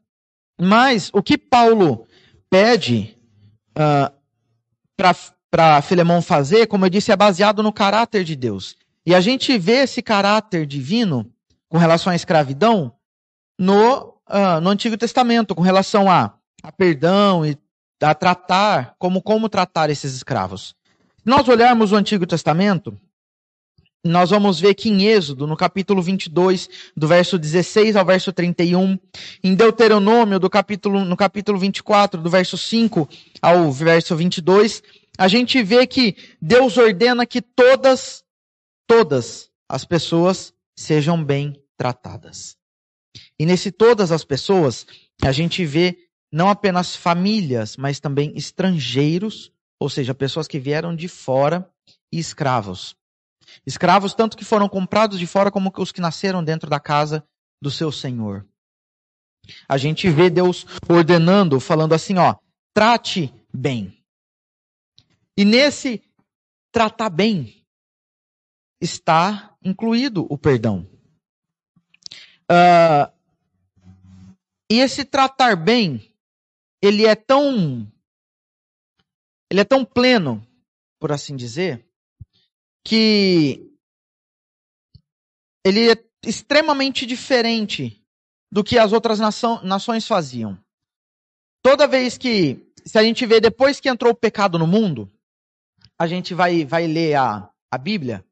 Mas 0.62 1.10
o 1.12 1.24
que 1.24 1.38
Paulo 1.38 2.06
pede 2.48 3.18
uh, 3.76 4.14
ah, 5.00 5.34
para 5.50 5.82
Filemão 5.82 6.22
fazer, 6.22 6.68
como 6.68 6.86
eu 6.86 6.90
disse, 6.90 7.12
é 7.12 7.16
baseado 7.16 7.64
no 7.64 7.74
caráter 7.74 8.24
de 8.24 8.36
Deus. 8.36 8.76
E 9.06 9.16
a 9.16 9.22
gente 9.22 9.58
vê 9.58 9.84
esse 9.84 10.02
caráter 10.02 10.68
divino 10.68 11.32
com 11.68 11.78
relação 11.78 12.12
à 12.12 12.16
escravidão 12.16 12.94
no, 13.58 14.14
uh, 14.30 14.62
no 14.62 14.70
Antigo 14.70 14.98
Testamento, 14.98 15.56
com 15.56 15.62
relação 15.62 16.10
a, 16.10 16.34
a 16.64 16.72
perdão 16.72 17.46
e 17.46 17.58
a 18.02 18.14
tratar, 18.14 18.96
como, 18.98 19.22
como 19.22 19.50
tratar 19.50 19.90
esses 19.90 20.14
escravos. 20.14 20.76
Se 21.18 21.28
nós 21.28 21.48
olharmos 21.48 21.92
o 21.92 21.96
Antigo 21.96 22.26
Testamento, 22.26 22.98
nós 24.04 24.30
vamos 24.30 24.60
ver 24.60 24.76
que 24.76 24.90
em 24.90 25.06
Êxodo, 25.06 25.46
no 25.46 25.58
capítulo 25.58 26.02
22, 26.02 26.70
do 26.96 27.08
verso 27.08 27.38
16 27.38 27.98
ao 27.98 28.06
verso 28.06 28.32
31, 28.32 28.98
em 29.44 29.54
Deuteronômio, 29.54 30.40
do 30.40 30.50
capítulo, 30.50 31.04
no 31.04 31.18
capítulo 31.18 31.60
24, 31.60 32.22
do 32.22 32.30
verso 32.30 32.58
5 32.58 33.10
ao 33.42 33.72
verso 33.72 34.16
22, 34.16 34.82
a 35.18 35.28
gente 35.28 35.62
vê 35.62 35.86
que 35.86 36.16
Deus 36.42 36.78
ordena 36.78 37.26
que 37.26 37.42
todas, 37.42 38.24
todas 38.88 39.50
as 39.68 39.84
pessoas 39.84 40.54
sejam 40.74 41.22
bem 41.22 41.62
tratadas. 41.78 42.59
E 43.39 43.45
nesse 43.45 43.72
todas 43.72 44.12
as 44.12 44.24
pessoas, 44.24 44.86
a 45.24 45.32
gente 45.32 45.66
vê 45.66 45.97
não 46.32 46.49
apenas 46.49 46.95
famílias, 46.95 47.76
mas 47.76 47.99
também 47.99 48.36
estrangeiros, 48.36 49.51
ou 49.80 49.89
seja, 49.89 50.14
pessoas 50.14 50.47
que 50.47 50.60
vieram 50.60 50.95
de 50.95 51.07
fora 51.07 51.70
e 52.12 52.20
escravos. 52.20 52.95
Escravos 53.66 54.14
tanto 54.14 54.38
que 54.38 54.45
foram 54.45 54.70
comprados 54.70 55.18
de 55.18 55.26
fora 55.26 55.51
como 55.51 55.72
os 55.78 55.91
que 55.91 56.01
nasceram 56.01 56.43
dentro 56.43 56.70
da 56.70 56.80
casa 56.80 57.26
do 57.62 57.72
seu 57.72 57.91
senhor. 57.91 58.47
A 59.68 59.78
gente 59.78 60.10
vê 60.10 60.30
Deus 60.30 60.66
ordenando, 60.88 61.60
falando 61.60 61.93
assim, 61.93 62.18
ó, 62.18 62.36
trate 62.74 63.34
bem. 63.53 63.97
E 65.36 65.43
nesse 65.43 66.03
tratar 66.72 67.10
bem 67.10 67.66
está 68.82 69.55
incluído 69.64 70.28
o 70.30 70.38
perdão. 70.38 70.88
Uh, 72.52 73.12
e 74.72 74.80
esse 74.80 75.06
tratar 75.06 75.56
bem, 75.56 76.14
ele 76.82 77.06
é 77.06 77.16
tão, 77.16 77.91
ele 79.50 79.60
é 79.60 79.64
tão 79.64 79.86
pleno, 79.86 80.45
por 81.00 81.12
assim 81.12 81.36
dizer, 81.36 81.86
que 82.84 83.72
ele 85.66 85.91
é 85.91 86.04
extremamente 86.26 87.06
diferente 87.06 88.04
do 88.52 88.64
que 88.64 88.80
as 88.80 88.93
outras 88.93 89.20
nação, 89.20 89.62
nações 89.64 90.08
faziam. 90.08 90.58
Toda 91.62 91.88
vez 91.88 92.18
que, 92.18 92.72
se 92.86 92.97
a 92.97 93.04
gente 93.04 93.26
vê 93.26 93.39
depois 93.39 93.80
que 93.80 93.89
entrou 93.89 94.12
o 94.12 94.16
pecado 94.16 94.58
no 94.58 94.66
mundo, 94.66 95.12
a 96.00 96.08
gente 96.08 96.34
vai, 96.34 96.66
vai 96.66 96.88
ler 96.88 97.16
a, 97.16 97.50
a 97.72 97.78
Bíblia, 97.78 98.26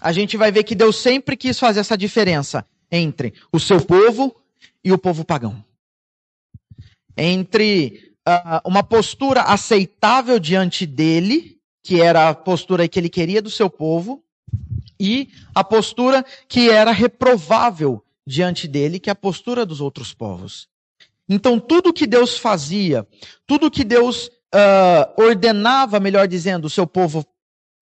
a 0.00 0.12
gente 0.12 0.36
vai 0.36 0.50
ver 0.50 0.64
que 0.64 0.74
Deus 0.74 0.96
sempre 0.96 1.36
quis 1.36 1.58
fazer 1.58 1.80
essa 1.80 1.96
diferença 1.96 2.66
entre 2.90 3.34
o 3.52 3.58
seu 3.58 3.84
povo 3.84 4.34
e 4.82 4.92
o 4.92 4.98
povo 4.98 5.24
pagão. 5.24 5.64
Entre 7.16 8.14
uh, 8.28 8.68
uma 8.68 8.82
postura 8.82 9.42
aceitável 9.42 10.38
diante 10.38 10.86
dele, 10.86 11.58
que 11.82 12.00
era 12.00 12.28
a 12.28 12.34
postura 12.34 12.88
que 12.88 12.98
ele 12.98 13.08
queria 13.08 13.42
do 13.42 13.50
seu 13.50 13.68
povo, 13.68 14.22
e 14.98 15.28
a 15.54 15.64
postura 15.64 16.24
que 16.48 16.70
era 16.70 16.92
reprovável 16.92 18.02
diante 18.26 18.66
dele, 18.66 18.98
que 18.98 19.10
é 19.10 19.12
a 19.12 19.16
postura 19.16 19.66
dos 19.66 19.80
outros 19.80 20.14
povos. 20.14 20.68
Então, 21.28 21.58
tudo 21.58 21.92
que 21.92 22.06
Deus 22.06 22.38
fazia, 22.38 23.06
tudo 23.46 23.70
que 23.70 23.84
Deus 23.84 24.26
uh, 24.26 25.22
ordenava, 25.22 25.98
melhor 25.98 26.28
dizendo, 26.28 26.66
o 26.66 26.70
seu 26.70 26.86
povo, 26.86 27.24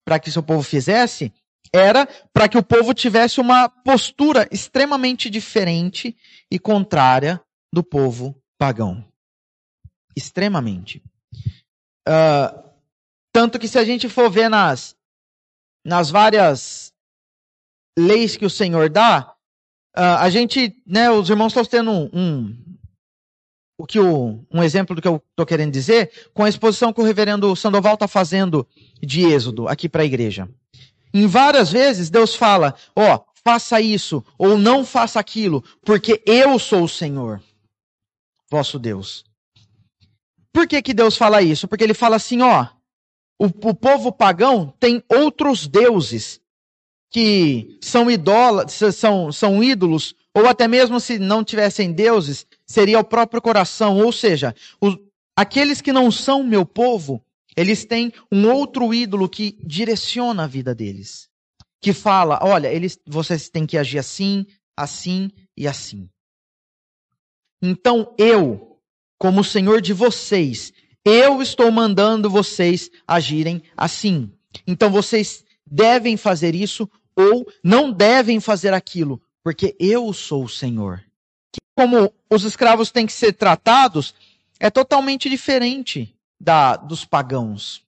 para 0.05 0.19
que 0.19 0.31
seu 0.31 0.43
povo 0.43 0.63
fizesse, 0.63 1.31
era 1.73 2.07
para 2.31 2.47
que 2.47 2.57
o 2.57 2.63
povo 2.63 2.93
tivesse 2.93 3.41
uma 3.41 3.67
postura 3.67 4.47
extremamente 4.51 5.29
diferente 5.29 6.15
e 6.49 6.59
contrária 6.59 7.41
do 7.73 7.83
povo 7.83 8.39
pagão. 8.59 9.03
Extremamente. 10.15 11.01
Uh, 12.07 12.71
tanto 13.33 13.57
que 13.57 13.67
se 13.67 13.79
a 13.79 13.83
gente 13.83 14.07
for 14.07 14.29
ver 14.29 14.49
nas, 14.49 14.95
nas 15.83 16.11
várias 16.11 16.93
leis 17.97 18.37
que 18.37 18.45
o 18.45 18.49
Senhor 18.49 18.89
dá, 18.89 19.33
uh, 19.97 20.19
a 20.19 20.29
gente, 20.29 20.79
né, 20.85 21.09
os 21.09 21.27
irmãos 21.27 21.47
estão 21.47 21.65
tendo 21.65 21.89
um, 21.89 22.09
um, 22.13 22.77
o 23.79 23.87
que 23.87 23.99
o, 23.99 24.45
um 24.51 24.61
exemplo 24.61 24.95
do 24.95 25.01
que 25.01 25.07
eu 25.07 25.15
estou 25.31 25.45
querendo 25.45 25.71
dizer, 25.71 26.29
com 26.35 26.43
a 26.43 26.49
exposição 26.49 26.93
que 26.93 27.01
o 27.01 27.03
reverendo 27.03 27.55
Sandoval 27.55 27.95
está 27.95 28.07
fazendo 28.07 28.67
de 29.01 29.25
Êxodo 29.25 29.67
aqui 29.67 29.89
para 29.89 30.03
a 30.03 30.05
igreja. 30.05 30.47
Em 31.13 31.27
várias 31.27 31.71
vezes 31.71 32.09
Deus 32.09 32.35
fala, 32.35 32.73
ó, 32.95 33.15
oh, 33.15 33.33
faça 33.43 33.79
isso 33.79 34.23
ou 34.37 34.57
não 34.57 34.85
faça 34.85 35.19
aquilo, 35.19 35.63
porque 35.83 36.21
eu 36.25 36.57
sou 36.57 36.83
o 36.83 36.89
Senhor, 36.89 37.41
vosso 38.49 38.79
Deus. 38.79 39.23
Por 40.51 40.67
que 40.67 40.81
que 40.81 40.93
Deus 40.93 41.17
fala 41.17 41.41
isso? 41.41 41.67
Porque 41.67 41.83
ele 41.83 41.93
fala 41.93 42.15
assim, 42.15 42.41
ó, 42.41 42.67
o, 43.39 43.45
o 43.45 43.73
povo 43.73 44.11
pagão 44.11 44.73
tem 44.79 45.03
outros 45.09 45.67
deuses 45.67 46.39
que 47.09 47.77
são 47.79 48.09
idólatras, 48.09 48.95
são, 48.95 49.31
são 49.31 49.63
ídolos, 49.63 50.15
ou 50.33 50.47
até 50.47 50.67
mesmo 50.67 50.99
se 50.99 51.19
não 51.19 51.43
tivessem 51.43 51.91
deuses, 51.91 52.47
seria 52.65 52.99
o 52.99 53.03
próprio 53.03 53.41
coração. 53.41 53.99
Ou 53.99 54.11
seja, 54.11 54.55
aqueles 55.35 55.79
que 55.79 55.93
não 55.93 56.11
são 56.11 56.43
meu 56.43 56.65
povo, 56.65 57.23
eles 57.55 57.85
têm 57.85 58.11
um 58.31 58.49
outro 58.51 58.93
ídolo 58.93 59.29
que 59.29 59.57
direciona 59.63 60.43
a 60.43 60.47
vida 60.47 60.73
deles. 60.73 61.29
Que 61.81 61.93
fala, 61.93 62.39
olha, 62.41 62.71
eles, 62.71 62.99
vocês 63.05 63.49
têm 63.49 63.65
que 63.65 63.77
agir 63.77 63.99
assim, 63.99 64.45
assim 64.75 65.29
e 65.55 65.67
assim. 65.67 66.09
Então 67.61 68.13
eu, 68.17 68.79
como 69.17 69.43
Senhor 69.43 69.81
de 69.81 69.93
vocês, 69.93 70.73
eu 71.05 71.41
estou 71.41 71.71
mandando 71.71 72.29
vocês 72.29 72.89
agirem 73.07 73.61
assim. 73.75 74.31
Então 74.65 74.89
vocês 74.89 75.43
devem 75.65 76.17
fazer 76.17 76.55
isso 76.55 76.89
ou 77.15 77.45
não 77.63 77.91
devem 77.91 78.39
fazer 78.39 78.73
aquilo, 78.73 79.21
porque 79.43 79.75
eu 79.79 80.11
sou 80.13 80.45
o 80.45 80.49
Senhor. 80.49 81.03
Como 81.75 82.13
os 82.29 82.43
escravos 82.43 82.91
têm 82.91 83.05
que 83.05 83.13
ser 83.13 83.33
tratados, 83.33 84.13
é 84.59 84.69
totalmente 84.69 85.29
diferente 85.29 86.12
da 86.43 86.75
dos 86.75 87.05
pagãos. 87.05 87.81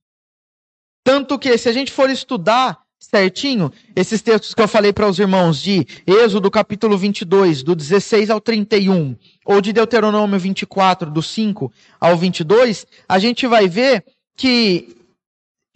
Tanto 1.04 1.38
que, 1.38 1.56
se 1.58 1.70
a 1.70 1.74
gente 1.74 1.92
for 1.92 2.10
estudar 2.10 2.82
certinho, 2.98 3.72
esses 3.96 4.22
textos 4.22 4.54
que 4.54 4.62
eu 4.62 4.68
falei 4.68 4.92
para 4.92 5.08
os 5.08 5.20
irmãos 5.20 5.62
de 5.62 5.86
Êxodo 6.08 6.50
capítulo 6.50 6.98
22, 6.98 7.62
do 7.62 7.76
16 7.76 8.30
ao 8.30 8.42
31, 8.42 9.16
ou 9.46 9.62
de 9.62 9.72
Deuteronômio 9.72 10.40
24, 10.40 11.12
do 11.12 11.22
5 11.22 11.72
ao 12.00 12.18
22, 12.18 12.88
a 13.08 13.20
gente 13.20 13.46
vai 13.46 13.68
ver 13.68 14.04
que 14.36 14.96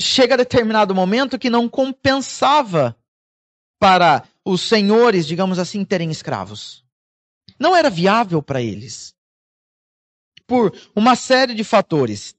chega 0.01 0.33
a 0.33 0.37
determinado 0.37 0.95
momento 0.95 1.37
que 1.37 1.49
não 1.49 1.67
compensava 1.69 2.95
para 3.77 4.23
os 4.43 4.61
senhores, 4.61 5.27
digamos 5.27 5.59
assim, 5.59 5.85
terem 5.85 6.09
escravos. 6.09 6.83
Não 7.59 7.75
era 7.75 7.89
viável 7.89 8.41
para 8.41 8.61
eles. 8.61 9.13
Por 10.47 10.73
uma 10.95 11.15
série 11.15 11.53
de 11.53 11.63
fatores. 11.63 12.38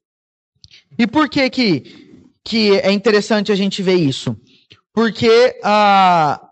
E 0.97 1.07
por 1.07 1.29
que 1.29 1.49
que, 1.49 2.23
que 2.43 2.79
é 2.79 2.91
interessante 2.91 3.51
a 3.51 3.55
gente 3.55 3.81
ver 3.81 3.95
isso? 3.95 4.35
Porque 4.93 5.59
ah, 5.63 6.49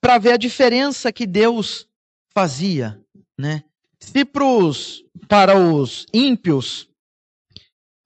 para 0.00 0.18
ver 0.18 0.32
a 0.32 0.36
diferença 0.36 1.12
que 1.12 1.26
Deus 1.26 1.88
fazia, 2.34 3.00
né? 3.38 3.64
Se 4.00 4.24
pros, 4.24 5.04
para 5.28 5.58
os 5.58 6.06
ímpios 6.12 6.88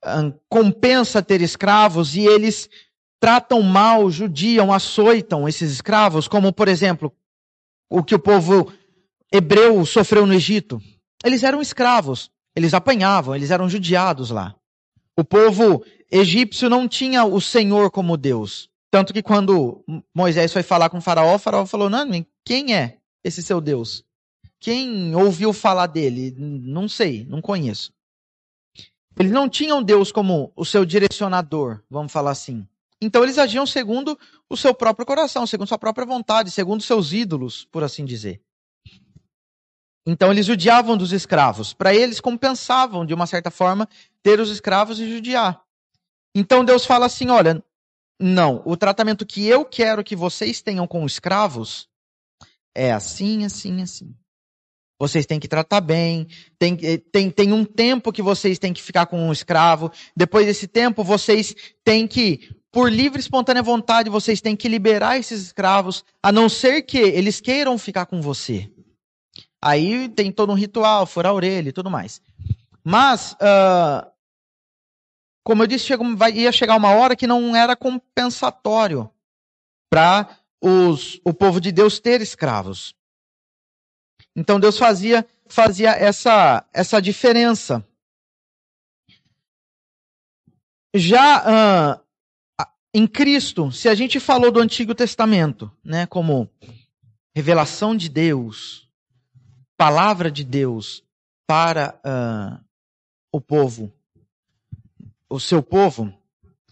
ah, 0.03 0.33
compensa 0.49 1.23
ter 1.23 1.41
escravos 1.41 2.15
e 2.17 2.25
eles 2.25 2.69
tratam 3.21 3.63
mal, 3.63 4.11
judiam, 4.11 4.73
açoitam 4.73 5.49
esses 5.49 5.73
escravos, 5.73 6.29
como 6.29 6.53
por 6.53 6.69
exemplo 6.69 7.13
o 7.91 8.03
que 8.03 8.15
o 8.15 8.19
povo 8.19 8.73
hebreu 9.33 9.85
sofreu 9.85 10.27
no 10.27 10.35
Egito. 10.35 10.81
Eles 11.25 11.43
eram 11.43 11.61
escravos, 11.61 12.31
eles 12.55 12.75
apanhavam, 12.75 13.35
eles 13.35 13.51
eram 13.51 13.69
judiados 13.69 14.31
lá. 14.31 14.55
O 15.19 15.25
povo 15.25 15.85
egípcio 16.13 16.71
não 16.71 16.87
tinha 16.87 17.25
o 17.25 17.41
Senhor 17.41 17.91
como 17.91 18.17
Deus. 18.17 18.71
Tanto 18.89 19.13
que 19.13 19.21
quando 19.21 19.85
Moisés 20.15 20.53
foi 20.53 20.63
falar 20.63 20.89
com 20.91 20.99
o 20.99 21.01
faraó, 21.01 21.35
o 21.35 21.39
faraó 21.41 21.67
falou, 21.67 21.91
não, 21.91 22.25
quem 22.45 22.73
é 22.73 22.99
esse 23.25 23.43
seu 23.43 23.61
Deus? 23.61 24.05
Quem 24.61 25.17
ouviu 25.17 25.53
falar 25.53 25.89
dele? 25.89 26.33
Não 26.39 26.89
sei, 26.89 27.25
não 27.25 27.43
conheço. 27.43 27.93
Eles 29.19 29.33
não 29.33 29.49
tinham 29.49 29.83
Deus 29.83 30.13
como 30.13 30.53
o 30.55 30.65
seu 30.65 30.85
direcionador, 30.85 31.83
vamos 31.91 32.13
falar 32.13 32.31
assim. 32.31 32.65
Então 33.01 33.25
eles 33.25 33.39
agiam 33.39 33.67
segundo 33.67 34.17
o 34.49 34.57
seu 34.57 34.73
próprio 34.73 35.05
coração, 35.05 35.49
segundo 35.49 35.67
sua 35.67 35.79
própria 35.79 36.07
vontade, 36.07 36.53
segundo 36.53 36.81
seus 36.81 37.13
ídolos, 37.13 37.67
por 37.73 37.83
assim 37.83 38.05
dizer. 38.05 38.41
Então 40.11 40.33
eles 40.33 40.47
judiavam 40.47 40.97
dos 40.97 41.13
escravos. 41.13 41.75
Para 41.75 41.95
eles 41.95 42.19
compensavam, 42.19 43.05
de 43.05 43.13
uma 43.13 43.27
certa 43.27 43.51
forma, 43.51 43.87
ter 44.23 44.41
os 44.41 44.51
escravos 44.51 44.99
e 45.01 45.11
judiar. 45.11 45.63
Então 46.35 46.65
Deus 46.65 46.85
fala 46.85 47.07
assim: 47.07 47.29
olha, 47.29 47.63
não, 48.21 48.63
o 48.65 48.77
tratamento 48.77 49.25
que 49.25 49.47
eu 49.47 49.65
quero 49.65 50.03
que 50.03 50.17
vocês 50.17 50.61
tenham 50.61 50.87
com 50.87 51.07
escravos 51.07 51.89
é 52.75 52.93
assim, 52.93 53.45
assim, 53.45 53.83
assim. 53.83 54.15
Vocês 55.01 55.27
têm 55.27 55.39
que 55.39 55.47
tratar 55.47 55.81
bem, 55.81 56.27
tem, 56.59 56.77
eh, 56.83 56.99
tem, 56.99 57.31
tem 57.31 57.53
um 57.53 57.65
tempo 57.65 58.13
que 58.13 58.21
vocês 58.21 58.59
têm 58.59 58.73
que 58.73 58.83
ficar 58.83 59.07
com 59.07 59.29
um 59.29 59.33
escravo. 59.33 59.93
Depois 60.17 60.47
desse 60.47 60.67
tempo, 60.67 61.05
vocês 61.05 61.55
têm 61.85 62.09
que, 62.09 62.51
por 62.73 62.91
livre 62.91 63.19
e 63.19 63.21
espontânea 63.21 63.63
vontade, 63.63 64.11
vocês 64.11 64.41
têm 64.41 64.57
que 64.57 64.69
liberar 64.69 65.17
esses 65.17 65.41
escravos, 65.41 66.05
a 66.21 66.33
não 66.33 66.49
ser 66.49 66.83
que 66.83 66.99
eles 66.99 67.41
queiram 67.41 67.79
ficar 67.79 68.07
com 68.07 68.21
você. 68.21 68.69
Aí 69.63 70.09
tem 70.09 70.33
todo 70.33 70.51
um 70.51 70.57
ritual, 70.57 71.07
furar 71.07 71.31
a 71.31 71.35
orelha 71.35 71.69
e 71.69 71.73
tudo 71.73 71.91
mais. 71.91 72.21
Mas, 72.91 73.33
uh, 73.35 74.11
como 75.45 75.63
eu 75.63 75.67
disse, 75.67 75.85
chegou, 75.85 76.17
vai, 76.17 76.33
ia 76.33 76.51
chegar 76.51 76.75
uma 76.75 76.95
hora 76.95 77.15
que 77.15 77.27
não 77.27 77.55
era 77.55 77.77
compensatório 77.77 79.13
para 79.93 80.39
o 80.59 81.35
povo 81.35 81.61
de 81.61 81.71
Deus 81.71 82.01
ter 82.01 82.23
escravos. 82.23 82.95
Então 84.35 84.59
Deus 84.59 84.79
fazia, 84.79 85.29
fazia 85.47 85.91
essa, 85.91 86.67
essa 86.73 86.99
diferença. 86.99 87.87
Já 90.97 91.45
uh, 91.45 92.67
em 92.95 93.07
Cristo, 93.07 93.71
se 93.71 93.87
a 93.87 93.95
gente 93.95 94.19
falou 94.19 94.51
do 94.51 94.61
Antigo 94.63 94.95
Testamento, 94.95 95.71
né, 95.85 96.07
como 96.07 96.51
revelação 97.37 97.95
de 97.95 98.09
Deus, 98.09 98.91
palavra 99.77 100.31
de 100.31 100.43
Deus 100.43 101.05
para 101.47 102.01
uh, 102.03 102.68
o 103.33 103.41
povo, 103.41 103.93
o 105.29 105.39
seu 105.39 105.63
povo, 105.63 106.13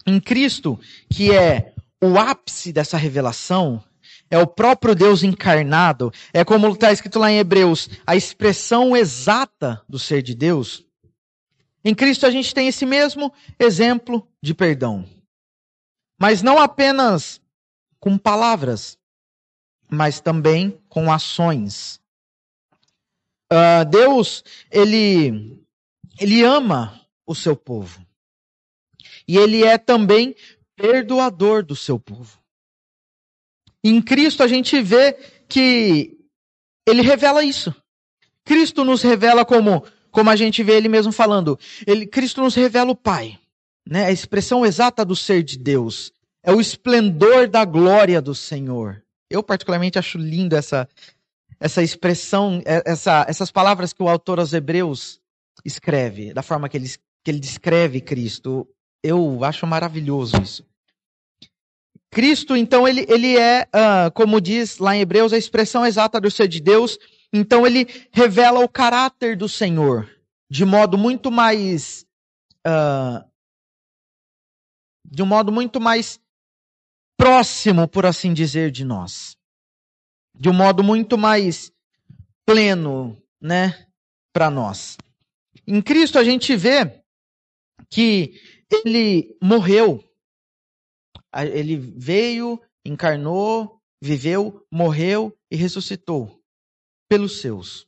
em 0.05 0.19
Cristo, 0.19 0.79
que 1.09 1.31
é 1.31 1.73
o 2.01 2.17
ápice 2.17 2.71
dessa 2.71 2.97
revelação, 2.97 3.83
é 4.29 4.37
o 4.37 4.47
próprio 4.47 4.95
Deus 4.95 5.23
encarnado, 5.23 6.11
é 6.33 6.43
como 6.43 6.67
está 6.67 6.91
escrito 6.91 7.19
lá 7.19 7.31
em 7.31 7.39
Hebreus, 7.39 7.89
a 8.05 8.15
expressão 8.15 8.95
exata 8.95 9.81
do 9.87 9.97
ser 9.97 10.21
de 10.21 10.35
Deus. 10.35 10.85
Em 11.83 11.95
Cristo 11.95 12.25
a 12.25 12.31
gente 12.31 12.53
tem 12.53 12.67
esse 12.67 12.85
mesmo 12.85 13.33
exemplo 13.59 14.27
de 14.41 14.53
perdão. 14.53 15.07
Mas 16.19 16.41
não 16.41 16.57
apenas 16.57 17.39
com 17.99 18.17
palavras, 18.17 18.97
mas 19.89 20.19
também 20.19 20.81
com 20.89 21.11
ações. 21.11 21.99
Uh, 23.51 23.85
Deus, 23.89 24.43
ele, 24.69 25.63
ele 26.19 26.43
ama 26.43 26.99
o 27.25 27.35
seu 27.35 27.55
povo. 27.55 28.05
E 29.27 29.37
ele 29.37 29.63
é 29.63 29.77
também 29.77 30.35
perdoador 30.75 31.63
do 31.63 31.75
seu 31.75 31.99
povo. 31.99 32.39
Em 33.83 34.01
Cristo 34.01 34.43
a 34.43 34.47
gente 34.47 34.81
vê 34.81 35.13
que 35.47 36.17
ele 36.87 37.01
revela 37.01 37.43
isso. 37.43 37.73
Cristo 38.43 38.83
nos 38.83 39.01
revela 39.01 39.43
como, 39.43 39.83
como 40.11 40.29
a 40.29 40.35
gente 40.35 40.63
vê 40.63 40.77
ele 40.77 40.87
mesmo 40.87 41.11
falando. 41.11 41.59
Ele, 41.85 42.07
Cristo 42.07 42.41
nos 42.41 42.55
revela 42.55 42.91
o 42.91 42.95
Pai, 42.95 43.37
né? 43.85 44.05
A 44.05 44.11
expressão 44.11 44.65
exata 44.65 45.03
do 45.03 45.15
ser 45.15 45.43
de 45.43 45.57
Deus. 45.57 46.13
É 46.43 46.53
o 46.53 46.61
esplendor 46.61 47.47
da 47.47 47.65
glória 47.65 48.21
do 48.21 48.33
Senhor. 48.33 49.03
Eu 49.29 49.43
particularmente 49.43 49.99
acho 49.99 50.17
lindo 50.17 50.55
essa 50.55 50.87
essa 51.59 51.81
expressão, 51.81 52.61
é, 52.65 52.83
essa, 52.85 53.25
essas 53.27 53.51
palavras 53.51 53.91
que 53.91 54.03
o 54.03 54.07
autor 54.07 54.39
aos 54.39 54.53
Hebreus 54.53 55.19
escreve, 55.65 56.33
da 56.33 56.41
forma 56.41 56.67
que 56.69 56.77
ele, 56.77 56.89
que 57.23 57.31
ele 57.31 57.39
descreve 57.39 58.01
Cristo. 58.01 58.67
Eu 59.03 59.43
acho 59.43 59.65
maravilhoso 59.67 60.41
isso. 60.41 60.65
Cristo, 62.11 62.55
então, 62.55 62.87
ele, 62.87 63.05
ele 63.09 63.37
é, 63.37 63.67
uh, 63.67 64.11
como 64.13 64.39
diz 64.41 64.77
lá 64.77 64.95
em 64.95 65.01
Hebreus, 65.01 65.33
a 65.33 65.37
expressão 65.37 65.85
exata 65.85 66.19
do 66.21 66.31
ser 66.31 66.47
de 66.47 66.59
Deus. 66.59 66.97
Então, 67.33 67.67
ele 67.67 67.87
revela 68.11 68.59
o 68.59 68.69
caráter 68.69 69.35
do 69.35 69.49
Senhor 69.49 70.09
de 70.49 70.65
modo 70.65 70.97
muito 70.97 71.29
mais. 71.31 72.05
Uh, 72.65 73.25
de 75.05 75.23
um 75.23 75.25
modo 75.25 75.51
muito 75.51 75.79
mais 75.79 76.19
próximo, 77.17 77.87
por 77.87 78.05
assim 78.05 78.33
dizer, 78.33 78.71
de 78.71 78.83
nós. 78.83 79.37
De 80.35 80.49
um 80.49 80.53
modo 80.53 80.83
muito 80.83 81.17
mais 81.17 81.71
pleno, 82.45 83.17
né, 83.41 83.87
para 84.33 84.49
nós. 84.49 84.97
Em 85.67 85.81
Cristo 85.81 86.17
a 86.17 86.23
gente 86.23 86.55
vê 86.55 87.03
que 87.89 88.39
ele 88.85 89.37
morreu 89.41 90.07
ele 91.45 91.77
veio, 91.77 92.59
encarnou, 92.85 93.79
viveu, 94.01 94.65
morreu 94.71 95.35
e 95.51 95.55
ressuscitou 95.55 96.41
pelos 97.09 97.41
seus. 97.41 97.87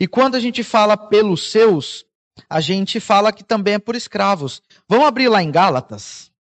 E 0.00 0.06
quando 0.06 0.36
a 0.36 0.40
gente 0.40 0.62
fala 0.62 0.96
pelos 0.96 1.50
seus, 1.50 2.04
a 2.48 2.60
gente 2.60 2.98
fala 2.98 3.32
que 3.32 3.44
também 3.44 3.74
é 3.74 3.78
por 3.78 3.94
escravos. 3.94 4.62
Vamos 4.88 5.06
abrir 5.06 5.28
lá 5.28 5.42
em 5.42 5.50
Gálatas, 5.50 6.32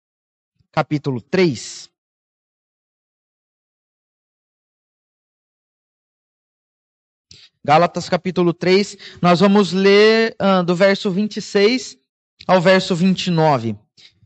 capítulo 0.71 1.21
3. 1.21 1.89
Gálatas 7.65 8.07
capítulo 8.07 8.53
3, 8.53 8.95
nós 9.19 9.39
vamos 9.39 9.73
ler 9.73 10.35
uh, 10.39 10.63
do 10.63 10.75
verso 10.75 11.09
26 11.09 11.97
ao 12.45 12.61
verso 12.61 12.95
29. 12.95 13.75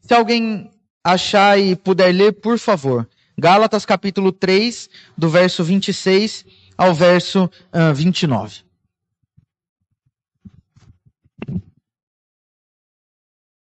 Se 0.01 0.13
alguém 0.13 0.69
achar 1.01 1.57
e 1.57 1.73
puder 1.73 2.13
ler, 2.13 2.33
por 2.33 2.59
favor. 2.59 3.07
Gálatas 3.37 3.85
capítulo 3.85 4.33
3, 4.33 4.89
do 5.17 5.29
verso 5.29 5.63
26 5.63 6.45
ao 6.77 6.93
verso 6.93 7.45
uh, 7.45 7.95
29. 7.95 8.65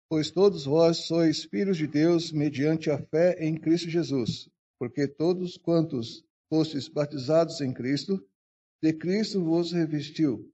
Pois 0.09 0.31
todos 0.31 0.63
vós 0.63 1.07
sois 1.07 1.43
filhos 1.43 1.75
de 1.75 1.87
Deus 1.87 2.31
mediante 2.31 2.89
a 2.89 2.97
fé 2.97 3.35
em 3.37 3.57
Cristo 3.57 3.89
Jesus, 3.89 4.47
porque 4.79 5.09
todos 5.09 5.57
quantos 5.57 6.23
fostes 6.49 6.87
batizados 6.87 7.59
em 7.59 7.73
Cristo, 7.73 8.25
de 8.81 8.93
Cristo 8.93 9.43
vos 9.43 9.71
revestiu, 9.71 10.51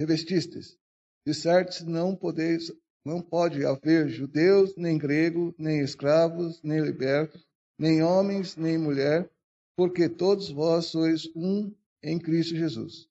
revestistes. 0.00 0.78
De 1.26 1.34
certo 1.34 1.84
não 1.84 2.14
podeis 2.14 2.70
não 3.08 3.22
pode 3.22 3.64
haver 3.64 4.08
judeus, 4.10 4.76
nem 4.76 4.98
gregos, 4.98 5.54
nem 5.56 5.80
escravos, 5.80 6.60
nem 6.62 6.80
libertos, 6.80 7.42
nem 7.78 8.02
homens, 8.02 8.54
nem 8.54 8.76
mulher, 8.76 9.30
porque 9.74 10.10
todos 10.10 10.50
vós 10.50 10.86
sois 10.86 11.26
um 11.34 11.72
em 12.02 12.18
Cristo 12.18 12.54
Jesus. 12.54 13.08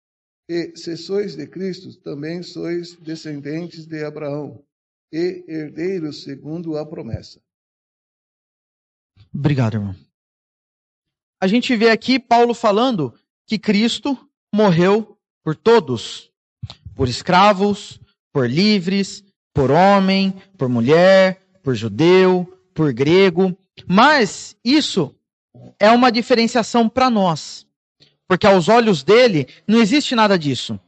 E 0.48 0.78
se 0.78 0.96
sois 0.96 1.36
de 1.36 1.48
Cristo, 1.48 1.96
também 2.02 2.44
sois 2.44 2.96
descendentes 2.98 3.88
de 3.88 4.04
Abraão 4.04 4.64
e 5.12 5.44
herdeiros 5.48 6.22
segundo 6.24 6.78
a 6.78 6.86
promessa. 6.86 7.42
Obrigado, 9.34 9.76
irmão. 9.76 9.96
A 11.42 11.48
gente 11.48 11.76
vê 11.76 11.90
aqui 11.90 12.20
Paulo 12.20 12.54
falando 12.54 13.14
que 13.46 13.58
Cristo 13.58 14.27
morreu 14.58 15.18
por 15.44 15.56
todos, 15.56 16.32
por 16.96 17.08
escravos, 17.08 18.00
por 18.34 18.50
livres, 18.50 19.24
por 19.54 19.70
homem, 19.72 20.34
por 20.58 20.68
mulher, 20.68 21.42
por 21.64 21.76
judeu, 21.76 22.52
por 22.74 22.92
grego. 22.92 23.56
Mas 23.88 24.58
isso 24.66 25.16
é 25.80 25.92
uma 25.92 26.12
diferenciação 26.12 26.90
para 26.90 27.10
nós. 27.10 27.66
Porque 28.28 28.48
aos 28.48 28.68
olhos 28.68 29.04
dele 29.04 29.48
não 29.68 29.80
existe 29.80 30.16
nada 30.16 30.38
disso. 30.38 30.80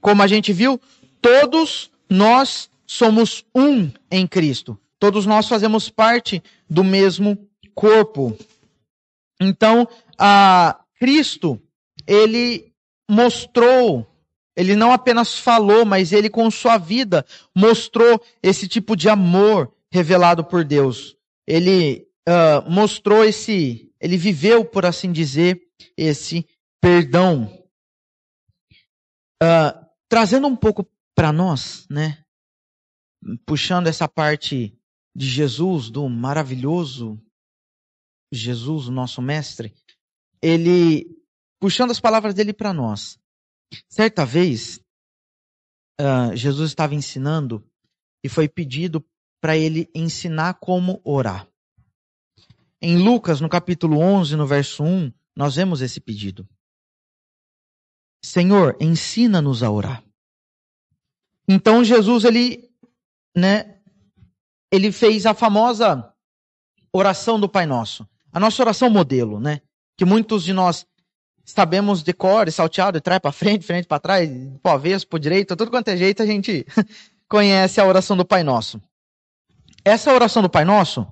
Como 0.00 0.22
a 0.22 0.26
gente 0.26 0.52
viu, 0.52 0.80
todos 1.20 1.90
nós 2.08 2.70
somos 2.86 3.44
um 3.54 3.90
em 4.10 4.26
Cristo. 4.26 4.78
Todos 4.98 5.24
nós 5.26 5.48
fazemos 5.48 5.88
parte 5.88 6.42
do 6.68 6.84
mesmo 6.84 7.48
corpo. 7.74 8.36
Então, 9.40 9.88
a 10.18 10.78
Cristo, 10.98 11.60
ele 12.06 12.72
mostrou 13.08 14.12
ele 14.56 14.76
não 14.76 14.92
apenas 14.92 15.38
falou, 15.38 15.84
mas 15.84 16.12
ele 16.12 16.28
com 16.28 16.50
sua 16.50 16.76
vida 16.76 17.24
mostrou 17.54 18.22
esse 18.42 18.68
tipo 18.68 18.94
de 18.94 19.08
amor 19.08 19.74
revelado 19.90 20.44
por 20.44 20.64
Deus. 20.64 21.16
Ele 21.46 22.06
uh, 22.28 22.70
mostrou 22.70 23.24
esse, 23.24 23.90
ele 24.00 24.16
viveu, 24.16 24.64
por 24.64 24.84
assim 24.84 25.10
dizer, 25.10 25.62
esse 25.96 26.46
perdão. 26.80 27.44
Uh, 29.42 29.86
trazendo 30.08 30.46
um 30.46 30.56
pouco 30.56 30.86
para 31.14 31.32
nós, 31.32 31.86
né? 31.90 32.22
Puxando 33.46 33.86
essa 33.86 34.08
parte 34.08 34.78
de 35.14 35.26
Jesus, 35.28 35.88
do 35.88 36.08
maravilhoso 36.08 37.18
Jesus, 38.30 38.88
o 38.88 38.92
nosso 38.92 39.22
mestre, 39.22 39.74
ele 40.40 41.21
puxando 41.62 41.92
as 41.92 42.00
palavras 42.00 42.34
dele 42.34 42.52
para 42.52 42.72
nós. 42.72 43.20
Certa 43.88 44.26
vez, 44.26 44.80
uh, 46.00 46.34
Jesus 46.34 46.72
estava 46.72 46.92
ensinando 46.92 47.64
e 48.20 48.28
foi 48.28 48.48
pedido 48.48 49.00
para 49.40 49.56
ele 49.56 49.88
ensinar 49.94 50.54
como 50.54 51.00
orar. 51.04 51.46
Em 52.80 52.98
Lucas, 52.98 53.40
no 53.40 53.48
capítulo 53.48 54.00
11, 54.00 54.34
no 54.34 54.44
verso 54.44 54.82
1, 54.82 55.12
nós 55.36 55.54
vemos 55.54 55.80
esse 55.80 56.00
pedido. 56.00 56.48
Senhor, 58.24 58.76
ensina-nos 58.80 59.62
a 59.62 59.70
orar. 59.70 60.02
Então 61.48 61.84
Jesus 61.84 62.24
ele, 62.24 62.68
né, 63.36 63.80
ele 64.68 64.90
fez 64.90 65.26
a 65.26 65.32
famosa 65.32 66.12
oração 66.92 67.38
do 67.38 67.48
Pai 67.48 67.66
Nosso, 67.66 68.04
a 68.32 68.40
nossa 68.40 68.60
oração 68.60 68.90
modelo, 68.90 69.38
né, 69.38 69.62
que 69.96 70.04
muitos 70.04 70.42
de 70.42 70.52
nós 70.52 70.84
sabemos 71.44 72.02
de 72.02 72.12
cor, 72.12 72.50
salteado, 72.50 73.00
trás 73.00 73.20
para 73.20 73.32
frente, 73.32 73.64
frente 73.64 73.86
para 73.86 73.98
trás, 73.98 74.30
pro 74.62 74.72
avesso, 74.72 75.06
pro 75.06 75.18
direito, 75.18 75.56
tudo 75.56 75.70
quanto 75.70 75.88
é 75.88 75.96
jeito, 75.96 76.22
a 76.22 76.26
gente 76.26 76.66
conhece 77.28 77.80
a 77.80 77.86
oração 77.86 78.16
do 78.16 78.24
Pai 78.24 78.42
Nosso. 78.42 78.80
Essa 79.84 80.12
oração 80.12 80.42
do 80.42 80.48
Pai 80.48 80.64
Nosso, 80.64 81.06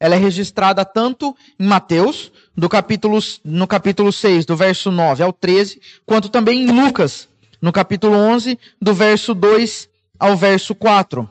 ela 0.00 0.16
é 0.16 0.18
registrada 0.18 0.84
tanto 0.84 1.36
em 1.58 1.66
Mateus, 1.66 2.32
do 2.56 2.68
capítulo, 2.68 3.18
no 3.44 3.66
capítulo 3.66 4.10
6, 4.10 4.44
do 4.44 4.56
verso 4.56 4.90
9 4.90 5.22
ao 5.22 5.32
13, 5.32 5.80
quanto 6.04 6.28
também 6.28 6.62
em 6.62 6.72
Lucas, 6.72 7.28
no 7.62 7.70
capítulo 7.70 8.16
11, 8.16 8.58
do 8.80 8.92
verso 8.94 9.34
2 9.34 9.88
ao 10.18 10.36
verso 10.36 10.74
4. 10.74 11.30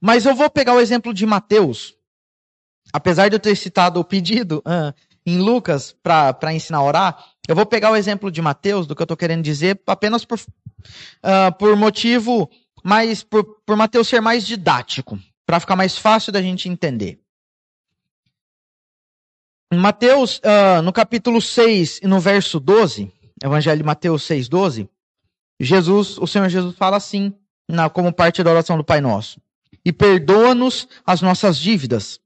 Mas 0.00 0.26
eu 0.26 0.34
vou 0.34 0.50
pegar 0.50 0.74
o 0.74 0.80
exemplo 0.80 1.14
de 1.14 1.24
Mateus, 1.24 1.94
apesar 2.92 3.28
de 3.28 3.36
eu 3.36 3.40
ter 3.40 3.54
citado 3.56 4.00
o 4.00 4.04
pedido 4.04 4.58
uh, 4.66 4.92
em 5.24 5.38
Lucas 5.38 5.94
para 6.02 6.52
ensinar 6.52 6.78
a 6.78 6.84
orar, 6.84 7.24
eu 7.46 7.54
vou 7.54 7.66
pegar 7.66 7.90
o 7.90 7.96
exemplo 7.96 8.30
de 8.30 8.40
Mateus, 8.40 8.86
do 8.86 8.94
que 8.94 9.02
eu 9.02 9.04
estou 9.04 9.16
querendo 9.16 9.42
dizer, 9.42 9.80
apenas 9.86 10.24
por, 10.24 10.38
uh, 10.38 11.52
por 11.58 11.76
motivo 11.76 12.50
mais, 12.82 13.22
por, 13.22 13.44
por 13.66 13.76
Mateus 13.76 14.08
ser 14.08 14.20
mais 14.20 14.46
didático, 14.46 15.18
para 15.44 15.60
ficar 15.60 15.76
mais 15.76 15.98
fácil 15.98 16.32
da 16.32 16.40
gente 16.40 16.68
entender. 16.68 17.20
Mateus, 19.72 20.38
uh, 20.38 20.80
no 20.82 20.92
capítulo 20.92 21.40
6 21.40 22.00
e 22.02 22.06
no 22.06 22.18
verso 22.20 22.58
12, 22.58 23.12
Evangelho 23.42 23.78
de 23.78 23.84
Mateus 23.84 24.22
6, 24.22 24.48
12, 24.48 24.88
Jesus, 25.60 26.16
o 26.18 26.26
Senhor 26.26 26.48
Jesus 26.48 26.76
fala 26.76 26.96
assim, 26.96 27.34
na, 27.68 27.90
como 27.90 28.12
parte 28.12 28.42
da 28.42 28.50
oração 28.50 28.76
do 28.76 28.84
Pai 28.84 29.00
Nosso. 29.00 29.40
E 29.84 29.92
perdoa-nos 29.92 30.88
as 31.04 31.20
nossas 31.20 31.58
dívidas, 31.58 32.20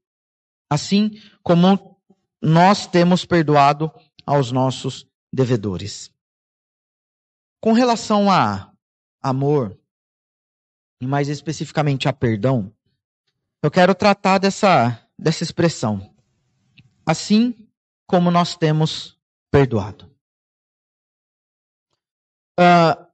assim 0.69 1.11
como 1.43 1.97
nós 2.41 2.87
temos 2.87 3.25
perdoado 3.25 3.91
aos 4.25 4.51
nossos 4.51 5.08
devedores. 5.31 6.11
Com 7.61 7.73
relação 7.73 8.31
a 8.31 8.71
amor, 9.21 9.77
e 11.01 11.07
mais 11.07 11.27
especificamente 11.27 12.07
a 12.07 12.13
perdão, 12.13 12.73
eu 13.61 13.69
quero 13.69 13.93
tratar 13.93 14.37
dessa, 14.37 14.99
dessa 15.17 15.43
expressão. 15.43 16.13
Assim 17.05 17.67
como 18.07 18.31
nós 18.31 18.55
temos 18.55 19.17
perdoado. 19.51 20.09
Uh, 22.59 23.09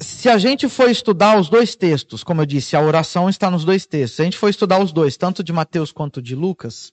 se 0.00 0.28
a 0.28 0.36
gente 0.38 0.68
for 0.68 0.90
estudar 0.90 1.38
os 1.38 1.48
dois 1.48 1.74
textos, 1.74 2.22
como 2.22 2.42
eu 2.42 2.46
disse, 2.46 2.76
a 2.76 2.80
oração 2.80 3.28
está 3.28 3.50
nos 3.50 3.64
dois 3.64 3.86
textos. 3.86 4.16
Se 4.16 4.22
a 4.22 4.24
gente 4.24 4.38
for 4.38 4.48
estudar 4.48 4.80
os 4.80 4.92
dois, 4.92 5.16
tanto 5.16 5.42
de 5.42 5.52
Mateus 5.52 5.90
quanto 5.90 6.20
de 6.20 6.34
Lucas, 6.34 6.92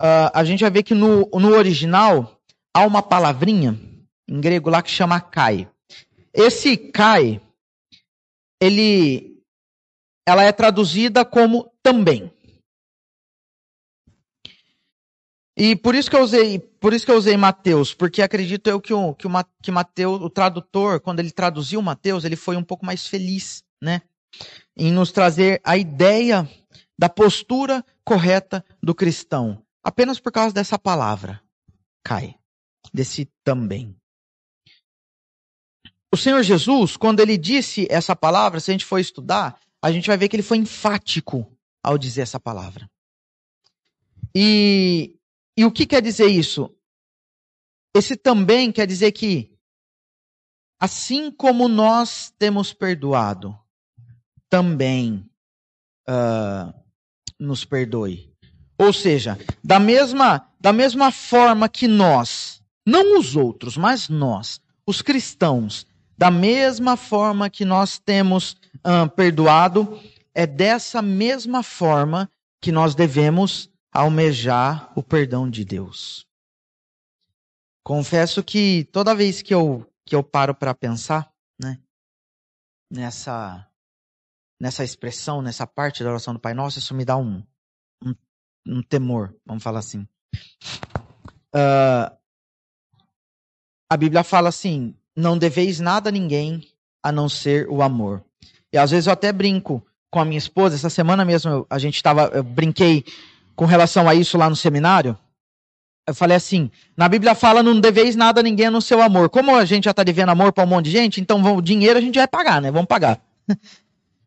uh, 0.00 0.30
a 0.32 0.44
gente 0.44 0.60
vai 0.60 0.70
ver 0.70 0.82
que 0.84 0.94
no, 0.94 1.28
no 1.30 1.50
original 1.50 2.35
há 2.76 2.86
uma 2.86 3.02
palavrinha 3.02 3.80
em 4.28 4.38
grego 4.38 4.68
lá 4.68 4.82
que 4.82 4.90
chama 4.90 5.18
kai. 5.18 5.66
Esse 6.34 6.76
kai, 6.76 7.40
ele, 8.60 9.42
ela 10.28 10.42
é 10.42 10.52
traduzida 10.52 11.24
como 11.24 11.72
também. 11.82 12.30
E 15.56 15.74
por 15.74 15.94
isso 15.94 16.10
que 16.10 16.16
eu 16.16 16.20
usei, 16.20 16.58
por 16.58 16.92
isso 16.92 17.06
que 17.06 17.10
eu 17.10 17.16
usei 17.16 17.34
Mateus, 17.34 17.94
porque 17.94 18.20
acredito 18.20 18.68
eu 18.68 18.78
que 18.78 18.92
o 18.92 19.14
que 19.14 19.26
o 19.26 19.30
que 19.62 19.70
Mateus, 19.70 20.20
o 20.20 20.28
tradutor, 20.28 21.00
quando 21.00 21.20
ele 21.20 21.30
traduziu 21.30 21.80
Mateus, 21.80 22.24
ele 22.24 22.36
foi 22.36 22.58
um 22.58 22.62
pouco 22.62 22.84
mais 22.84 23.06
feliz, 23.06 23.64
né, 23.82 24.02
em 24.76 24.92
nos 24.92 25.10
trazer 25.10 25.62
a 25.64 25.78
ideia 25.78 26.46
da 26.98 27.08
postura 27.08 27.82
correta 28.04 28.62
do 28.82 28.94
cristão, 28.94 29.62
apenas 29.82 30.20
por 30.20 30.30
causa 30.30 30.52
dessa 30.52 30.78
palavra, 30.78 31.40
cai, 32.04 32.36
desse 32.92 33.30
também. 33.44 33.96
O 36.12 36.16
Senhor 36.16 36.42
Jesus, 36.42 36.96
quando 36.96 37.20
ele 37.20 37.36
disse 37.36 37.86
essa 37.90 38.14
palavra, 38.16 38.60
se 38.60 38.70
a 38.70 38.74
gente 38.74 38.84
for 38.84 38.98
estudar, 38.98 39.60
a 39.82 39.92
gente 39.92 40.06
vai 40.06 40.16
ver 40.16 40.28
que 40.28 40.36
ele 40.36 40.42
foi 40.42 40.56
enfático 40.56 41.46
ao 41.82 41.98
dizer 41.98 42.22
essa 42.22 42.40
palavra. 42.40 42.90
E 44.34 45.16
e 45.56 45.64
o 45.64 45.72
que 45.72 45.86
quer 45.86 46.02
dizer 46.02 46.26
isso? 46.26 46.70
Esse 47.94 48.14
também 48.14 48.70
quer 48.70 48.86
dizer 48.86 49.12
que, 49.12 49.56
assim 50.78 51.30
como 51.30 51.66
nós 51.66 52.30
temos 52.38 52.74
perdoado, 52.74 53.58
também 54.50 55.26
uh, 56.06 56.74
nos 57.40 57.64
perdoe. 57.64 58.30
Ou 58.78 58.92
seja, 58.92 59.38
da 59.64 59.80
mesma, 59.80 60.46
da 60.60 60.74
mesma 60.74 61.10
forma 61.10 61.70
que 61.70 61.88
nós, 61.88 62.55
não 62.86 63.18
os 63.18 63.34
outros, 63.34 63.76
mas 63.76 64.08
nós, 64.08 64.60
os 64.86 65.02
cristãos, 65.02 65.86
da 66.16 66.30
mesma 66.30 66.96
forma 66.96 67.50
que 67.50 67.64
nós 67.64 67.98
temos 67.98 68.52
uh, 68.76 69.10
perdoado, 69.14 70.00
é 70.32 70.46
dessa 70.46 71.02
mesma 71.02 71.62
forma 71.62 72.30
que 72.60 72.70
nós 72.70 72.94
devemos 72.94 73.68
almejar 73.92 74.92
o 74.96 75.02
perdão 75.02 75.50
de 75.50 75.64
Deus. 75.64 76.26
Confesso 77.84 78.42
que 78.42 78.84
toda 78.92 79.14
vez 79.14 79.42
que 79.42 79.54
eu, 79.54 79.86
que 80.04 80.14
eu 80.14 80.22
paro 80.22 80.54
para 80.54 80.74
pensar, 80.74 81.32
né, 81.60 81.80
nessa, 82.90 83.68
nessa 84.60 84.84
expressão, 84.84 85.42
nessa 85.42 85.66
parte 85.66 86.02
da 86.02 86.10
oração 86.10 86.34
do 86.34 86.40
Pai 86.40 86.54
Nosso, 86.54 86.78
isso 86.78 86.94
me 86.94 87.04
dá 87.04 87.16
um, 87.16 87.42
um, 88.02 88.14
um 88.66 88.82
temor, 88.82 89.34
vamos 89.44 89.62
falar 89.62 89.80
assim. 89.80 90.06
Uh, 91.54 92.15
a 93.88 93.96
Bíblia 93.96 94.22
fala 94.22 94.48
assim: 94.48 94.94
não 95.14 95.38
deveis 95.38 95.80
nada 95.80 96.08
a 96.08 96.12
ninguém 96.12 96.66
a 97.02 97.12
não 97.12 97.28
ser 97.28 97.68
o 97.68 97.82
amor. 97.82 98.22
E 98.72 98.78
às 98.78 98.90
vezes 98.90 99.06
eu 99.06 99.12
até 99.12 99.32
brinco 99.32 99.84
com 100.10 100.20
a 100.20 100.24
minha 100.24 100.38
esposa. 100.38 100.74
Essa 100.74 100.90
semana 100.90 101.24
mesmo 101.24 101.66
a 101.68 101.78
gente 101.78 101.96
estava, 101.96 102.30
eu 102.34 102.42
brinquei 102.42 103.04
com 103.54 103.64
relação 103.64 104.08
a 104.08 104.14
isso 104.14 104.36
lá 104.36 104.50
no 104.50 104.56
seminário, 104.56 105.16
eu 106.06 106.14
falei 106.14 106.36
assim: 106.36 106.70
na 106.96 107.08
Bíblia 107.08 107.34
fala, 107.34 107.62
não 107.62 107.80
deveis 107.80 108.14
nada 108.14 108.40
a 108.40 108.42
ninguém 108.42 108.70
no 108.70 108.80
seu 108.80 109.02
amor. 109.02 109.28
Como 109.28 109.54
a 109.54 109.64
gente 109.64 109.84
já 109.84 109.90
está 109.90 110.04
devendo 110.04 110.30
amor 110.30 110.52
para 110.52 110.64
um 110.64 110.68
monte 110.68 110.86
de 110.86 110.92
gente, 110.92 111.20
então 111.20 111.42
o 111.56 111.60
dinheiro 111.60 111.98
a 111.98 112.02
gente 112.02 112.16
vai 112.16 112.28
pagar, 112.28 112.60
né? 112.62 112.70
Vamos 112.70 112.86
pagar. 112.86 113.20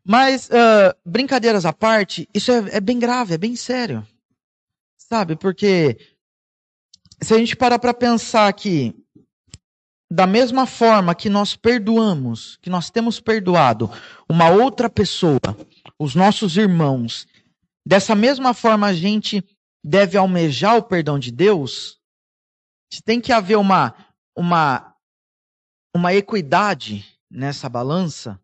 Mas, 0.04 0.48
uh, 0.48 0.94
brincadeiras 1.04 1.64
à 1.64 1.72
parte, 1.72 2.28
isso 2.34 2.50
é, 2.50 2.76
é, 2.76 2.80
bem 2.80 2.98
grave, 2.98 3.34
é 3.34 3.38
bem 3.38 3.54
sério. 3.54 4.06
Sabe? 4.98 5.36
Porque 5.36 5.96
se 7.22 7.34
a 7.34 7.38
gente 7.38 7.56
parar 7.56 7.78
para 7.78 7.94
pensar 7.94 8.52
que, 8.52 8.94
da 10.10 10.26
mesma 10.26 10.66
forma 10.66 11.14
que 11.14 11.28
nós 11.28 11.54
perdoamos, 11.54 12.58
que 12.60 12.68
nós 12.68 12.90
temos 12.90 13.20
perdoado 13.20 13.90
uma 14.28 14.50
outra 14.50 14.90
pessoa, 14.90 15.40
os 15.98 16.14
nossos 16.14 16.56
irmãos, 16.56 17.26
Dessa 17.86 18.14
mesma 18.14 18.52
forma, 18.52 18.86
a 18.86 18.92
gente 18.92 19.44
deve 19.82 20.16
almejar 20.16 20.76
o 20.76 20.82
perdão 20.82 21.18
de 21.18 21.30
Deus. 21.30 22.00
Tem 23.04 23.20
que 23.20 23.32
haver 23.32 23.56
uma, 23.56 23.94
uma, 24.36 24.96
uma 25.94 26.14
equidade 26.14 27.04
nessa 27.30 27.68
balança. 27.68 28.40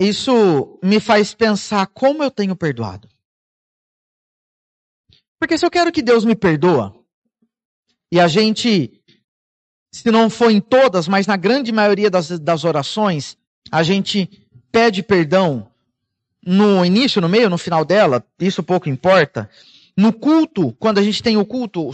Isso 0.00 0.78
me 0.82 1.00
faz 1.00 1.34
pensar 1.34 1.88
como 1.88 2.22
eu 2.22 2.30
tenho 2.30 2.54
perdoado. 2.54 3.08
Porque 5.40 5.58
se 5.58 5.66
eu 5.66 5.70
quero 5.70 5.92
que 5.92 6.02
Deus 6.02 6.24
me 6.24 6.36
perdoa, 6.36 6.94
e 8.12 8.20
a 8.20 8.28
gente, 8.28 8.97
se 9.98 10.10
não 10.12 10.30
for 10.30 10.50
em 10.50 10.60
todas, 10.60 11.08
mas 11.08 11.26
na 11.26 11.36
grande 11.36 11.72
maioria 11.72 12.08
das, 12.08 12.38
das 12.38 12.62
orações, 12.62 13.36
a 13.70 13.82
gente 13.82 14.30
pede 14.70 15.02
perdão 15.02 15.68
no 16.44 16.84
início, 16.84 17.20
no 17.20 17.28
meio, 17.28 17.50
no 17.50 17.58
final 17.58 17.84
dela, 17.84 18.24
isso 18.38 18.62
pouco 18.62 18.88
importa. 18.88 19.50
No 19.96 20.12
culto, 20.12 20.72
quando 20.78 20.98
a 20.98 21.02
gente 21.02 21.20
tem 21.20 21.36
o 21.36 21.44
culto, 21.44 21.90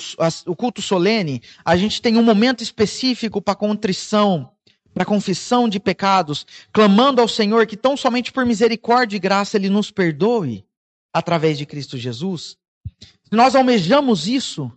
o 0.46 0.54
culto 0.54 0.82
solene, 0.82 1.40
a 1.64 1.76
gente 1.76 2.02
tem 2.02 2.18
um 2.18 2.22
momento 2.22 2.62
específico 2.62 3.40
para 3.40 3.54
contrição, 3.54 4.50
para 4.92 5.06
confissão 5.06 5.66
de 5.66 5.80
pecados, 5.80 6.46
clamando 6.70 7.22
ao 7.22 7.28
Senhor 7.28 7.66
que 7.66 7.76
tão 7.76 7.96
somente 7.96 8.30
por 8.30 8.44
misericórdia 8.44 9.16
e 9.16 9.20
graça 9.20 9.56
ele 9.56 9.70
nos 9.70 9.90
perdoe 9.90 10.62
através 11.10 11.56
de 11.56 11.64
Cristo 11.64 11.96
Jesus. 11.96 12.58
Se 13.00 13.34
nós 13.34 13.54
almejamos 13.54 14.28
isso, 14.28 14.70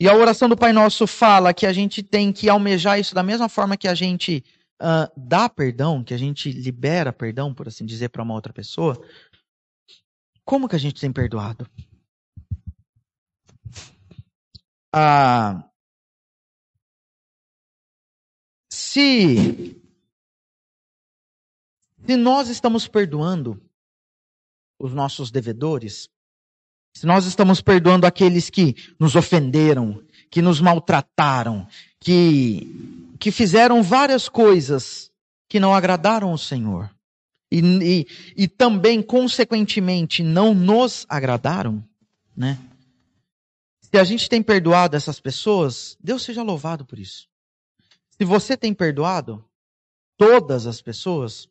e 0.00 0.08
a 0.08 0.14
oração 0.14 0.48
do 0.48 0.56
Pai 0.56 0.72
Nosso 0.72 1.06
fala 1.06 1.52
que 1.52 1.66
a 1.66 1.72
gente 1.72 2.02
tem 2.02 2.32
que 2.32 2.48
almejar 2.48 3.00
isso 3.00 3.14
da 3.14 3.22
mesma 3.22 3.48
forma 3.48 3.76
que 3.76 3.88
a 3.88 3.94
gente 3.94 4.44
uh, 4.80 5.10
dá 5.16 5.48
perdão, 5.48 6.04
que 6.04 6.14
a 6.14 6.18
gente 6.18 6.52
libera 6.52 7.12
perdão, 7.12 7.52
por 7.52 7.66
assim 7.66 7.84
dizer, 7.84 8.08
para 8.10 8.22
uma 8.22 8.34
outra 8.34 8.52
pessoa, 8.52 8.96
como 10.44 10.68
que 10.68 10.76
a 10.76 10.78
gente 10.78 11.00
tem 11.00 11.12
perdoado? 11.12 11.68
Ah, 14.94 15.68
se, 18.72 19.76
se 22.06 22.16
nós 22.16 22.48
estamos 22.48 22.88
perdoando 22.88 23.60
os 24.80 24.94
nossos 24.94 25.30
devedores, 25.30 26.08
se 26.98 27.06
nós 27.06 27.26
estamos 27.26 27.60
perdoando 27.60 28.08
aqueles 28.08 28.50
que 28.50 28.74
nos 28.98 29.14
ofenderam, 29.14 30.02
que 30.28 30.42
nos 30.42 30.60
maltrataram, 30.60 31.64
que 32.00 33.14
que 33.20 33.30
fizeram 33.30 33.84
várias 33.84 34.28
coisas 34.28 35.08
que 35.48 35.60
não 35.60 35.72
agradaram 35.72 36.32
o 36.32 36.38
Senhor 36.38 36.90
e, 37.52 37.60
e, 37.60 38.06
e 38.36 38.48
também, 38.48 39.00
consequentemente, 39.00 40.24
não 40.24 40.52
nos 40.52 41.06
agradaram, 41.08 41.84
né? 42.36 42.58
Se 43.80 43.96
a 43.96 44.02
gente 44.02 44.28
tem 44.28 44.42
perdoado 44.42 44.96
essas 44.96 45.20
pessoas, 45.20 45.96
Deus 46.00 46.22
seja 46.22 46.42
louvado 46.42 46.84
por 46.84 46.98
isso. 46.98 47.28
Se 48.10 48.24
você 48.24 48.56
tem 48.56 48.74
perdoado 48.74 49.44
todas 50.16 50.66
as 50.66 50.82
pessoas, 50.82 51.48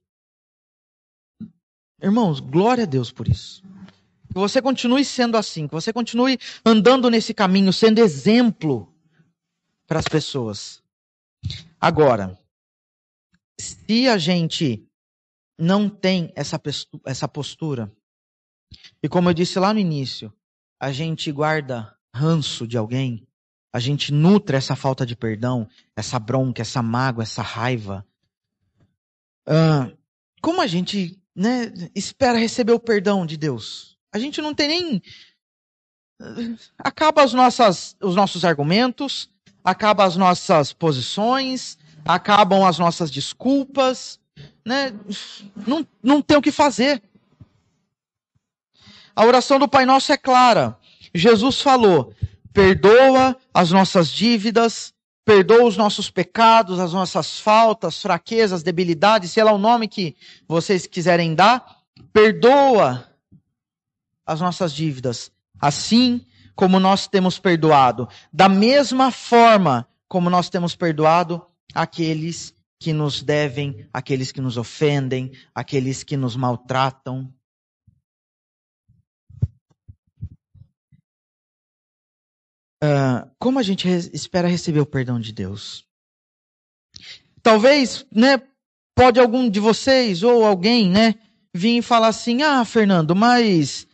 irmãos, 2.02 2.42
glória 2.42 2.84
a 2.84 2.88
Deus 2.88 3.14
por 3.14 3.30
isso. 3.30 3.64
Que 4.28 4.34
você 4.34 4.62
continue 4.62 5.04
sendo 5.06 5.38
assim, 5.38 5.68
que 5.68 5.74
você 5.74 5.92
continue 5.92 6.38
andando 6.66 7.10
nesse 7.10 7.34
caminho, 7.34 7.72
sendo 7.72 8.00
exemplo 8.00 8.94
para 9.88 10.00
as 10.00 10.08
pessoas. 10.08 10.84
Agora, 11.80 12.38
se 13.60 14.08
a 14.08 14.18
gente 14.18 14.86
não 15.58 15.90
tem 15.90 16.32
essa, 16.36 16.62
essa 17.06 17.28
postura, 17.28 17.92
e 19.02 19.08
como 19.08 19.30
eu 19.30 19.34
disse 19.34 19.58
lá 19.60 19.74
no 19.74 19.80
início, 19.80 20.32
a 20.80 20.92
gente 20.92 21.32
guarda 21.32 21.96
ranço 22.14 22.68
de 22.68 22.78
alguém, 22.78 23.28
a 23.74 23.80
gente 23.80 24.12
nutre 24.12 24.58
essa 24.58 24.76
falta 24.76 25.06
de 25.06 25.16
perdão, 25.16 25.68
essa 25.96 26.20
bronca, 26.20 26.62
essa 26.62 26.82
mágoa, 26.82 27.24
essa 27.24 27.42
raiva. 27.42 28.06
Como 30.42 30.62
a 30.62 30.68
gente 30.68 31.20
né, 31.36 31.72
espera 31.96 32.38
receber 32.38 32.74
o 32.74 32.80
perdão 32.80 33.26
de 33.26 33.38
Deus? 33.38 33.97
A 34.14 34.20
gente 34.20 34.42
não 34.42 34.54
tem 34.54 34.68
nem. 34.68 35.02
Acaba 36.78 37.24
as 37.24 37.34
nossas, 37.34 37.96
os 38.02 38.16
nossos 38.16 38.44
argumentos, 38.44 39.30
acaba 39.64 40.04
as 40.04 40.16
nossas 40.16 40.74
posições, 40.74 41.78
acabam 42.06 42.66
as 42.66 42.80
nossas 42.80 43.12
desculpas, 43.12 44.20
né? 44.66 44.94
Não, 45.56 45.86
não 46.02 46.22
tem 46.22 46.38
o 46.38 46.42
que 46.42 46.52
fazer. 46.52 47.02
A 49.16 49.26
oração 49.26 49.60
do 49.60 49.68
Pai 49.68 49.86
Nosso 49.86 50.12
é 50.12 50.18
clara. 50.18 50.78
Jesus 51.14 51.62
falou: 51.62 52.14
perdoa 52.54 53.36
as 53.54 53.72
nossas 53.72 54.10
dívidas, 54.10 54.94
perdoa 55.26 55.66
os 55.66 55.76
nossos 55.76 56.10
pecados, 56.10 56.80
as 56.80 56.94
nossas 56.94 57.40
faltas, 57.40 58.02
fraquezas, 58.02 58.64
debilidades, 58.64 59.32
sei 59.32 59.44
lá 59.44 59.52
o 59.52 59.58
nome 59.58 59.88
que 59.88 60.16
vocês 60.48 60.88
quiserem 60.88 61.36
dar, 61.36 61.82
perdoa 62.14 63.08
as 64.28 64.42
nossas 64.42 64.74
dívidas, 64.74 65.32
assim 65.60 66.26
como 66.56 66.80
nós 66.80 67.08
temos 67.08 67.40
perdoado, 67.40 68.10
da 68.32 68.50
mesma 68.50 69.12
forma 69.12 69.88
como 70.08 70.30
nós 70.30 70.50
temos 70.50 70.76
perdoado 70.76 71.46
aqueles 71.74 72.54
que 72.80 72.94
nos 72.94 73.24
devem, 73.24 73.88
aqueles 73.94 74.32
que 74.32 74.42
nos 74.42 74.58
ofendem, 74.58 75.32
aqueles 75.56 76.04
que 76.04 76.18
nos 76.18 76.36
maltratam. 76.36 77.34
uh, 82.84 83.30
como 83.40 83.60
a 83.60 83.64
gente 83.64 83.88
espera 84.14 84.48
receber 84.48 84.80
o 84.80 84.86
perdão 84.86 85.20
de 85.20 85.32
Deus? 85.32 85.86
Talvez, 87.42 88.06
né, 88.12 88.42
pode 88.96 89.20
algum 89.20 89.50
de 89.50 89.60
vocês 89.60 90.24
ou 90.24 90.46
alguém, 90.46 90.90
né, 90.90 91.16
vir 91.54 91.78
e 91.78 91.82
falar 91.82 92.08
assim: 92.08 92.42
ah, 92.42 92.64
Fernando, 92.66 93.16
mas 93.16 93.87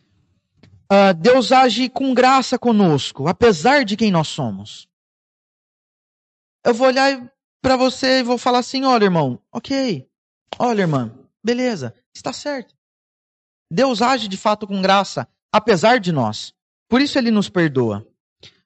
uh, 0.90 1.14
Deus 1.14 1.52
age 1.52 1.88
com 1.88 2.14
graça 2.14 2.58
conosco, 2.58 3.28
apesar 3.28 3.84
de 3.84 3.96
quem 3.96 4.10
nós 4.10 4.28
somos. 4.28 4.88
Eu 6.64 6.74
vou 6.74 6.86
olhar 6.86 7.30
para 7.62 7.76
você 7.76 8.20
e 8.20 8.22
vou 8.22 8.38
falar 8.38 8.58
assim: 8.58 8.84
olha, 8.84 9.04
irmão, 9.04 9.40
ok, 9.52 10.08
olha, 10.58 10.82
irmã, 10.82 11.12
beleza, 11.42 11.94
está 12.14 12.32
certo. 12.32 12.74
Deus 13.70 14.02
age 14.02 14.28
de 14.28 14.36
fato 14.36 14.66
com 14.66 14.80
graça, 14.80 15.28
apesar 15.52 15.98
de 15.98 16.12
nós. 16.12 16.54
Por 16.88 17.00
isso 17.00 17.18
ele 17.18 17.30
nos 17.30 17.48
perdoa. 17.48 18.06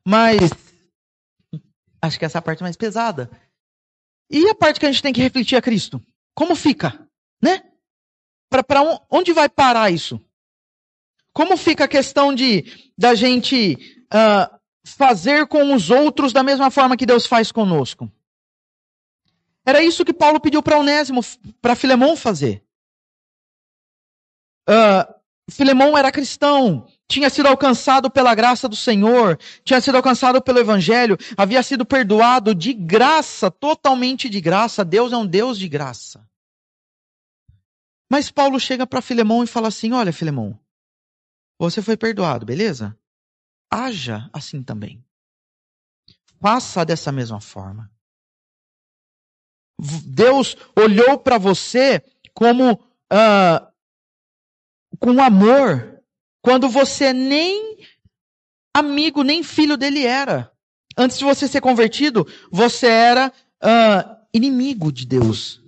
Mas 0.07 0.51
acho 2.03 2.19
que 2.19 2.25
essa 2.25 2.39
é 2.39 2.41
a 2.41 2.43
parte 2.43 2.63
mais 2.63 2.77
pesada. 2.77 3.31
E 4.31 4.49
a 4.49 4.55
parte 4.55 4.79
que 4.79 4.87
a 4.87 4.93
gente 4.93 5.03
tem 5.03 5.13
que 5.13 5.23
refletir 5.23 5.57
a 5.57 5.63
Cristo? 5.63 6.03
Como 6.35 6.55
fica? 6.55 7.09
Né? 7.43 7.63
Para 8.51 9.05
onde 9.11 9.33
vai 9.33 9.49
parar 9.49 9.91
isso? 9.91 10.21
Como 11.39 11.57
fica 11.57 11.85
a 11.85 11.89
questão 11.89 12.35
de 12.35 12.65
da 12.99 13.15
gente 13.15 13.79
uh, 14.13 14.59
fazer 14.85 15.47
com 15.47 15.73
os 15.73 15.89
outros 15.89 16.33
da 16.33 16.43
mesma 16.43 16.69
forma 16.69 16.97
que 16.97 17.07
Deus 17.07 17.27
faz 17.27 17.53
conosco? 17.53 18.11
Era 19.65 19.81
isso 19.81 20.05
que 20.05 20.13
Paulo 20.13 20.41
pediu 20.41 20.61
para 20.65 20.81
Onésimo, 20.81 21.21
para 21.63 21.77
Filemão 21.77 22.17
fazer. 22.17 22.65
Uh, 24.69 25.15
Filemão 25.49 25.97
era 25.97 26.11
cristão, 26.11 26.89
tinha 27.07 27.31
sido 27.31 27.47
alcançado 27.47 28.11
pela 28.11 28.35
graça 28.35 28.69
do 28.69 28.75
Senhor, 28.75 29.39
tinha 29.63 29.81
sido 29.81 29.95
alcançado 29.95 30.43
pelo 30.43 30.59
Evangelho, 30.59 31.17
havia 31.37 31.63
sido 31.63 31.87
perdoado 31.87 32.53
de 32.53 32.73
graça, 32.73 33.49
totalmente 33.49 34.29
de 34.29 34.41
graça. 34.41 34.85
Deus 34.85 35.13
é 35.13 35.17
um 35.17 35.25
Deus 35.25 35.57
de 35.57 35.69
graça. 35.69 36.29
Mas 38.11 38.29
Paulo 38.29 38.59
chega 38.59 38.85
para 38.85 39.01
Filemão 39.01 39.45
e 39.45 39.47
fala 39.47 39.69
assim: 39.69 39.93
Olha, 39.93 40.13
Filemão, 40.13 40.59
você 41.59 41.83
foi 41.83 41.97
perdoado, 41.97 42.47
beleza? 42.47 42.97
Haja 43.71 44.31
assim 44.33 44.63
também. 44.63 45.05
Faça 46.41 46.85
dessa 46.85 47.11
mesma 47.11 47.41
forma. 47.41 47.91
Deus 50.05 50.57
olhou 50.77 51.19
para 51.19 51.39
você 51.39 52.03
como 52.33 52.73
uh, 52.73 53.69
com 54.99 55.23
amor 55.23 56.01
quando 56.43 56.69
você 56.69 57.13
nem 57.13 57.79
amigo, 58.75 59.23
nem 59.23 59.43
filho 59.43 59.77
dele 59.77 60.05
era. 60.05 60.53
Antes 60.97 61.19
de 61.19 61.25
você 61.25 61.47
ser 61.47 61.61
convertido, 61.61 62.27
você 62.51 62.87
era 62.87 63.33
uh, 63.63 64.27
inimigo 64.33 64.93
de 64.93 65.07
Deus. 65.07 65.63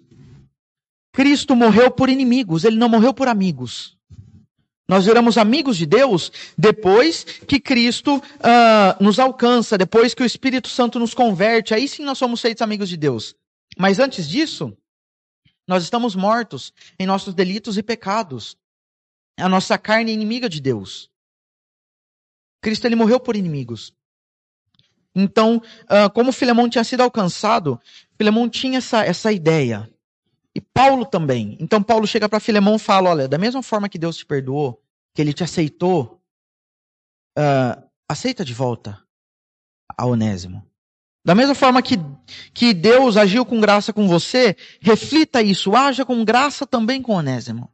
Cristo 1.13 1.55
morreu 1.57 1.91
por 1.91 2.09
inimigos, 2.09 2.65
ele 2.65 2.77
não 2.77 2.89
morreu 2.89 3.13
por 3.13 3.29
amigos. 3.29 4.00
Nós 4.91 5.05
viramos 5.05 5.39
amigos 5.39 5.77
de 5.77 5.87
Deus 5.87 6.33
depois 6.59 7.23
que 7.23 7.61
Cristo 7.61 8.17
uh, 8.17 9.01
nos 9.01 9.21
alcança, 9.21 9.79
depois 9.79 10.15
que 10.15 10.23
o 10.25 10.27
Espírito 10.27 10.67
Santo 10.67 10.99
nos 10.99 11.15
converte. 11.15 11.73
Aí 11.73 11.87
sim 11.87 12.03
nós 12.05 12.19
somos 12.19 12.41
feitos 12.41 12.61
amigos 12.61 12.89
de 12.89 12.97
Deus. 12.97 13.37
Mas 13.79 14.01
antes 14.01 14.29
disso, 14.29 14.77
nós 15.65 15.85
estamos 15.85 16.17
mortos 16.17 16.73
em 16.99 17.07
nossos 17.07 17.33
delitos 17.35 17.79
e 17.79 17.85
pecados. 17.85 18.57
A 19.39 19.49
nossa 19.49 19.79
carne 19.79 20.11
é 20.11 20.15
inimiga 20.15 20.49
de 20.49 20.61
Deus. 20.61 21.09
Cristo 22.61 22.85
ele 22.85 22.97
morreu 22.97 23.21
por 23.21 23.37
inimigos. 23.37 23.95
Então, 25.15 25.63
uh, 25.85 26.11
como 26.13 26.33
Filemão 26.33 26.69
tinha 26.69 26.83
sido 26.83 27.03
alcançado, 27.05 27.81
Filemão 28.19 28.49
tinha 28.49 28.79
essa, 28.79 29.05
essa 29.05 29.31
ideia. 29.31 29.89
E 30.55 30.61
Paulo 30.61 31.07
também. 31.07 31.57
Então 31.61 31.83
Paulo 31.83 32.07
chega 32.07 32.29
para 32.29 32.41
Filemão 32.41 32.77
e 32.77 32.79
fala: 32.79 33.11
olha, 33.11 33.29
da 33.29 33.39
mesma 33.39 33.63
forma 33.63 33.89
que 33.89 33.99
Deus 33.99 34.17
te 34.17 34.27
perdoou, 34.27 34.83
que 35.15 35.23
ele 35.23 35.33
te 35.33 35.45
aceitou, 35.45 36.21
uh, 37.39 37.91
aceita 38.09 38.45
de 38.45 38.55
volta 38.55 39.03
a 39.97 40.07
Onésimo. 40.07 40.67
Da 41.25 41.35
mesma 41.35 41.55
forma 41.55 41.83
que, 41.83 41.97
que 42.55 42.73
Deus 42.73 43.17
agiu 43.17 43.45
com 43.45 43.61
graça 43.61 43.93
com 43.93 44.09
você, 44.09 44.57
reflita 44.81 45.43
isso, 45.43 45.77
haja 45.77 46.05
com 46.05 46.25
graça 46.25 46.67
também 46.67 47.03
com 47.03 47.13
Onésimo. 47.13 47.71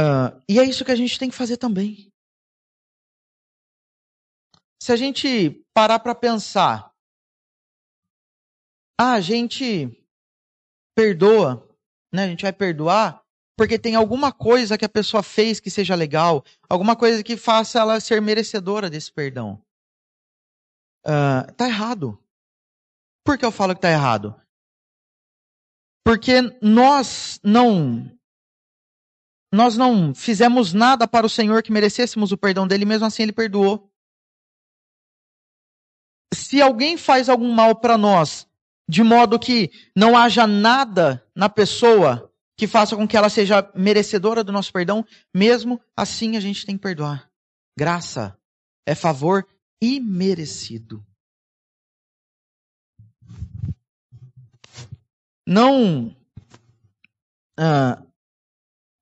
Uh, 0.00 0.42
e 0.48 0.58
é 0.58 0.64
isso 0.64 0.84
que 0.84 0.90
a 0.90 0.96
gente 0.96 1.18
tem 1.18 1.28
que 1.28 1.36
fazer 1.36 1.56
também. 1.56 2.10
Se 4.82 4.92
a 4.92 4.96
gente 4.96 5.64
parar 5.72 5.98
para 6.00 6.14
pensar, 6.14 6.93
ah, 8.98 9.14
a 9.14 9.20
gente 9.20 9.90
perdoa, 10.94 11.68
né? 12.12 12.24
A 12.24 12.28
gente 12.28 12.42
vai 12.42 12.52
perdoar 12.52 13.24
porque 13.56 13.78
tem 13.78 13.94
alguma 13.94 14.32
coisa 14.32 14.76
que 14.76 14.84
a 14.84 14.88
pessoa 14.88 15.22
fez 15.22 15.60
que 15.60 15.70
seja 15.70 15.94
legal, 15.94 16.44
alguma 16.68 16.96
coisa 16.96 17.22
que 17.22 17.36
faça 17.36 17.78
ela 17.78 18.00
ser 18.00 18.20
merecedora 18.20 18.90
desse 18.90 19.12
perdão. 19.12 19.62
Uh, 21.06 21.52
tá 21.56 21.68
errado. 21.68 22.18
Por 23.24 23.38
que 23.38 23.44
eu 23.44 23.52
falo 23.52 23.74
que 23.74 23.80
tá 23.80 23.90
errado? 23.90 24.34
Porque 26.04 26.40
nós 26.60 27.40
não 27.42 28.10
nós 29.52 29.76
não 29.76 30.12
fizemos 30.12 30.72
nada 30.72 31.06
para 31.06 31.24
o 31.24 31.30
Senhor 31.30 31.62
que 31.62 31.70
merecêssemos 31.70 32.32
o 32.32 32.36
perdão 32.36 32.66
dele, 32.66 32.84
mesmo 32.84 33.06
assim 33.06 33.22
ele 33.22 33.32
perdoou. 33.32 33.88
Se 36.34 36.60
alguém 36.60 36.96
faz 36.96 37.28
algum 37.28 37.52
mal 37.52 37.76
para 37.76 37.96
nós, 37.96 38.48
de 38.88 39.02
modo 39.02 39.38
que 39.38 39.70
não 39.96 40.16
haja 40.16 40.46
nada 40.46 41.24
na 41.34 41.48
pessoa 41.48 42.30
que 42.56 42.66
faça 42.66 42.94
com 42.94 43.08
que 43.08 43.16
ela 43.16 43.28
seja 43.28 43.68
merecedora 43.74 44.44
do 44.44 44.52
nosso 44.52 44.72
perdão, 44.72 45.04
mesmo 45.34 45.80
assim 45.96 46.36
a 46.36 46.40
gente 46.40 46.64
tem 46.64 46.76
que 46.76 46.82
perdoar. 46.82 47.28
Graça 47.76 48.38
é 48.86 48.94
favor 48.94 49.46
imerecido. 49.82 51.04
Não 55.46 56.16
ah, 57.58 58.02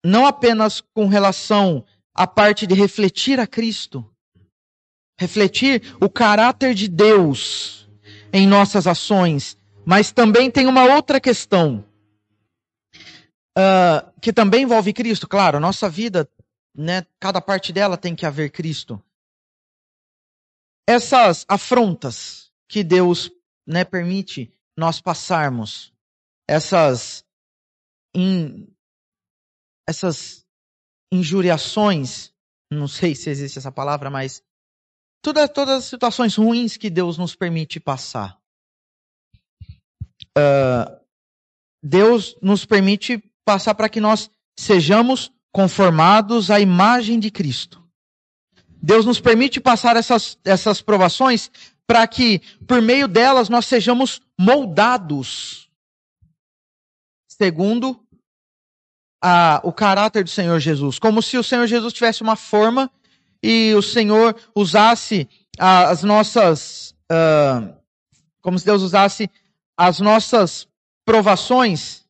não 0.05 0.27
apenas 0.27 0.81
com 0.81 1.07
relação 1.07 1.85
à 2.15 2.27
parte 2.27 2.67
de 2.67 2.75
refletir 2.75 3.39
a 3.39 3.47
Cristo, 3.47 4.05
refletir 5.19 5.97
o 6.01 6.11
caráter 6.11 6.75
de 6.75 6.89
Deus 6.89 7.89
em 8.33 8.47
nossas 8.47 8.87
ações, 8.87 9.57
mas 9.85 10.13
também 10.13 10.51
tem 10.51 10.67
uma 10.67 10.85
outra 10.95 11.21
questão 11.21 11.85
uh, 13.57 14.13
que 14.21 14.33
também 14.33 14.63
envolve 14.63 14.93
Cristo. 14.93 15.29
Claro, 15.29 15.61
nossa 15.61 15.89
vida, 15.89 16.29
né, 16.75 17.07
cada 17.19 17.41
parte 17.41 17.73
dela 17.73 17.97
tem 17.97 18.15
que 18.15 18.27
haver 18.27 18.51
Cristo. 18.51 19.03
Essas 20.89 21.45
afrontas 21.49 22.53
que 22.69 22.83
Deus 22.83 23.31
né, 23.67 23.85
permite 23.85 24.53
nós 24.77 25.01
passarmos, 25.01 25.93
essas 26.49 27.25
in, 28.15 28.67
essas 29.89 30.47
injuriações, 31.13 32.33
não 32.71 32.89
sei 32.89 33.15
se 33.15 33.31
existe 33.31 33.59
essa 33.59 33.71
palavra, 33.71 34.11
mas 34.11 34.43
toda, 35.23 35.47
todas 35.47 35.79
as 35.79 35.85
situações 35.85 36.35
ruins 36.35 36.77
que 36.77 36.91
Deus 36.91 37.19
nos 37.19 37.37
permite 37.37 37.79
passar. 37.79 38.42
Uh, 40.39 41.01
Deus 41.83 42.37
nos 42.41 42.65
permite 42.65 43.23
passar 43.45 43.75
para 43.75 43.89
que 43.89 44.01
nós 44.01 44.31
sejamos 44.59 45.31
conformados 45.53 46.51
à 46.51 46.61
imagem 46.61 47.19
de 47.19 47.31
Cristo. 47.31 47.83
Deus 48.83 49.05
nos 49.05 49.21
permite 49.21 49.61
passar 49.61 49.97
essas, 49.97 50.39
essas 50.45 50.81
provações 50.81 51.51
para 51.87 52.07
que, 52.07 52.41
por 52.67 52.81
meio 52.81 53.07
delas, 53.07 53.49
nós 53.49 53.67
sejamos 53.67 54.21
moldados 54.39 55.69
segundo 57.29 58.01
a, 59.23 59.61
o 59.65 59.73
caráter 59.73 60.25
do 60.25 60.31
Senhor 60.31 60.59
Jesus, 60.59 60.99
como 60.99 61.23
se 61.23 61.37
o 61.37 61.43
Senhor 61.43 61.67
Jesus 61.67 61.93
tivesse 61.93 62.23
uma 62.23 62.37
forma 62.37 62.91
e 63.43 63.75
o 63.75 63.83
Senhor 63.83 64.37
usasse 64.55 65.29
as 65.59 66.03
nossas, 66.03 66.95
uh, 67.11 67.75
como 68.41 68.59
se 68.59 68.65
Deus 68.65 68.83
usasse 68.83 69.29
as 69.77 70.01
nossas 70.01 70.69
provações 71.05 72.05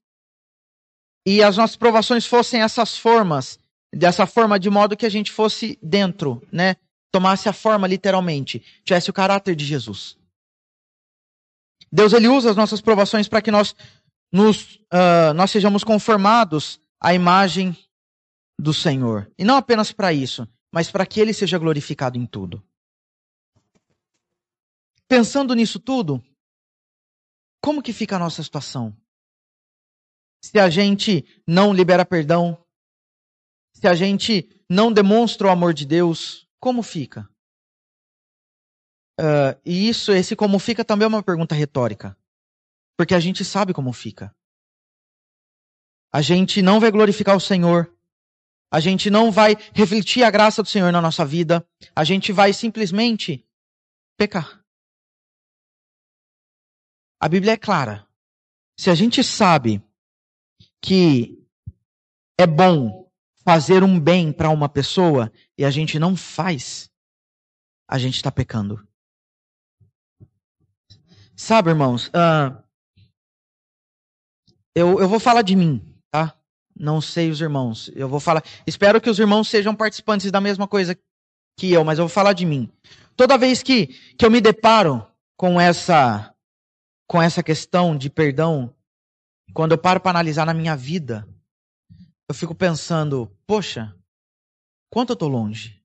e 1.27 1.43
as 1.43 1.57
nossas 1.57 1.77
provações 1.77 2.27
fossem 2.27 2.63
essas 2.63 2.97
formas, 2.97 3.59
dessa 3.95 4.27
forma 4.27 4.59
de 4.59 4.69
modo 4.69 4.97
que 4.97 5.07
a 5.07 5.11
gente 5.11 5.31
fosse 5.31 5.79
dentro, 5.83 6.43
né? 6.51 6.77
Tomasse 7.13 7.49
a 7.49 7.53
forma 7.53 7.87
literalmente, 7.87 8.63
tivesse 8.85 9.11
o 9.11 9.13
caráter 9.13 9.55
de 9.55 9.65
Jesus. 9.65 10.17
Deus 11.91 12.13
ele 12.13 12.27
usa 12.27 12.51
as 12.51 12.57
nossas 12.57 12.81
provações 12.81 13.29
para 13.29 13.43
que 13.43 13.51
nós 13.51 13.75
nos, 14.33 14.77
uh, 14.93 15.35
nós 15.37 15.51
sejamos 15.51 15.85
conformados 15.85 16.81
à 16.99 17.13
imagem 17.13 17.77
do 18.59 18.73
Senhor. 18.73 19.31
E 19.39 19.45
não 19.45 19.57
apenas 19.57 19.93
para 19.93 20.13
isso, 20.13 20.49
mas 20.73 20.91
para 20.91 21.05
que 21.05 21.21
Ele 21.21 21.35
seja 21.35 21.59
glorificado 21.59 22.17
em 22.17 22.25
tudo. 22.25 22.63
Pensando 25.07 25.55
nisso 25.55 25.79
tudo, 25.79 26.25
como 27.63 27.81
que 27.83 27.93
fica 27.93 28.17
a 28.17 28.19
nossa 28.19 28.43
situação? 28.43 28.95
Se 30.45 30.59
a 30.59 30.69
gente 30.69 31.25
não 31.47 31.73
libera 31.73 32.05
perdão, 32.05 32.63
se 33.73 33.87
a 33.87 33.95
gente 33.95 34.51
não 34.69 34.93
demonstra 34.93 35.47
o 35.47 35.51
amor 35.51 35.73
de 35.73 35.87
Deus, 35.87 36.49
como 36.59 36.83
fica? 36.83 37.29
Uh, 39.21 39.55
e 39.65 39.89
isso, 39.89 40.11
esse 40.13 40.35
como 40.35 40.59
fica 40.59 40.85
também 40.85 41.05
é 41.05 41.09
uma 41.09 41.23
pergunta 41.23 41.55
retórica. 41.55 42.17
Porque 42.97 43.15
a 43.15 43.21
gente 43.21 43.45
sabe 43.45 43.73
como 43.73 43.93
fica. 43.93 44.35
A 46.13 46.21
gente 46.21 46.61
não 46.61 46.81
vai 46.81 46.91
glorificar 46.91 47.37
o 47.37 47.41
Senhor. 47.41 47.95
A 48.71 48.81
gente 48.81 49.11
não 49.11 49.31
vai 49.31 49.55
refletir 49.73 50.25
a 50.25 50.31
graça 50.31 50.63
do 50.63 50.69
Senhor 50.69 50.91
na 50.91 51.01
nossa 51.01 51.25
vida. 51.25 51.67
A 51.95 52.05
gente 52.05 52.33
vai 52.33 52.53
simplesmente 52.53 53.47
pecar. 54.17 54.62
A 57.23 57.29
Bíblia 57.29 57.53
é 57.53 57.57
clara. 57.57 58.05
Se 58.77 58.91
a 58.91 58.97
gente 58.97 59.23
sabe 59.23 59.81
que 60.81 61.41
é 62.37 62.49
bom 62.49 63.09
fazer 63.45 63.85
um 63.85 64.01
bem 64.01 64.33
para 64.33 64.51
uma 64.51 64.69
pessoa 64.69 65.33
e 65.57 65.65
a 65.65 65.71
gente 65.71 66.01
não 66.01 66.17
faz, 66.17 66.91
a 67.89 67.97
gente 67.97 68.17
está 68.17 68.33
pecando. 68.33 68.85
Sabe, 71.37 71.71
irmãos, 71.71 72.09
uh, 72.09 72.61
eu, 74.75 74.99
eu 74.99 75.09
vou 75.09 75.21
falar 75.21 75.43
de 75.43 75.55
mim, 75.55 75.81
tá? 76.11 76.37
Não 76.75 77.01
sei 77.01 77.31
os 77.31 77.41
irmãos. 77.41 77.89
Eu 77.95 78.09
vou 78.09 78.19
falar. 78.19 78.43
Espero 78.67 79.01
que 79.01 79.09
os 79.09 79.21
irmãos 79.21 79.49
sejam 79.49 79.77
participantes 79.77 80.33
da 80.33 80.41
mesma 80.41 80.67
coisa 80.67 80.99
que 81.57 81.71
eu, 81.71 81.85
mas 81.85 82.01
eu 82.01 82.07
vou 82.07 82.13
falar 82.13 82.33
de 82.33 82.45
mim. 82.45 82.69
Toda 83.15 83.39
vez 83.39 83.63
que, 83.63 83.87
que 84.19 84.27
eu 84.27 84.31
me 84.31 84.41
deparo 84.41 85.07
com 85.37 85.61
essa, 85.61 86.32
com 87.07 87.21
essa 87.21 87.43
questão 87.43 87.97
de 87.97 88.09
perdão, 88.09 88.75
quando 89.53 89.73
eu 89.73 89.79
paro 89.79 90.01
para 90.01 90.11
analisar 90.11 90.47
na 90.47 90.55
minha 90.55 90.77
vida, 90.77 91.27
eu 92.29 92.35
fico 92.35 92.55
pensando, 92.55 93.31
poxa, 93.47 93.95
quanto 94.91 95.11
eu 95.11 95.15
estou 95.15 95.29
longe? 95.29 95.83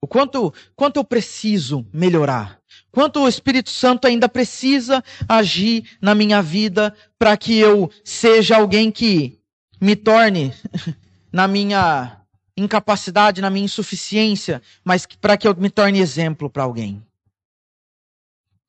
O 0.00 0.06
quanto, 0.06 0.52
quanto 0.74 0.96
eu 0.96 1.04
preciso 1.04 1.86
melhorar? 1.92 2.60
Quanto 2.90 3.20
o 3.20 3.28
Espírito 3.28 3.70
Santo 3.70 4.06
ainda 4.06 4.28
precisa 4.28 5.02
agir 5.28 5.96
na 6.00 6.12
minha 6.14 6.42
vida 6.42 6.94
para 7.18 7.36
que 7.36 7.56
eu 7.56 7.88
seja 8.04 8.56
alguém 8.56 8.90
que 8.90 9.40
me 9.80 9.94
torne 9.94 10.52
na 11.32 11.46
minha 11.46 12.20
incapacidade, 12.56 13.40
na 13.40 13.48
minha 13.48 13.64
insuficiência, 13.64 14.60
mas 14.84 15.06
para 15.06 15.36
que 15.36 15.46
eu 15.46 15.54
me 15.54 15.70
torne 15.70 16.00
exemplo 16.00 16.50
para 16.50 16.64
alguém? 16.64 17.02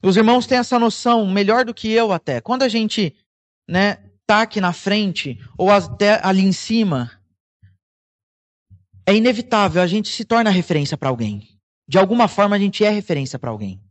Os 0.03 0.17
irmãos 0.17 0.45
têm 0.45 0.57
essa 0.57 0.77
noção 0.77 1.25
melhor 1.25 1.63
do 1.63 1.73
que 1.73 1.89
eu 1.89 2.11
até. 2.11 2.41
Quando 2.41 2.63
a 2.63 2.67
gente, 2.67 3.15
né, 3.69 3.97
tá 4.27 4.41
aqui 4.41 4.59
na 4.59 4.73
frente 4.73 5.39
ou 5.57 5.71
até 5.71 6.19
ali 6.21 6.41
em 6.41 6.51
cima, 6.51 7.09
é 9.05 9.15
inevitável, 9.15 9.81
a 9.81 9.87
gente 9.87 10.09
se 10.09 10.25
torna 10.25 10.49
referência 10.49 10.97
para 10.97 11.07
alguém. 11.07 11.47
De 11.87 11.97
alguma 11.97 12.27
forma 12.27 12.55
a 12.55 12.59
gente 12.59 12.83
é 12.83 12.89
referência 12.89 13.39
para 13.39 13.49
alguém. 13.49 13.81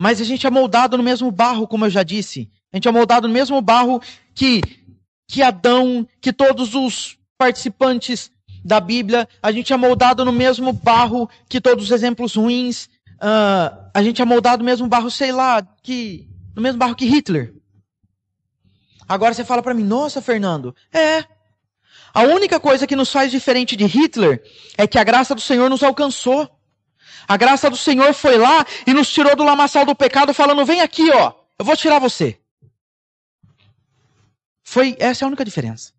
Mas 0.00 0.20
a 0.20 0.24
gente 0.24 0.46
é 0.46 0.50
moldado 0.50 0.96
no 0.96 1.02
mesmo 1.02 1.30
barro, 1.30 1.66
como 1.66 1.84
eu 1.84 1.90
já 1.90 2.02
disse. 2.02 2.50
A 2.72 2.76
gente 2.76 2.88
é 2.88 2.90
moldado 2.90 3.28
no 3.28 3.34
mesmo 3.34 3.60
barro 3.60 4.00
que, 4.34 4.62
que 5.28 5.42
Adão, 5.42 6.08
que 6.22 6.32
todos 6.32 6.74
os 6.74 7.18
participantes 7.36 8.30
da 8.64 8.80
Bíblia. 8.80 9.28
A 9.42 9.50
gente 9.52 9.72
é 9.72 9.76
moldado 9.76 10.24
no 10.24 10.32
mesmo 10.32 10.72
barro 10.72 11.28
que 11.48 11.60
todos 11.60 11.86
os 11.86 11.90
exemplos 11.90 12.34
ruins. 12.34 12.88
Uh, 13.20 13.90
a 13.92 14.02
gente 14.02 14.22
é 14.22 14.24
moldado 14.24 14.62
no 14.62 14.64
mesmo 14.64 14.86
barro, 14.86 15.10
sei 15.10 15.32
lá, 15.32 15.62
que 15.82 16.28
no 16.54 16.62
mesmo 16.62 16.78
barro 16.78 16.94
que 16.94 17.04
Hitler. 17.04 17.54
Agora 19.08 19.34
você 19.34 19.44
fala 19.44 19.62
para 19.62 19.74
mim, 19.74 19.84
nossa, 19.84 20.20
Fernando, 20.20 20.74
é, 20.92 21.24
a 22.12 22.22
única 22.22 22.60
coisa 22.60 22.86
que 22.86 22.96
nos 22.96 23.10
faz 23.10 23.30
diferente 23.30 23.76
de 23.76 23.86
Hitler 23.86 24.42
é 24.76 24.86
que 24.86 24.98
a 24.98 25.04
graça 25.04 25.34
do 25.34 25.40
Senhor 25.40 25.70
nos 25.70 25.82
alcançou. 25.82 26.48
A 27.26 27.36
graça 27.36 27.68
do 27.70 27.76
Senhor 27.76 28.12
foi 28.12 28.36
lá 28.36 28.66
e 28.86 28.92
nos 28.92 29.08
tirou 29.10 29.36
do 29.36 29.44
lamaçal 29.44 29.84
do 29.84 29.94
pecado, 29.94 30.34
falando: 30.34 30.64
vem 30.64 30.80
aqui, 30.80 31.10
ó, 31.10 31.32
eu 31.58 31.64
vou 31.64 31.76
tirar 31.76 31.98
você. 31.98 32.40
Foi 34.64 34.96
essa 34.98 35.24
é 35.24 35.26
a 35.26 35.28
única 35.28 35.44
diferença. 35.44 35.92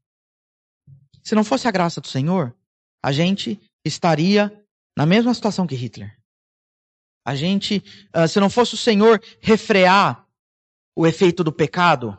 Se 1.24 1.36
não 1.36 1.44
fosse 1.44 1.68
a 1.68 1.72
graça 1.72 2.02
do 2.02 2.08
Senhor, 2.08 2.56
a 3.02 3.12
gente 3.12 3.60
estaria 3.84 4.64
na 4.96 5.06
mesma 5.06 5.34
situação 5.34 5.66
que 5.66 5.76
Hitler. 5.76 6.19
A 7.26 7.36
gente, 7.36 7.84
uh, 8.16 8.28
se 8.28 8.40
não 8.40 8.50
fosse 8.50 8.74
o 8.74 8.78
Senhor 8.78 9.22
refrear 9.40 10.26
o 10.96 11.06
efeito 11.06 11.44
do 11.44 11.52
pecado, 11.52 12.18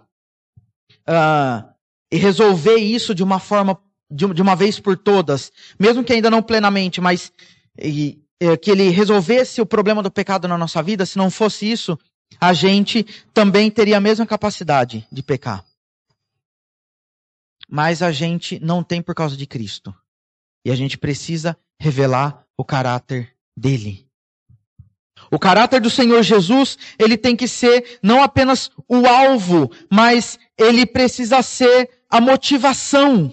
uh, 1.09 1.68
e 2.11 2.16
resolver 2.16 2.76
isso 2.76 3.14
de 3.14 3.22
uma 3.22 3.38
forma, 3.38 3.80
de, 4.11 4.42
uma 4.42 4.57
vez 4.57 4.80
por 4.80 4.96
todas, 4.96 5.53
mesmo 5.78 6.03
que 6.03 6.12
ainda 6.12 6.30
não 6.30 6.42
plenamente, 6.42 7.01
mas 7.01 7.32
e, 7.78 8.20
e, 8.40 8.57
que 8.57 8.70
ele 8.70 8.88
resolvesse 8.88 9.61
o 9.61 9.66
problema 9.66 10.03
do 10.03 10.11
pecado 10.11 10.48
na 10.48 10.59
nossa 10.59 10.82
vida, 10.82 11.07
se 11.07 11.16
não 11.16 11.30
fosse 11.30 11.70
isso, 11.70 11.98
a 12.40 12.53
gente 12.53 13.05
também 13.32 13.70
teria 13.70 13.98
a 13.98 14.01
mesma 14.01 14.26
capacidade 14.26 15.07
de 15.11 15.22
pecar. 15.22 15.64
Mas 17.68 18.03
a 18.03 18.11
gente 18.11 18.59
não 18.59 18.82
tem 18.82 19.01
por 19.01 19.14
causa 19.14 19.36
de 19.36 19.46
Cristo. 19.46 19.94
E 20.64 20.70
a 20.72 20.74
gente 20.74 20.98
precisa 20.98 21.57
revelar 21.80 22.44
o 22.59 22.64
caráter 22.64 23.32
dele. 23.57 24.09
O 25.31 25.39
caráter 25.39 25.81
do 25.81 25.89
Senhor 25.89 26.22
Jesus, 26.22 26.76
ele 26.99 27.16
tem 27.16 27.37
que 27.37 27.47
ser 27.47 27.99
não 28.03 28.22
apenas 28.22 28.70
o 28.89 29.07
alvo, 29.07 29.70
mas 29.91 30.39
ele 30.59 30.85
precisa 30.85 31.41
ser 31.41 31.89
a 32.11 32.20
motivação 32.20 33.33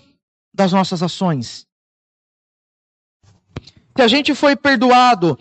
das 0.54 0.72
nossas 0.72 1.02
ações. 1.02 1.66
Se 3.96 4.04
a 4.04 4.08
gente 4.08 4.36
foi 4.36 4.56
perdoado, 4.56 5.38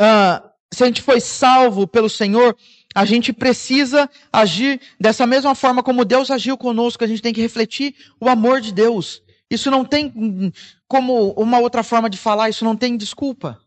uh, 0.00 0.48
se 0.72 0.82
a 0.82 0.86
gente 0.86 1.02
foi 1.02 1.20
salvo 1.20 1.86
pelo 1.86 2.08
Senhor, 2.08 2.56
a 2.94 3.04
gente 3.04 3.32
precisa 3.32 4.08
agir 4.32 4.80
dessa 4.98 5.26
mesma 5.26 5.54
forma 5.54 5.82
como 5.82 6.06
Deus 6.06 6.30
agiu 6.30 6.56
conosco. 6.56 7.04
A 7.04 7.06
gente 7.06 7.22
tem 7.22 7.34
que 7.34 7.42
refletir 7.42 7.94
o 8.18 8.28
amor 8.28 8.62
de 8.62 8.72
Deus. 8.72 9.22
Isso 9.50 9.70
não 9.70 9.84
tem 9.84 10.52
como 10.86 11.32
uma 11.32 11.58
outra 11.58 11.82
forma 11.82 12.08
de 12.08 12.18
falar, 12.18 12.48
isso 12.48 12.64
não 12.64 12.76
tem 12.76 12.96
desculpa. 12.96 13.60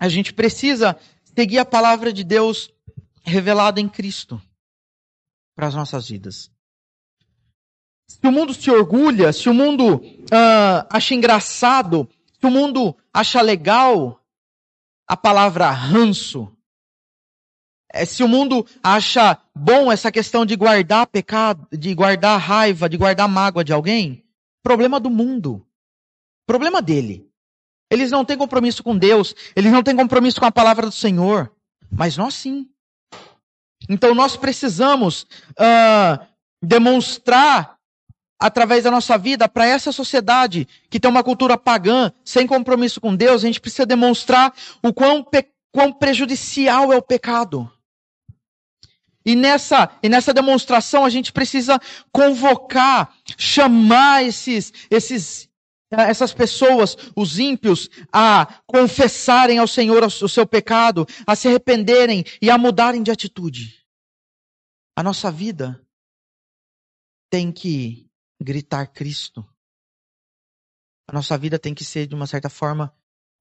A 0.00 0.08
gente 0.08 0.32
precisa 0.32 0.98
seguir 1.36 1.58
a 1.58 1.64
palavra 1.64 2.10
de 2.10 2.24
Deus 2.24 2.72
revelada 3.22 3.82
em 3.82 3.88
Cristo 3.88 4.40
para 5.54 5.66
as 5.66 5.74
nossas 5.74 6.08
vidas. 6.08 6.50
Se 8.08 8.26
o 8.26 8.32
mundo 8.32 8.54
se 8.54 8.70
orgulha, 8.70 9.30
se 9.30 9.50
o 9.50 9.54
mundo 9.54 9.96
uh, 9.96 10.86
acha 10.88 11.14
engraçado, 11.14 12.08
se 12.40 12.46
o 12.46 12.50
mundo 12.50 12.96
acha 13.12 13.42
legal 13.42 14.24
a 15.06 15.16
palavra 15.16 15.70
ranço, 15.70 16.50
é, 17.92 18.06
se 18.06 18.22
o 18.22 18.28
mundo 18.28 18.66
acha 18.82 19.38
bom 19.54 19.92
essa 19.92 20.10
questão 20.10 20.46
de 20.46 20.56
guardar 20.56 21.06
pecado, 21.08 21.68
de 21.70 21.94
guardar 21.94 22.40
raiva, 22.40 22.88
de 22.88 22.96
guardar 22.96 23.28
mágoa 23.28 23.62
de 23.62 23.72
alguém, 23.72 24.24
problema 24.62 24.98
do 24.98 25.10
mundo. 25.10 25.66
Problema 26.46 26.80
dele. 26.80 27.29
Eles 27.90 28.10
não 28.10 28.24
têm 28.24 28.38
compromisso 28.38 28.82
com 28.82 28.96
Deus, 28.96 29.34
eles 29.56 29.72
não 29.72 29.82
têm 29.82 29.96
compromisso 29.96 30.38
com 30.38 30.46
a 30.46 30.52
palavra 30.52 30.86
do 30.86 30.92
Senhor. 30.92 31.50
Mas 31.90 32.16
nós 32.16 32.34
sim. 32.34 32.68
Então 33.88 34.14
nós 34.14 34.36
precisamos 34.36 35.26
uh, 35.52 36.24
demonstrar 36.62 37.76
através 38.38 38.84
da 38.84 38.90
nossa 38.90 39.18
vida 39.18 39.46
para 39.48 39.66
essa 39.66 39.92
sociedade 39.92 40.66
que 40.88 40.98
tem 40.98 41.10
uma 41.10 41.22
cultura 41.22 41.58
pagã, 41.58 42.10
sem 42.24 42.46
compromisso 42.46 43.00
com 43.00 43.14
Deus, 43.14 43.42
a 43.42 43.46
gente 43.46 43.60
precisa 43.60 43.84
demonstrar 43.84 44.54
o 44.82 44.94
quão, 44.94 45.26
quão 45.70 45.92
prejudicial 45.92 46.90
é 46.90 46.96
o 46.96 47.02
pecado. 47.02 47.70
E 49.24 49.36
nessa, 49.36 49.90
e 50.02 50.08
nessa 50.08 50.32
demonstração 50.32 51.04
a 51.04 51.10
gente 51.10 51.30
precisa 51.30 51.78
convocar, 52.10 53.12
chamar 53.36 54.24
esses, 54.24 54.72
esses, 54.90 55.49
essas 55.90 56.32
pessoas, 56.32 56.96
os 57.16 57.38
ímpios, 57.38 57.88
a 58.12 58.62
confessarem 58.66 59.58
ao 59.58 59.66
Senhor 59.66 60.04
o 60.04 60.28
seu 60.28 60.46
pecado, 60.46 61.06
a 61.26 61.34
se 61.34 61.48
arrependerem 61.48 62.24
e 62.40 62.48
a 62.48 62.56
mudarem 62.56 63.02
de 63.02 63.10
atitude. 63.10 63.84
A 64.96 65.02
nossa 65.02 65.30
vida 65.30 65.84
tem 67.28 67.50
que 67.50 68.08
gritar 68.40 68.86
Cristo. 68.86 69.46
A 71.08 71.12
nossa 71.12 71.36
vida 71.36 71.58
tem 71.58 71.74
que 71.74 71.84
ser, 71.84 72.06
de 72.06 72.14
uma 72.14 72.26
certa 72.26 72.48
forma, 72.48 72.94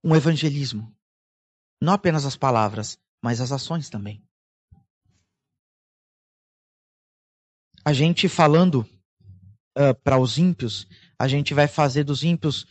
um 0.04 0.16
evangelismo. 0.16 0.96
Não 1.82 1.94
apenas 1.94 2.26
as 2.26 2.36
palavras, 2.36 3.00
mas 3.24 3.40
as 3.40 3.52
ações 3.52 3.90
também. 3.90 4.24
A 7.86 7.94
gente 7.94 8.28
falando 8.28 8.82
uh, 9.78 9.96
para 10.04 10.20
os 10.20 10.38
ímpios, 10.38 10.88
a 11.20 11.28
gente 11.28 11.54
vai 11.54 11.68
fazer 11.68 12.06
dos 12.06 12.24
ímpios 12.24 12.66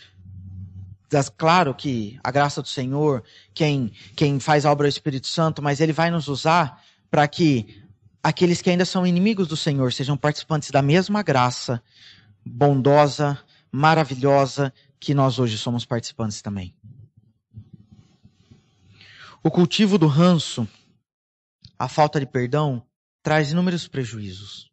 das, 1.11 1.29
claro 1.29 1.75
que 1.75 2.19
a 2.25 2.31
graça 2.31 2.61
do 2.61 2.69
Senhor, 2.69 3.23
quem, 3.55 3.93
quem 4.17 4.41
faz 4.41 4.65
a 4.65 4.73
obra 4.73 4.87
do 4.87 4.91
Espírito 4.91 5.27
Santo, 5.27 5.63
mas 5.63 5.81
ele 5.81 5.93
vai 5.93 6.11
nos 6.11 6.29
usar 6.29 6.83
para 7.11 7.27
que 7.29 7.83
aqueles 8.23 8.61
que 8.61 8.71
ainda 8.71 8.85
são 8.85 9.07
inimigos 9.07 9.49
do 9.49 9.57
Senhor 9.57 9.93
sejam 9.93 10.17
participantes 10.17 10.71
da 10.71 10.83
mesma 10.83 11.23
graça 11.23 11.83
bondosa, 12.45 13.39
maravilhosa 13.71 14.73
que 14.99 15.15
nós 15.15 15.39
hoje 15.39 15.57
somos 15.57 15.85
participantes 15.85 16.43
também. 16.43 16.75
O 19.43 19.51
cultivo 19.51 19.97
do 19.97 20.07
ranço, 20.07 20.69
a 21.79 21.89
falta 21.89 22.19
de 22.19 22.27
perdão, 22.27 22.83
traz 23.23 23.53
inúmeros 23.53 23.87
prejuízos. 23.87 24.71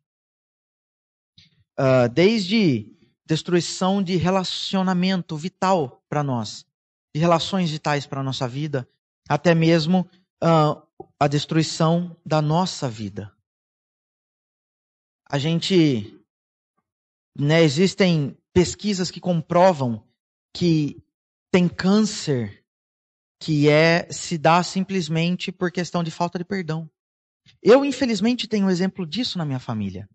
Uh, 1.77 2.09
desde 2.13 2.95
destruição 3.25 4.03
de 4.03 4.15
relacionamento 4.15 5.35
vital 5.35 6.03
para 6.07 6.23
nós, 6.23 6.65
de 7.13 7.19
relações 7.19 7.71
vitais 7.71 8.05
para 8.05 8.21
a 8.21 8.23
nossa 8.23 8.47
vida, 8.47 8.87
até 9.27 9.55
mesmo 9.55 10.07
uh, 10.43 10.81
a 11.19 11.27
destruição 11.27 12.15
da 12.25 12.41
nossa 12.41 12.89
vida. 12.89 13.31
A 15.27 15.39
gente, 15.39 16.23
né, 17.37 17.63
existem 17.63 18.37
pesquisas 18.53 19.09
que 19.09 19.19
comprovam 19.19 20.03
que 20.53 21.03
tem 21.51 21.67
câncer 21.67 22.63
que 23.41 23.69
é 23.69 24.11
se 24.11 24.37
dá 24.37 24.63
simplesmente 24.63 25.51
por 25.51 25.71
questão 25.71 26.03
de 26.03 26.09
falta 26.09 26.37
de 26.39 26.45
perdão. 26.45 26.89
Eu, 27.61 27.85
infelizmente, 27.85 28.47
tenho 28.47 28.65
um 28.65 28.69
exemplo 28.69 29.05
disso 29.05 29.37
na 29.37 29.45
minha 29.45 29.59
família. 29.59 30.09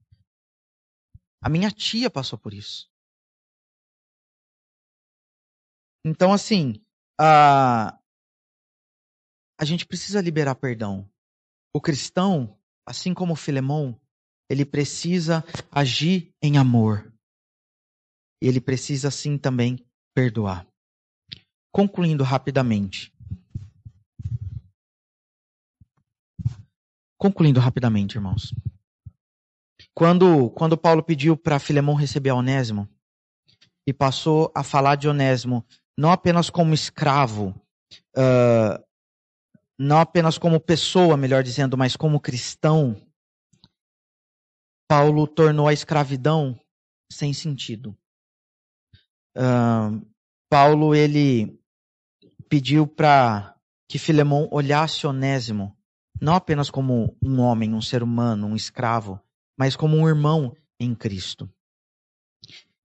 A 1.40 1.48
minha 1.48 1.70
tia 1.70 2.11
passou 2.11 2.38
por 2.38 2.52
isso. 2.52 2.89
Então, 6.05 6.32
assim, 6.32 6.82
a, 7.18 7.98
a 9.59 9.64
gente 9.64 9.86
precisa 9.86 10.20
liberar 10.20 10.55
perdão. 10.55 11.09
O 11.74 11.80
cristão, 11.80 12.59
assim 12.86 13.12
como 13.12 13.34
o 13.34 13.36
Filemão, 13.36 14.01
ele 14.48 14.64
precisa 14.64 15.44
agir 15.70 16.34
em 16.42 16.57
amor. 16.57 17.12
E 18.42 18.48
ele 18.48 18.61
precisa, 18.61 19.09
assim, 19.09 19.36
também 19.36 19.84
perdoar. 20.14 20.66
Concluindo 21.70 22.24
rapidamente. 22.24 23.12
Concluindo 27.18 27.61
rapidamente, 27.61 28.16
irmãos. 28.16 28.55
Quando, 29.94 30.51
quando 30.51 30.78
Paulo 30.78 31.03
pediu 31.03 31.36
para 31.36 31.59
Filemão 31.59 31.94
receber 31.94 32.30
Onésimo, 32.30 32.88
e 33.86 33.92
passou 33.92 34.53
a 34.55 34.62
falar 34.62 34.94
de 34.94 35.09
Onésimo 35.09 35.66
não 36.01 36.11
apenas 36.11 36.48
como 36.48 36.72
escravo, 36.72 37.48
uh, 38.16 38.82
não 39.78 40.01
apenas 40.01 40.38
como 40.38 40.59
pessoa, 40.59 41.14
melhor 41.14 41.42
dizendo, 41.42 41.76
mas 41.76 41.94
como 41.94 42.18
cristão, 42.18 42.96
Paulo 44.88 45.26
tornou 45.26 45.68
a 45.68 45.74
escravidão 45.74 46.59
sem 47.12 47.34
sentido. 47.34 47.94
Uh, 49.36 50.01
Paulo 50.48 50.94
ele 50.94 51.61
pediu 52.48 52.86
para 52.86 53.55
que 53.86 53.98
Filemão 53.98 54.48
olhasse 54.51 55.07
Onésimo 55.07 55.76
não 56.18 56.34
apenas 56.34 56.70
como 56.70 57.14
um 57.22 57.40
homem, 57.40 57.74
um 57.74 57.82
ser 57.82 58.03
humano, 58.03 58.46
um 58.46 58.57
escravo, 58.57 59.20
mas 59.55 59.76
como 59.76 59.98
um 59.98 60.09
irmão 60.09 60.57
em 60.78 60.94
Cristo. 60.94 61.46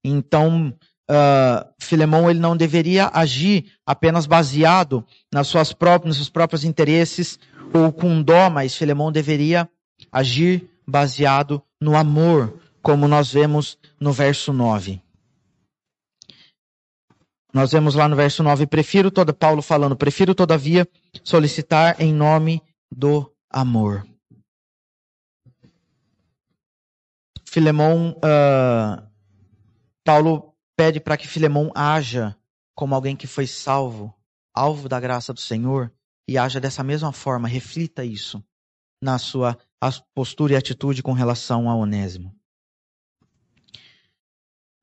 Então, 0.03 0.77
uh, 1.09 1.67
Filemão 1.79 2.29
ele 2.29 2.39
não 2.39 2.55
deveria 2.55 3.09
agir 3.13 3.71
apenas 3.85 4.25
baseado 4.25 5.05
nas 5.33 5.47
suas 5.47 5.73
próprias, 5.73 6.09
nos 6.09 6.17
seus 6.17 6.29
próprios 6.29 6.63
interesses 6.63 7.39
ou 7.73 7.91
com 7.91 8.21
dó, 8.21 8.49
mas 8.49 8.75
Filemão 8.75 9.11
deveria 9.11 9.69
agir 10.11 10.69
baseado 10.87 11.61
no 11.81 11.95
amor, 11.95 12.59
como 12.81 13.07
nós 13.07 13.31
vemos 13.31 13.77
no 13.99 14.11
verso 14.11 14.53
9. 14.53 15.01
Nós 17.53 17.71
vemos 17.71 17.95
lá 17.95 18.07
no 18.07 18.15
verso 18.15 18.43
9, 18.43 18.67
prefiro 18.67 19.09
toda, 19.09 19.33
Paulo 19.33 19.61
falando, 19.61 19.95
prefiro 19.95 20.35
todavia 20.35 20.87
solicitar 21.23 21.95
em 22.01 22.13
nome 22.13 22.61
do 22.91 23.31
amor. 23.49 24.05
Filemão, 27.45 28.17
uh, 28.17 29.01
Paulo 30.03 30.54
pede 30.75 30.99
para 30.99 31.17
que 31.17 31.27
Filemão 31.27 31.71
haja 31.75 32.37
como 32.75 32.93
alguém 32.93 33.15
que 33.15 33.27
foi 33.27 33.47
salvo, 33.47 34.13
alvo 34.53 34.89
da 34.89 34.99
graça 34.99 35.33
do 35.33 35.39
Senhor, 35.39 35.93
e 36.27 36.37
haja 36.37 36.59
dessa 36.59 36.83
mesma 36.83 37.13
forma, 37.13 37.47
reflita 37.47 38.03
isso 38.03 38.43
na 39.01 39.17
sua 39.17 39.57
postura 40.13 40.53
e 40.53 40.55
atitude 40.55 41.01
com 41.01 41.13
relação 41.13 41.69
a 41.69 41.75
Onésimo. 41.75 42.35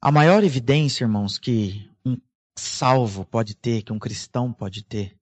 A 0.00 0.10
maior 0.10 0.42
evidência, 0.42 1.04
irmãos, 1.04 1.38
que 1.38 1.90
salvo 2.58 3.24
pode 3.24 3.54
ter, 3.54 3.82
que 3.82 3.92
um 3.92 3.98
cristão 3.98 4.52
pode 4.52 4.84
ter, 4.84 5.18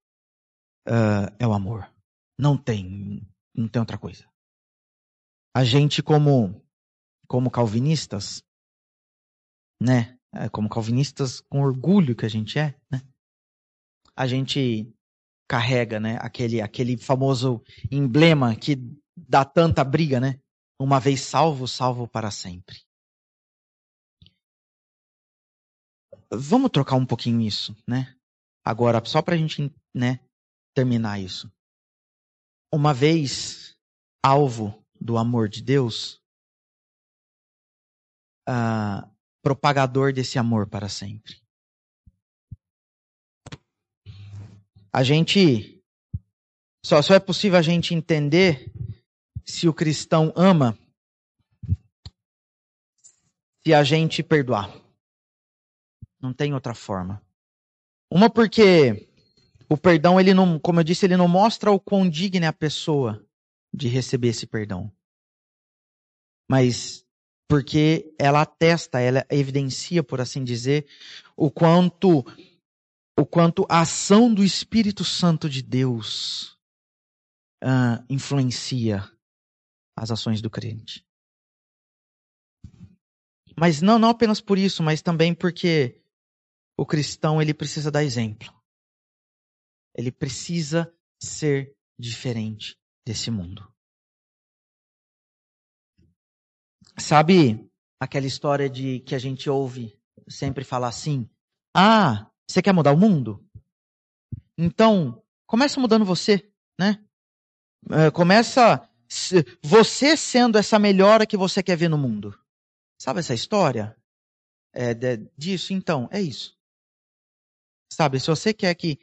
uh, 0.88 1.34
é 1.38 1.46
o 1.46 1.52
amor. 1.52 1.90
Não 2.38 2.56
tem, 2.56 3.26
não 3.54 3.68
tem 3.68 3.80
outra 3.80 3.98
coisa. 3.98 4.28
A 5.54 5.64
gente, 5.64 6.03
como, 6.03 6.62
como 7.26 7.50
calvinistas, 7.50 8.42
né? 9.80 10.20
É, 10.32 10.48
como 10.48 10.68
calvinistas 10.68 11.40
com 11.40 11.61
orgulho 11.61 12.14
que 12.14 12.24
a 12.24 12.28
gente 12.28 12.58
é, 12.58 12.78
né? 12.90 13.02
A 14.14 14.26
gente 14.26 14.88
carrega, 15.48 15.98
né? 15.98 16.16
Aquele, 16.20 16.61
aquele 16.61 16.96
famoso 16.96 17.62
emblema 17.90 18.54
que 18.54 18.76
dá 19.16 19.44
tanta 19.44 19.82
briga, 19.82 20.20
né? 20.20 20.40
Uma 20.78 21.00
vez 21.00 21.22
salvo, 21.22 21.66
salvo 21.66 22.07
para 22.07 22.30
sempre. 22.30 22.80
Vamos 26.32 26.70
trocar 26.70 26.94
um 26.94 27.04
pouquinho 27.04 27.40
isso, 27.40 27.76
né? 27.86 28.16
Agora, 28.64 29.04
só 29.04 29.20
para 29.20 29.34
a 29.34 29.38
gente 29.38 29.74
né, 29.92 30.20
terminar 30.74 31.18
isso. 31.18 31.52
Uma 32.72 32.94
vez 32.94 33.76
alvo 34.24 34.80
do 35.00 35.18
amor 35.18 35.48
de 35.48 35.62
Deus, 35.62 36.22
uh, 38.48 39.11
propagador 39.42 40.12
desse 40.12 40.38
amor 40.38 40.67
para 40.68 40.88
sempre. 40.88 41.41
A 44.92 45.03
gente. 45.03 45.83
Só, 46.84 47.03
só 47.03 47.14
é 47.14 47.21
possível 47.21 47.58
a 47.58 47.62
gente 47.62 47.95
entender 47.95 48.72
se 49.45 49.68
o 49.68 49.75
cristão 49.75 50.33
ama 50.34 50.79
se 53.62 53.75
a 53.75 53.84
gente 53.84 54.22
perdoar. 54.22 54.75
Não 56.21 56.33
tem 56.33 56.54
outra 56.54 56.75
forma. 56.75 57.22
Uma 58.11 58.30
porque 58.30 59.08
o 59.68 59.76
perdão, 59.76 60.18
ele 60.18 60.34
não, 60.34 60.58
como 60.58 60.80
eu 60.80 60.84
disse, 60.84 61.07
ele 61.07 61.17
não 61.17 61.29
mostra 61.29 61.71
o 61.71 61.79
quão 61.79 62.08
digna 62.08 62.46
é 62.46 62.49
a 62.49 62.53
pessoa 62.53 63.25
de 63.72 63.88
receber 63.88 64.29
esse 64.29 64.46
perdão. 64.46 64.91
Mas 66.49 67.07
porque 67.50 68.14
ela 68.16 68.42
atesta, 68.42 69.00
ela 69.00 69.26
evidencia, 69.28 70.04
por 70.04 70.20
assim 70.20 70.44
dizer, 70.44 70.86
o 71.36 71.50
quanto 71.50 72.24
o 73.18 73.26
quanto 73.26 73.66
a 73.68 73.80
ação 73.80 74.32
do 74.32 74.44
Espírito 74.44 75.04
Santo 75.04 75.50
de 75.50 75.60
Deus 75.60 76.52
uh, 77.62 78.00
influencia 78.08 79.02
as 79.98 80.12
ações 80.12 80.40
do 80.40 80.48
crente. 80.48 81.04
Mas 83.58 83.82
não, 83.82 83.98
não 83.98 84.10
apenas 84.10 84.40
por 84.40 84.56
isso, 84.56 84.80
mas 84.80 85.02
também 85.02 85.34
porque 85.34 86.00
o 86.78 86.86
cristão 86.86 87.42
ele 87.42 87.52
precisa 87.52 87.90
dar 87.90 88.04
exemplo. 88.04 88.48
Ele 89.94 90.12
precisa 90.12 90.90
ser 91.20 91.76
diferente 91.98 92.78
desse 93.04 93.28
mundo. 93.28 93.70
Sabe 97.00 97.68
aquela 97.98 98.26
história 98.26 98.68
de 98.68 99.00
que 99.00 99.14
a 99.14 99.18
gente 99.18 99.48
ouve 99.48 99.98
sempre 100.28 100.64
falar 100.64 100.88
assim: 100.88 101.28
"Ah, 101.74 102.30
você 102.46 102.60
quer 102.62 102.72
mudar 102.72 102.92
o 102.92 102.98
mundo? 102.98 103.44
Então, 104.56 105.22
começa 105.46 105.80
mudando 105.80 106.04
você, 106.04 106.48
né? 106.78 107.02
É, 107.90 108.10
começa 108.10 108.86
você 109.62 110.16
sendo 110.16 110.58
essa 110.58 110.78
melhora 110.78 111.26
que 111.26 111.36
você 111.36 111.62
quer 111.62 111.76
ver 111.76 111.88
no 111.88 111.98
mundo. 111.98 112.38
Sabe 113.00 113.20
essa 113.20 113.34
história? 113.34 113.96
É, 114.72 114.94
de, 114.94 115.16
disso? 115.36 115.72
Então, 115.72 116.08
é 116.12 116.20
isso. 116.20 116.56
Sabe, 117.92 118.20
se 118.20 118.28
você 118.28 118.54
quer 118.54 118.74
que 118.74 119.00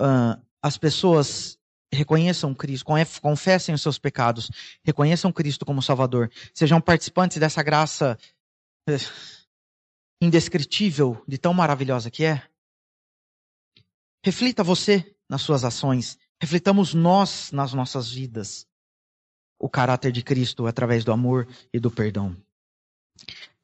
uh, 0.00 0.42
as 0.60 0.76
pessoas 0.76 1.57
reconheçam 1.92 2.54
Cristo, 2.54 2.86
confessem 3.20 3.74
os 3.74 3.82
seus 3.82 3.98
pecados, 3.98 4.50
reconheçam 4.84 5.32
Cristo 5.32 5.64
como 5.64 5.82
Salvador, 5.82 6.30
sejam 6.54 6.80
participantes 6.80 7.38
dessa 7.38 7.62
graça 7.62 8.18
indescritível, 10.20 11.22
de 11.26 11.38
tão 11.38 11.54
maravilhosa 11.54 12.10
que 12.10 12.24
é. 12.24 12.42
Reflita 14.24 14.62
você 14.62 15.14
nas 15.28 15.42
suas 15.42 15.64
ações, 15.64 16.18
reflitamos 16.40 16.94
nós 16.94 17.52
nas 17.52 17.72
nossas 17.72 18.10
vidas 18.10 18.66
o 19.58 19.68
caráter 19.68 20.12
de 20.12 20.22
Cristo 20.22 20.66
através 20.66 21.04
do 21.04 21.12
amor 21.12 21.48
e 21.72 21.80
do 21.80 21.90
perdão. 21.90 22.36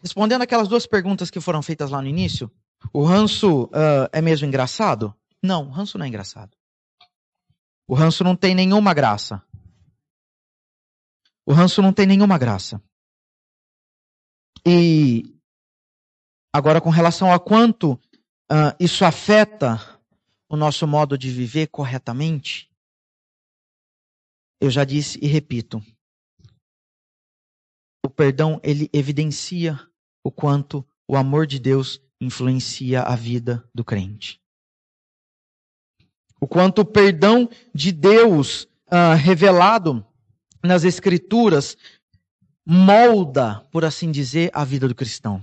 Respondendo 0.01 0.43
aquelas 0.43 0.69
duas 0.69 0.87
perguntas 0.87 1.31
que 1.31 1.41
foram 1.41 1.63
feitas 1.63 1.91
lá 1.91 2.03
no 2.03 2.09
início, 2.09 2.51
o 2.93 3.05
ranço 3.05 3.65
uh, 3.65 4.09
é 4.13 4.21
mesmo 4.21 4.47
engraçado? 4.47 5.15
Não, 5.43 5.71
ranço 5.71 5.97
não 5.97 6.05
é 6.05 6.09
engraçado. 6.09 6.57
O 7.87 7.95
ranço 7.95 8.25
não 8.25 8.35
tem 8.35 8.55
nenhuma 8.55 8.95
graça. 8.95 9.43
O 11.47 11.53
ranço 11.53 11.83
não 11.83 11.93
tem 11.93 12.07
nenhuma 12.07 12.39
graça. 12.39 12.83
E 14.67 15.39
agora, 16.53 16.81
com 16.81 16.89
relação 16.89 17.33
a 17.33 17.39
quanto 17.39 17.93
uh, 18.51 18.75
isso 18.81 19.05
afeta 19.05 20.01
o 20.49 20.57
nosso 20.57 20.87
modo 20.87 21.19
de 21.19 21.31
viver 21.31 21.67
corretamente, 21.67 22.71
eu 24.61 24.71
já 24.71 24.85
disse 24.85 25.19
e 25.23 25.27
repito. 25.27 25.85
O 28.03 28.09
perdão, 28.09 28.59
ele 28.63 28.89
evidencia 28.93 29.79
o 30.23 30.31
quanto 30.31 30.87
o 31.07 31.17
amor 31.17 31.47
de 31.47 31.59
Deus 31.59 32.01
influencia 32.19 33.03
a 33.03 33.15
vida 33.15 33.69
do 33.75 33.85
crente 33.85 34.44
o 36.45 36.47
quanto 36.47 36.83
o 36.83 36.85
perdão 36.85 37.49
de 37.75 37.91
Deus 37.91 38.65
uh, 38.89 39.17
revelado 39.17 40.07
nas 40.63 40.85
Escrituras 40.85 41.75
molda, 42.67 43.61
por 43.73 43.83
assim 43.83 44.11
dizer, 44.11 44.51
a 44.53 44.63
vida 44.63 44.87
do 44.87 44.95
cristão. 44.95 45.43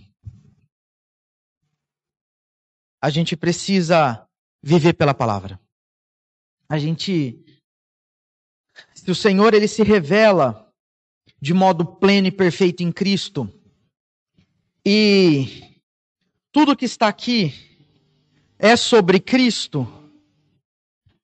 A 3.01 3.09
gente 3.09 3.35
precisa 3.35 4.27
viver 4.61 4.93
pela 4.93 5.11
palavra. 5.11 5.59
A 6.69 6.77
gente, 6.77 7.43
se 8.93 9.09
o 9.09 9.15
Senhor 9.15 9.55
ele 9.55 9.67
se 9.67 9.81
revela 9.81 10.71
de 11.41 11.51
modo 11.51 11.83
pleno 11.83 12.27
e 12.27 12.31
perfeito 12.31 12.83
em 12.83 12.91
Cristo, 12.91 13.51
e 14.85 15.81
tudo 16.51 16.77
que 16.77 16.85
está 16.85 17.07
aqui 17.07 17.55
é 18.59 18.75
sobre 18.75 19.19
Cristo, 19.19 20.00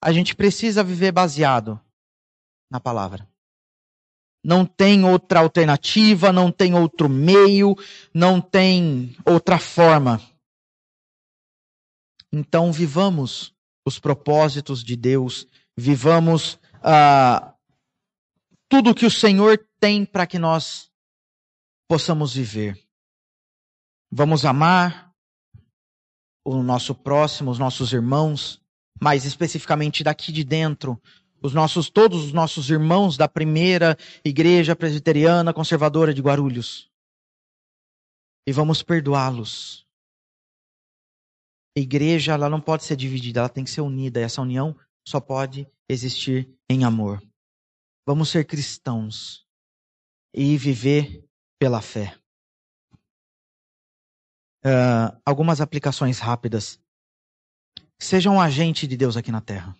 a 0.01 0.11
gente 0.11 0.35
precisa 0.35 0.83
viver 0.83 1.11
baseado 1.11 1.79
na 2.69 2.79
palavra. 2.79 3.27
Não 4.43 4.65
tem 4.65 5.03
outra 5.03 5.39
alternativa, 5.39 6.31
não 6.31 6.51
tem 6.51 6.73
outro 6.73 7.09
meio, 7.09 7.75
não 8.13 8.39
tem 8.39 9.15
outra 9.25 9.59
forma. 9.59 10.21
Então, 12.31 12.71
vivamos 12.71 13.53
os 13.85 13.99
propósitos 13.99 14.83
de 14.83 14.95
Deus, 14.95 15.47
vivamos 15.75 16.59
ah, 16.83 17.53
tudo 18.69 18.95
que 18.95 19.05
o 19.05 19.11
Senhor 19.11 19.57
tem 19.79 20.05
para 20.05 20.27
que 20.27 20.37
nós 20.37 20.91
possamos 21.87 22.33
viver. 22.33 22.77
Vamos 24.11 24.45
amar 24.45 25.13
o 26.45 26.61
nosso 26.63 26.95
próximo, 26.95 27.51
os 27.51 27.59
nossos 27.59 27.91
irmãos, 27.91 28.61
mais 29.01 29.25
especificamente 29.25 30.03
daqui 30.03 30.31
de 30.31 30.43
dentro, 30.43 31.01
os 31.41 31.53
nossos 31.53 31.89
todos 31.89 32.25
os 32.25 32.33
nossos 32.33 32.69
irmãos 32.69 33.15
da 33.15 33.27
primeira 33.27 33.97
igreja 34.23 34.75
presbiteriana 34.75 35.53
conservadora 35.53 36.13
de 36.13 36.21
Guarulhos. 36.21 36.89
E 38.45 38.51
vamos 38.51 38.81
perdoá-los. 38.81 39.85
A 41.77 41.79
igreja 41.79 42.33
ela 42.33 42.49
não 42.49 42.59
pode 42.59 42.83
ser 42.83 42.95
dividida, 42.95 43.41
ela 43.41 43.49
tem 43.49 43.63
que 43.63 43.69
ser 43.69 43.81
unida, 43.81 44.19
e 44.19 44.23
essa 44.23 44.41
união 44.41 44.75
só 45.07 45.19
pode 45.19 45.67
existir 45.87 46.49
em 46.69 46.83
amor. 46.83 47.21
Vamos 48.05 48.29
ser 48.29 48.45
cristãos 48.45 49.45
e 50.33 50.57
viver 50.57 51.23
pela 51.59 51.81
fé. 51.81 52.17
Uh, 54.65 55.21
algumas 55.23 55.61
aplicações 55.61 56.19
rápidas 56.19 56.79
Seja 57.99 58.29
um 58.29 58.39
agente 58.39 58.85
de 58.85 58.95
Deus 58.95 59.17
aqui 59.17 59.31
na 59.31 59.41
terra. 59.41 59.75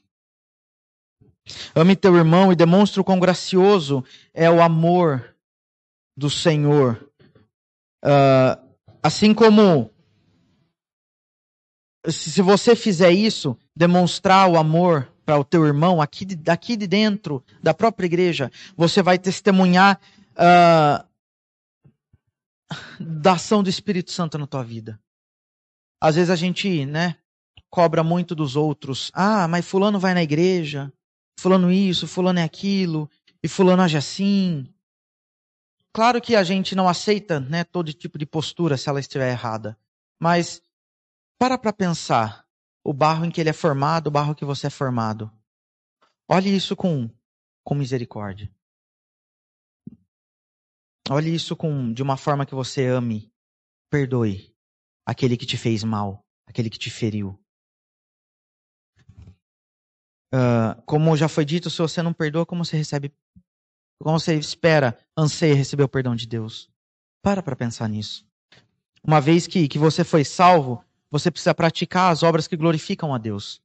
Ame 1.75 1.95
teu 1.95 2.15
irmão 2.15 2.51
e 2.51 2.55
demonstre 2.55 2.99
o 2.99 3.03
quão 3.03 3.19
gracioso 3.19 4.03
é 4.33 4.49
o 4.49 4.61
amor 4.61 5.35
do 6.15 6.29
Senhor. 6.29 7.09
Uh, 8.03 8.77
assim 9.01 9.33
como, 9.33 9.91
se 12.07 12.41
você 12.41 12.75
fizer 12.75 13.11
isso, 13.11 13.57
demonstrar 13.75 14.49
o 14.49 14.57
amor 14.57 15.11
para 15.25 15.39
o 15.39 15.43
teu 15.43 15.65
irmão 15.65 16.01
aqui, 16.01 16.25
daqui 16.25 16.75
de 16.75 16.87
dentro 16.87 17.43
da 17.61 17.73
própria 17.73 18.07
igreja, 18.07 18.51
você 18.75 19.03
vai 19.03 19.19
testemunhar 19.19 19.99
uh, 20.33 21.07
da 22.99 23.33
ação 23.33 23.61
do 23.61 23.69
Espírito 23.69 24.11
Santo 24.11 24.37
na 24.37 24.47
tua 24.47 24.63
vida. 24.63 24.99
Às 26.01 26.15
vezes 26.15 26.29
a 26.29 26.35
gente, 26.35 26.85
né, 26.85 27.17
cobra 27.69 28.03
muito 28.03 28.35
dos 28.35 28.55
outros. 28.55 29.11
Ah, 29.13 29.47
mas 29.47 29.67
fulano 29.67 29.99
vai 29.99 30.13
na 30.13 30.23
igreja, 30.23 30.91
fulano 31.39 31.71
isso, 31.71 32.07
fulano 32.07 32.39
é 32.39 32.43
aquilo, 32.43 33.09
e 33.43 33.47
fulano 33.47 33.81
age 33.81 33.97
assim. 33.97 34.67
Claro 35.93 36.21
que 36.21 36.35
a 36.35 36.43
gente 36.43 36.75
não 36.75 36.87
aceita 36.87 37.39
né, 37.39 37.63
todo 37.63 37.93
tipo 37.93 38.17
de 38.17 38.25
postura 38.25 38.77
se 38.77 38.89
ela 38.89 38.99
estiver 38.99 39.31
errada. 39.31 39.77
Mas 40.19 40.61
para 41.39 41.57
para 41.57 41.73
pensar 41.73 42.47
o 42.83 42.93
barro 42.93 43.25
em 43.25 43.31
que 43.31 43.41
ele 43.41 43.49
é 43.49 43.53
formado, 43.53 44.07
o 44.07 44.11
barro 44.11 44.35
que 44.35 44.45
você 44.45 44.67
é 44.67 44.69
formado. 44.69 45.31
Olhe 46.29 46.55
isso 46.55 46.75
com, 46.75 47.09
com 47.63 47.75
misericórdia. 47.75 48.51
Olhe 51.09 51.33
isso 51.33 51.55
com, 51.55 51.93
de 51.93 52.03
uma 52.03 52.17
forma 52.17 52.45
que 52.45 52.55
você 52.55 52.85
ame. 52.85 53.31
Perdoe 53.89 54.53
aquele 55.05 55.37
que 55.37 55.45
te 55.45 55.57
fez 55.57 55.83
mal, 55.83 56.25
aquele 56.45 56.69
que 56.69 56.77
te 56.77 56.89
feriu. 56.89 57.39
Uh, 60.33 60.81
como 60.85 61.15
já 61.15 61.27
foi 61.27 61.45
dito, 61.45 61.69
se 61.69 61.77
você 61.77 62.01
não 62.01 62.13
perdoa, 62.13 62.45
como 62.45 62.65
você 62.65 62.77
recebe, 62.77 63.13
como 64.01 64.19
você 64.19 64.35
espera, 64.35 64.97
anseia 65.17 65.55
receber 65.55 65.83
o 65.83 65.89
perdão 65.89 66.15
de 66.15 66.27
Deus? 66.27 66.69
Para 67.23 67.41
para 67.41 67.55
pensar 67.55 67.87
nisso. 67.87 68.25
Uma 69.03 69.21
vez 69.21 69.47
que, 69.47 69.67
que 69.67 69.79
você 69.79 70.03
foi 70.03 70.25
salvo, 70.25 70.83
você 71.09 71.31
precisa 71.31 71.55
praticar 71.55 72.11
as 72.11 72.23
obras 72.23 72.47
que 72.47 72.57
glorificam 72.57 73.13
a 73.13 73.17
Deus. 73.17 73.61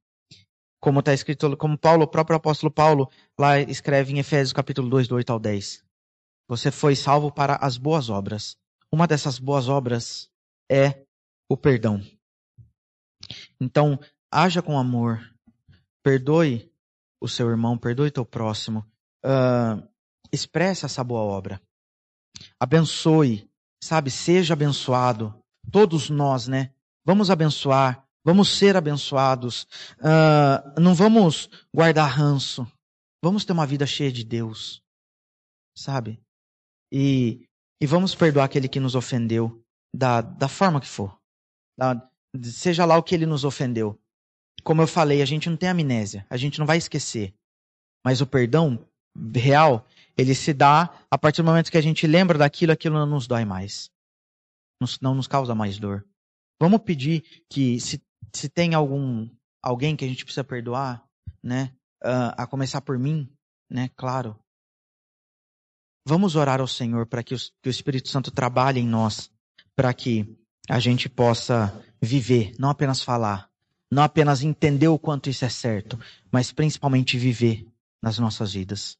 Como 0.80 1.00
está 1.00 1.12
escrito, 1.12 1.56
como 1.56 1.78
Paulo, 1.78 2.04
o 2.04 2.08
próprio 2.08 2.36
apóstolo 2.36 2.70
Paulo, 2.70 3.10
lá 3.38 3.58
escreve 3.60 4.12
em 4.12 4.18
Efésios 4.18 4.52
capítulo 4.52 4.88
2, 4.88 5.08
do 5.08 5.14
8 5.16 5.32
ao 5.32 5.38
10. 5.38 5.84
Você 6.48 6.70
foi 6.70 6.94
salvo 6.94 7.30
para 7.30 7.56
as 7.56 7.76
boas 7.76 8.08
obras. 8.08 8.56
Uma 8.90 9.06
dessas 9.06 9.38
boas 9.38 9.68
obras 9.68 10.30
é 10.70 11.02
o 11.48 11.56
perdão. 11.56 12.00
Então, 13.60 13.98
haja 14.30 14.60
com 14.60 14.78
amor, 14.78 15.31
Perdoe 16.02 16.72
o 17.20 17.28
seu 17.28 17.48
irmão, 17.48 17.78
perdoe 17.78 18.10
teu 18.10 18.26
próximo. 18.26 18.84
Uh, 19.24 19.86
expresse 20.32 20.84
essa 20.84 21.04
boa 21.04 21.20
obra. 21.22 21.62
Abençoe, 22.58 23.48
sabe? 23.82 24.10
Seja 24.10 24.54
abençoado. 24.54 25.34
Todos 25.70 26.10
nós, 26.10 26.48
né? 26.48 26.74
Vamos 27.04 27.30
abençoar, 27.30 28.04
vamos 28.24 28.56
ser 28.58 28.76
abençoados. 28.76 29.62
Uh, 29.98 30.80
não 30.80 30.94
vamos 30.94 31.48
guardar 31.72 32.10
ranço. 32.10 32.66
Vamos 33.22 33.44
ter 33.44 33.52
uma 33.52 33.66
vida 33.66 33.86
cheia 33.86 34.10
de 34.10 34.24
Deus, 34.24 34.82
sabe? 35.78 36.20
E, 36.90 37.48
e 37.80 37.86
vamos 37.86 38.16
perdoar 38.16 38.46
aquele 38.46 38.68
que 38.68 38.80
nos 38.80 38.96
ofendeu, 38.96 39.64
da, 39.94 40.20
da 40.20 40.48
forma 40.48 40.80
que 40.80 40.88
for. 40.88 41.16
Da, 41.78 42.10
seja 42.42 42.84
lá 42.84 42.96
o 42.96 43.02
que 43.02 43.14
ele 43.14 43.26
nos 43.26 43.44
ofendeu 43.44 44.01
como 44.62 44.82
eu 44.82 44.86
falei, 44.86 45.22
a 45.22 45.26
gente 45.26 45.48
não 45.48 45.56
tem 45.56 45.68
amnésia, 45.68 46.26
a 46.28 46.36
gente 46.36 46.58
não 46.58 46.66
vai 46.66 46.78
esquecer. 46.78 47.34
Mas 48.04 48.20
o 48.20 48.26
perdão 48.26 48.84
real 49.34 49.86
Ele 50.16 50.34
se 50.34 50.52
dá 50.52 51.04
a 51.10 51.18
partir 51.18 51.42
do 51.42 51.46
momento 51.46 51.70
que 51.70 51.78
a 51.78 51.82
gente 51.82 52.06
lembra 52.06 52.38
daquilo, 52.38 52.72
aquilo 52.72 52.96
não 52.96 53.06
nos 53.06 53.26
dói 53.26 53.44
mais. 53.44 53.90
Não 55.00 55.14
nos 55.14 55.26
causa 55.26 55.54
mais 55.54 55.78
dor. 55.78 56.04
Vamos 56.60 56.82
pedir 56.82 57.22
que 57.48 57.80
se, 57.80 58.02
se 58.32 58.48
tem 58.48 58.74
algum 58.74 59.28
alguém 59.62 59.94
que 59.96 60.04
a 60.04 60.08
gente 60.08 60.24
precisa 60.24 60.42
perdoar, 60.42 61.04
né? 61.42 61.72
Uh, 62.04 62.34
a 62.36 62.46
começar 62.46 62.80
por 62.80 62.98
mim, 62.98 63.32
né? 63.70 63.88
Claro. 63.96 64.36
Vamos 66.06 66.34
orar 66.34 66.60
ao 66.60 66.66
Senhor 66.66 67.06
para 67.06 67.22
que, 67.22 67.36
que 67.36 67.68
o 67.68 67.70
Espírito 67.70 68.08
Santo 68.08 68.32
trabalhe 68.32 68.80
em 68.80 68.86
nós, 68.86 69.30
para 69.76 69.94
que 69.94 70.36
a 70.68 70.80
gente 70.80 71.08
possa 71.08 71.72
viver, 72.00 72.54
não 72.58 72.70
apenas 72.70 73.02
falar, 73.02 73.48
não 73.92 74.02
apenas 74.02 74.42
entender 74.42 74.88
o 74.88 74.98
quanto 74.98 75.28
isso 75.28 75.44
é 75.44 75.50
certo, 75.50 75.98
mas 76.30 76.50
principalmente 76.50 77.18
viver 77.18 77.70
nas 78.02 78.18
nossas 78.18 78.54
vidas. 78.54 78.96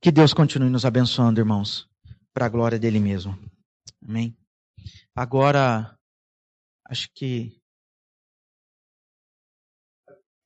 Que 0.00 0.12
Deus 0.12 0.32
continue 0.32 0.70
nos 0.70 0.84
abençoando, 0.84 1.40
irmãos, 1.40 1.90
para 2.32 2.46
a 2.46 2.48
glória 2.48 2.78
dele 2.78 3.00
mesmo. 3.00 3.36
Amém. 4.00 4.36
Agora, 5.16 5.98
acho 6.88 7.10
que. 7.12 7.60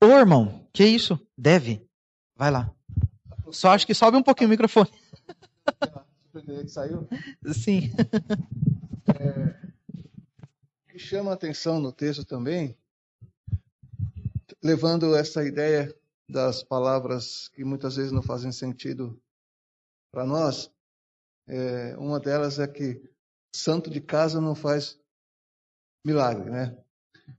Ô, 0.02 0.06
irmão, 0.06 0.66
que 0.72 0.86
isso? 0.86 1.20
Deve. 1.36 1.86
Vai 2.34 2.50
lá. 2.50 2.74
Só 3.50 3.72
acho 3.72 3.86
que 3.86 3.92
sobe 3.92 4.16
um 4.16 4.22
pouquinho 4.22 4.48
o 4.48 4.50
microfone. 4.50 4.90
saiu? 6.68 7.06
Sim. 7.52 7.92
É, 9.08 9.68
o 10.86 10.92
que 10.92 10.98
chama 10.98 11.32
a 11.32 11.34
atenção 11.34 11.78
no 11.78 11.92
texto 11.92 12.24
também 12.24 12.74
levando 14.62 15.14
essa 15.14 15.44
ideia 15.44 15.94
das 16.28 16.62
palavras 16.62 17.48
que 17.48 17.64
muitas 17.64 17.96
vezes 17.96 18.12
não 18.12 18.22
fazem 18.22 18.52
sentido 18.52 19.20
para 20.12 20.26
nós. 20.26 20.70
É, 21.46 21.96
uma 21.96 22.20
delas 22.20 22.58
é 22.58 22.66
que 22.66 23.02
santo 23.54 23.90
de 23.90 24.00
casa 24.00 24.40
não 24.40 24.54
faz 24.54 24.98
milagre, 26.04 26.50
né? 26.50 26.76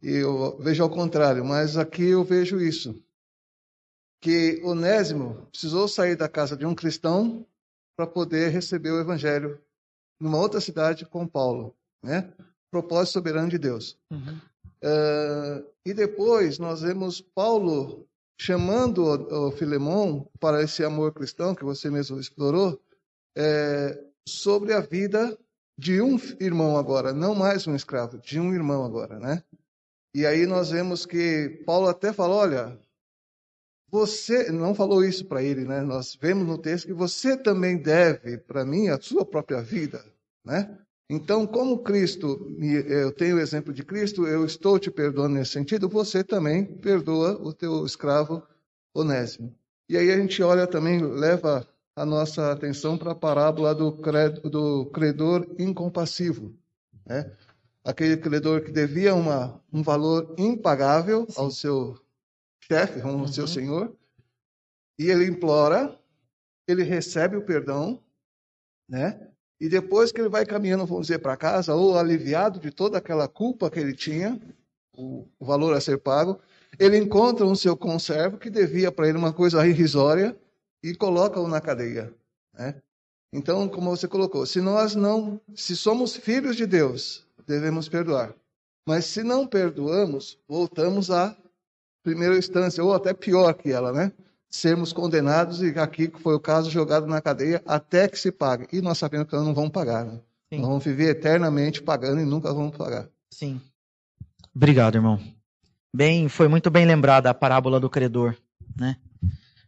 E 0.01 0.11
eu 0.11 0.57
vejo 0.59 0.83
ao 0.83 0.89
contrário, 0.89 1.43
mas 1.43 1.77
aqui 1.77 2.09
eu 2.09 2.23
vejo 2.23 2.59
isso. 2.59 3.01
Que 4.21 4.61
Onésimo 4.63 5.47
precisou 5.47 5.87
sair 5.87 6.15
da 6.15 6.27
casa 6.27 6.57
de 6.57 6.65
um 6.65 6.75
cristão 6.75 7.45
para 7.95 8.05
poder 8.05 8.49
receber 8.49 8.91
o 8.91 8.99
evangelho 8.99 9.61
numa 10.19 10.37
outra 10.37 10.59
cidade 10.59 11.05
com 11.05 11.27
Paulo, 11.27 11.75
né? 12.03 12.33
Propósito 12.69 13.13
soberano 13.13 13.49
de 13.49 13.57
Deus. 13.57 13.97
Uhum. 14.11 14.39
Uh, 14.83 15.65
e 15.85 15.93
depois 15.93 16.57
nós 16.57 16.81
vemos 16.81 17.21
Paulo 17.21 18.07
chamando 18.39 19.03
o, 19.03 19.49
o 19.49 20.29
para 20.39 20.63
esse 20.63 20.83
amor 20.83 21.13
cristão 21.13 21.53
que 21.53 21.65
você 21.65 21.89
mesmo 21.89 22.19
explorou, 22.19 22.81
é, 23.37 24.01
sobre 24.27 24.73
a 24.73 24.79
vida 24.79 25.37
de 25.77 26.01
um 26.01 26.17
irmão 26.39 26.77
agora, 26.77 27.13
não 27.13 27.35
mais 27.35 27.67
um 27.67 27.75
escravo, 27.75 28.17
de 28.17 28.39
um 28.39 28.53
irmão 28.53 28.85
agora, 28.85 29.19
né? 29.19 29.43
E 30.13 30.25
aí 30.25 30.45
nós 30.45 30.71
vemos 30.71 31.05
que 31.05 31.61
Paulo 31.65 31.87
até 31.87 32.11
falou, 32.11 32.37
olha, 32.37 32.79
você 33.91 34.51
não 34.51 34.73
falou 34.73 35.03
isso 35.03 35.25
para 35.25 35.43
ele, 35.43 35.65
né? 35.65 35.81
Nós 35.81 36.15
vemos 36.15 36.47
no 36.47 36.57
texto 36.57 36.87
que 36.87 36.93
você 36.93 37.37
também 37.37 37.77
deve 37.77 38.37
para 38.37 38.65
mim 38.65 38.87
a 38.89 38.99
sua 38.99 39.25
própria 39.25 39.61
vida, 39.61 40.03
né? 40.45 40.77
Então, 41.09 41.47
como 41.47 41.79
Cristo, 41.79 42.55
eu 42.59 43.11
tenho 43.11 43.37
o 43.37 43.39
exemplo 43.39 43.73
de 43.73 43.83
Cristo, 43.83 44.27
eu 44.27 44.45
estou 44.45 44.77
te 44.77 44.91
perdoando 44.91 45.35
nesse 45.35 45.51
sentido, 45.51 45.89
você 45.89 46.23
também 46.23 46.63
perdoa 46.63 47.31
o 47.41 47.51
teu 47.51 47.83
escravo 47.83 48.43
Onésimo. 48.93 49.55
E 49.87 49.97
aí 49.97 50.11
a 50.11 50.17
gente 50.17 50.43
olha 50.43 50.67
também, 50.67 51.01
leva 51.01 51.67
a 51.95 52.05
nossa 52.05 52.51
atenção 52.51 52.95
para 52.95 53.11
a 53.11 53.15
parábola 53.15 53.73
do, 53.73 53.89
do 54.49 54.85
credor 54.85 55.47
incompassivo. 55.57 56.53
Né? 57.05 57.31
Aquele 57.83 58.15
credor 58.15 58.61
que 58.61 58.71
devia 58.71 59.15
uma, 59.15 59.59
um 59.73 59.81
valor 59.81 60.35
impagável 60.37 61.25
Sim. 61.27 61.41
ao 61.41 61.49
seu 61.49 61.99
chefe, 62.59 63.01
ao 63.01 63.15
uhum. 63.15 63.27
seu 63.27 63.47
senhor, 63.47 63.95
e 64.99 65.09
ele 65.09 65.25
implora, 65.25 65.99
ele 66.67 66.83
recebe 66.83 67.35
o 67.35 67.41
perdão, 67.41 67.99
né? 68.87 69.28
E 69.59 69.67
depois 69.67 70.11
que 70.11 70.21
ele 70.21 70.29
vai 70.29 70.45
caminhando, 70.45 70.85
vamos 70.85 71.07
dizer, 71.07 71.19
para 71.19 71.35
casa, 71.35 71.75
ou 71.75 71.97
aliviado 71.97 72.59
de 72.59 72.71
toda 72.71 72.97
aquela 72.97 73.27
culpa 73.27 73.69
que 73.69 73.79
ele 73.79 73.93
tinha, 73.93 74.39
o 74.97 75.25
valor 75.39 75.73
a 75.73 75.81
ser 75.81 75.97
pago, 75.97 76.39
ele 76.77 76.97
encontra 76.97 77.45
um 77.45 77.55
seu 77.55 77.75
conservo 77.75 78.37
que 78.37 78.49
devia 78.49 78.91
para 78.91 79.07
ele 79.07 79.17
uma 79.17 79.33
coisa 79.33 79.65
irrisória 79.67 80.37
e 80.83 80.93
coloca-o 80.95 81.47
na 81.47 81.59
cadeia. 81.59 82.13
Né? 82.53 82.75
Então, 83.33 83.67
como 83.67 83.89
você 83.89 84.07
colocou, 84.07 84.45
se 84.45 84.59
nós 84.61 84.95
não, 84.95 85.39
se 85.55 85.75
somos 85.75 86.15
filhos 86.15 86.55
de 86.55 86.65
Deus, 86.65 87.25
devemos 87.45 87.87
perdoar. 87.87 88.33
Mas 88.87 89.05
se 89.05 89.23
não 89.23 89.45
perdoamos, 89.45 90.39
voltamos 90.47 91.11
à 91.11 91.35
primeira 92.03 92.37
instância, 92.37 92.83
ou 92.83 92.93
até 92.93 93.13
pior 93.13 93.53
que 93.53 93.71
ela, 93.71 93.91
né? 93.91 94.11
Sermos 94.49 94.91
condenados 94.91 95.61
e 95.61 95.77
aqui 95.77 96.11
foi 96.21 96.35
o 96.35 96.39
caso 96.39 96.71
jogado 96.71 97.05
na 97.05 97.21
cadeia 97.21 97.61
até 97.67 98.07
que 98.07 98.17
se 98.17 98.31
pague. 98.31 98.67
E 98.73 98.81
nós 98.81 98.97
sabemos 98.97 99.27
que 99.27 99.35
nós 99.35 99.45
não 99.45 99.53
vamos 99.53 99.71
pagar. 99.71 100.05
Né? 100.05 100.19
Nós 100.51 100.61
vamos 100.61 100.83
viver 100.83 101.09
eternamente 101.09 101.81
pagando 101.81 102.19
e 102.19 102.25
nunca 102.25 102.51
vamos 102.53 102.75
pagar. 102.75 103.07
Sim. 103.29 103.61
Obrigado, 104.55 104.95
irmão. 104.95 105.19
Bem, 105.93 106.27
foi 106.27 106.47
muito 106.47 106.69
bem 106.69 106.85
lembrada 106.85 107.29
a 107.29 107.33
parábola 107.33 107.79
do 107.79 107.89
credor, 107.89 108.35
né? 108.75 108.97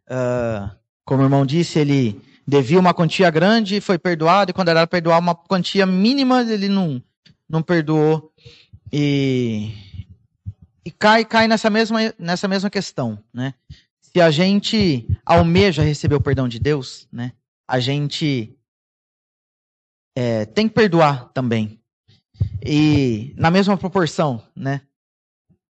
Uh, 0.09 0.69
como 1.05 1.21
o 1.21 1.25
irmão 1.25 1.45
disse, 1.45 1.79
ele 1.79 2.21
devia 2.47 2.79
uma 2.79 2.93
quantia 2.93 3.29
grande, 3.29 3.81
foi 3.81 3.97
perdoado 3.97 4.51
e 4.51 4.53
quando 4.53 4.69
era 4.69 4.85
perdoar 4.85 5.19
uma 5.19 5.35
quantia 5.35 5.85
mínima, 5.85 6.41
ele 6.41 6.67
não 6.67 7.01
não 7.49 7.61
perdoou 7.61 8.31
e 8.91 9.71
e 10.85 10.91
cai 10.91 11.25
cai 11.25 11.47
nessa 11.47 11.69
mesma 11.69 12.13
nessa 12.19 12.47
mesma 12.47 12.69
questão, 12.69 13.19
né? 13.33 13.53
Se 14.11 14.19
a 14.21 14.29
gente 14.29 15.07
almeja 15.25 15.83
receber 15.83 16.15
o 16.15 16.21
perdão 16.21 16.47
de 16.47 16.59
Deus, 16.59 17.07
né, 17.11 17.33
a 17.67 17.79
gente 17.79 18.53
é, 20.15 20.45
tem 20.45 20.67
que 20.67 20.75
perdoar 20.75 21.29
também. 21.33 21.79
E 22.63 23.33
na 23.37 23.49
mesma 23.49 23.77
proporção, 23.77 24.43
né? 24.55 24.81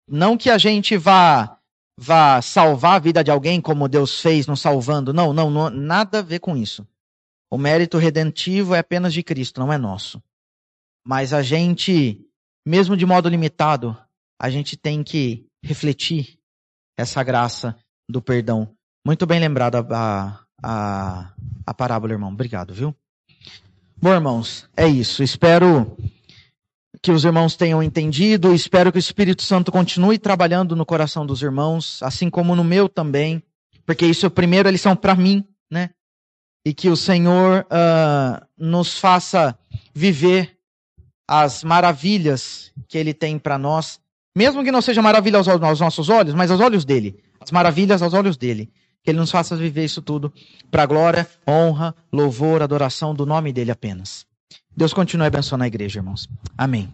Não 0.08 0.38
que 0.38 0.50
a 0.50 0.58
gente 0.58 0.98
vá 0.98 1.58
vá 1.98 2.42
salvar 2.42 2.96
a 2.96 3.00
vida 3.00 3.24
de 3.24 3.30
alguém 3.30 3.62
como 3.62 3.88
Deus 3.88 4.20
fez 4.20 4.48
nos 4.48 4.62
salvando. 4.62 5.14
Não, 5.14 5.34
não, 5.34 5.52
não, 5.52 5.70
nada 5.70 6.20
a 6.20 6.24
ver 6.24 6.40
com 6.40 6.58
isso. 6.58 6.88
O 7.50 7.58
mérito 7.58 7.98
redentivo 7.98 8.74
é 8.74 8.80
apenas 8.80 9.14
de 9.14 9.22
Cristo, 9.22 9.60
não 9.60 9.72
é 9.72 9.78
nosso. 9.78 10.22
Mas 11.06 11.34
a 11.34 11.44
gente, 11.44 12.26
mesmo 12.66 12.98
de 12.98 13.06
modo 13.06 13.30
limitado, 13.30 13.96
a 14.40 14.50
gente 14.50 14.76
tem 14.78 15.04
que 15.04 15.46
refletir 15.64 16.40
essa 16.98 17.22
graça 17.24 17.78
do 18.12 18.22
perdão. 18.22 18.70
Muito 19.06 19.26
bem 19.26 19.40
lembrada 19.40 19.86
a, 19.90 20.40
a, 20.62 21.34
a 21.66 21.74
parábola, 21.74 22.14
irmão. 22.14 22.32
Obrigado, 22.32 22.74
viu? 22.74 22.96
Bom, 24.00 24.14
irmãos, 24.14 24.70
é 24.76 24.88
isso. 24.88 25.24
Espero 25.24 25.98
que 27.02 27.12
os 27.12 27.26
irmãos 27.26 27.56
tenham 27.56 27.82
entendido. 27.82 28.54
Espero 28.54 28.92
que 28.92 28.98
o 28.98 29.00
Espírito 29.00 29.42
Santo 29.42 29.72
continue 29.72 30.20
trabalhando 30.20 30.76
no 30.76 30.86
coração 30.86 31.26
dos 31.26 31.42
irmãos, 31.42 32.02
assim 32.04 32.30
como 32.30 32.56
no 32.56 32.64
meu 32.64 32.88
também, 32.88 33.42
porque 33.86 34.06
isso 34.06 34.26
é 34.26 34.28
a 34.28 34.32
primeira 34.32 34.70
lição 34.70 34.96
para 34.96 35.16
mim, 35.16 35.44
né? 35.70 35.90
E 36.64 36.74
que 36.74 36.90
o 36.90 36.96
Senhor 36.96 37.66
uh, 37.66 38.46
nos 38.56 39.00
faça 39.00 39.58
viver 39.94 40.58
as 41.28 41.64
maravilhas 41.64 42.72
que 42.88 42.98
Ele 42.98 43.16
tem 43.16 43.40
para 43.40 43.58
nós, 43.58 44.00
mesmo 44.36 44.64
que 44.64 44.72
não 44.72 44.82
seja 44.82 45.02
maravilha 45.02 45.38
aos, 45.38 45.48
aos 45.48 45.80
nossos 45.80 46.10
olhos, 46.10 46.36
mas 46.36 46.52
aos 46.52 46.60
olhos 46.60 46.86
dele 46.86 47.24
as 47.42 47.52
maravilhas 47.52 48.02
aos 48.02 48.14
olhos 48.14 48.38
dele. 48.38 48.72
Que 49.04 49.10
ele 49.10 49.18
nos 49.18 49.32
faça 49.32 49.56
viver 49.56 49.84
isso 49.84 50.02
tudo 50.02 50.32
para 50.70 50.86
glória, 50.86 51.28
honra, 51.48 51.96
louvor, 52.14 52.62
adoração 52.62 53.16
do 53.16 53.26
nome 53.26 53.52
dele 53.52 53.72
apenas. 53.72 54.28
Deus 54.78 54.94
continue 54.94 55.26
abençoando 55.26 55.64
a 55.64 55.68
igreja, 55.68 56.00
irmãos. 56.00 56.30
Amém. 56.56 56.94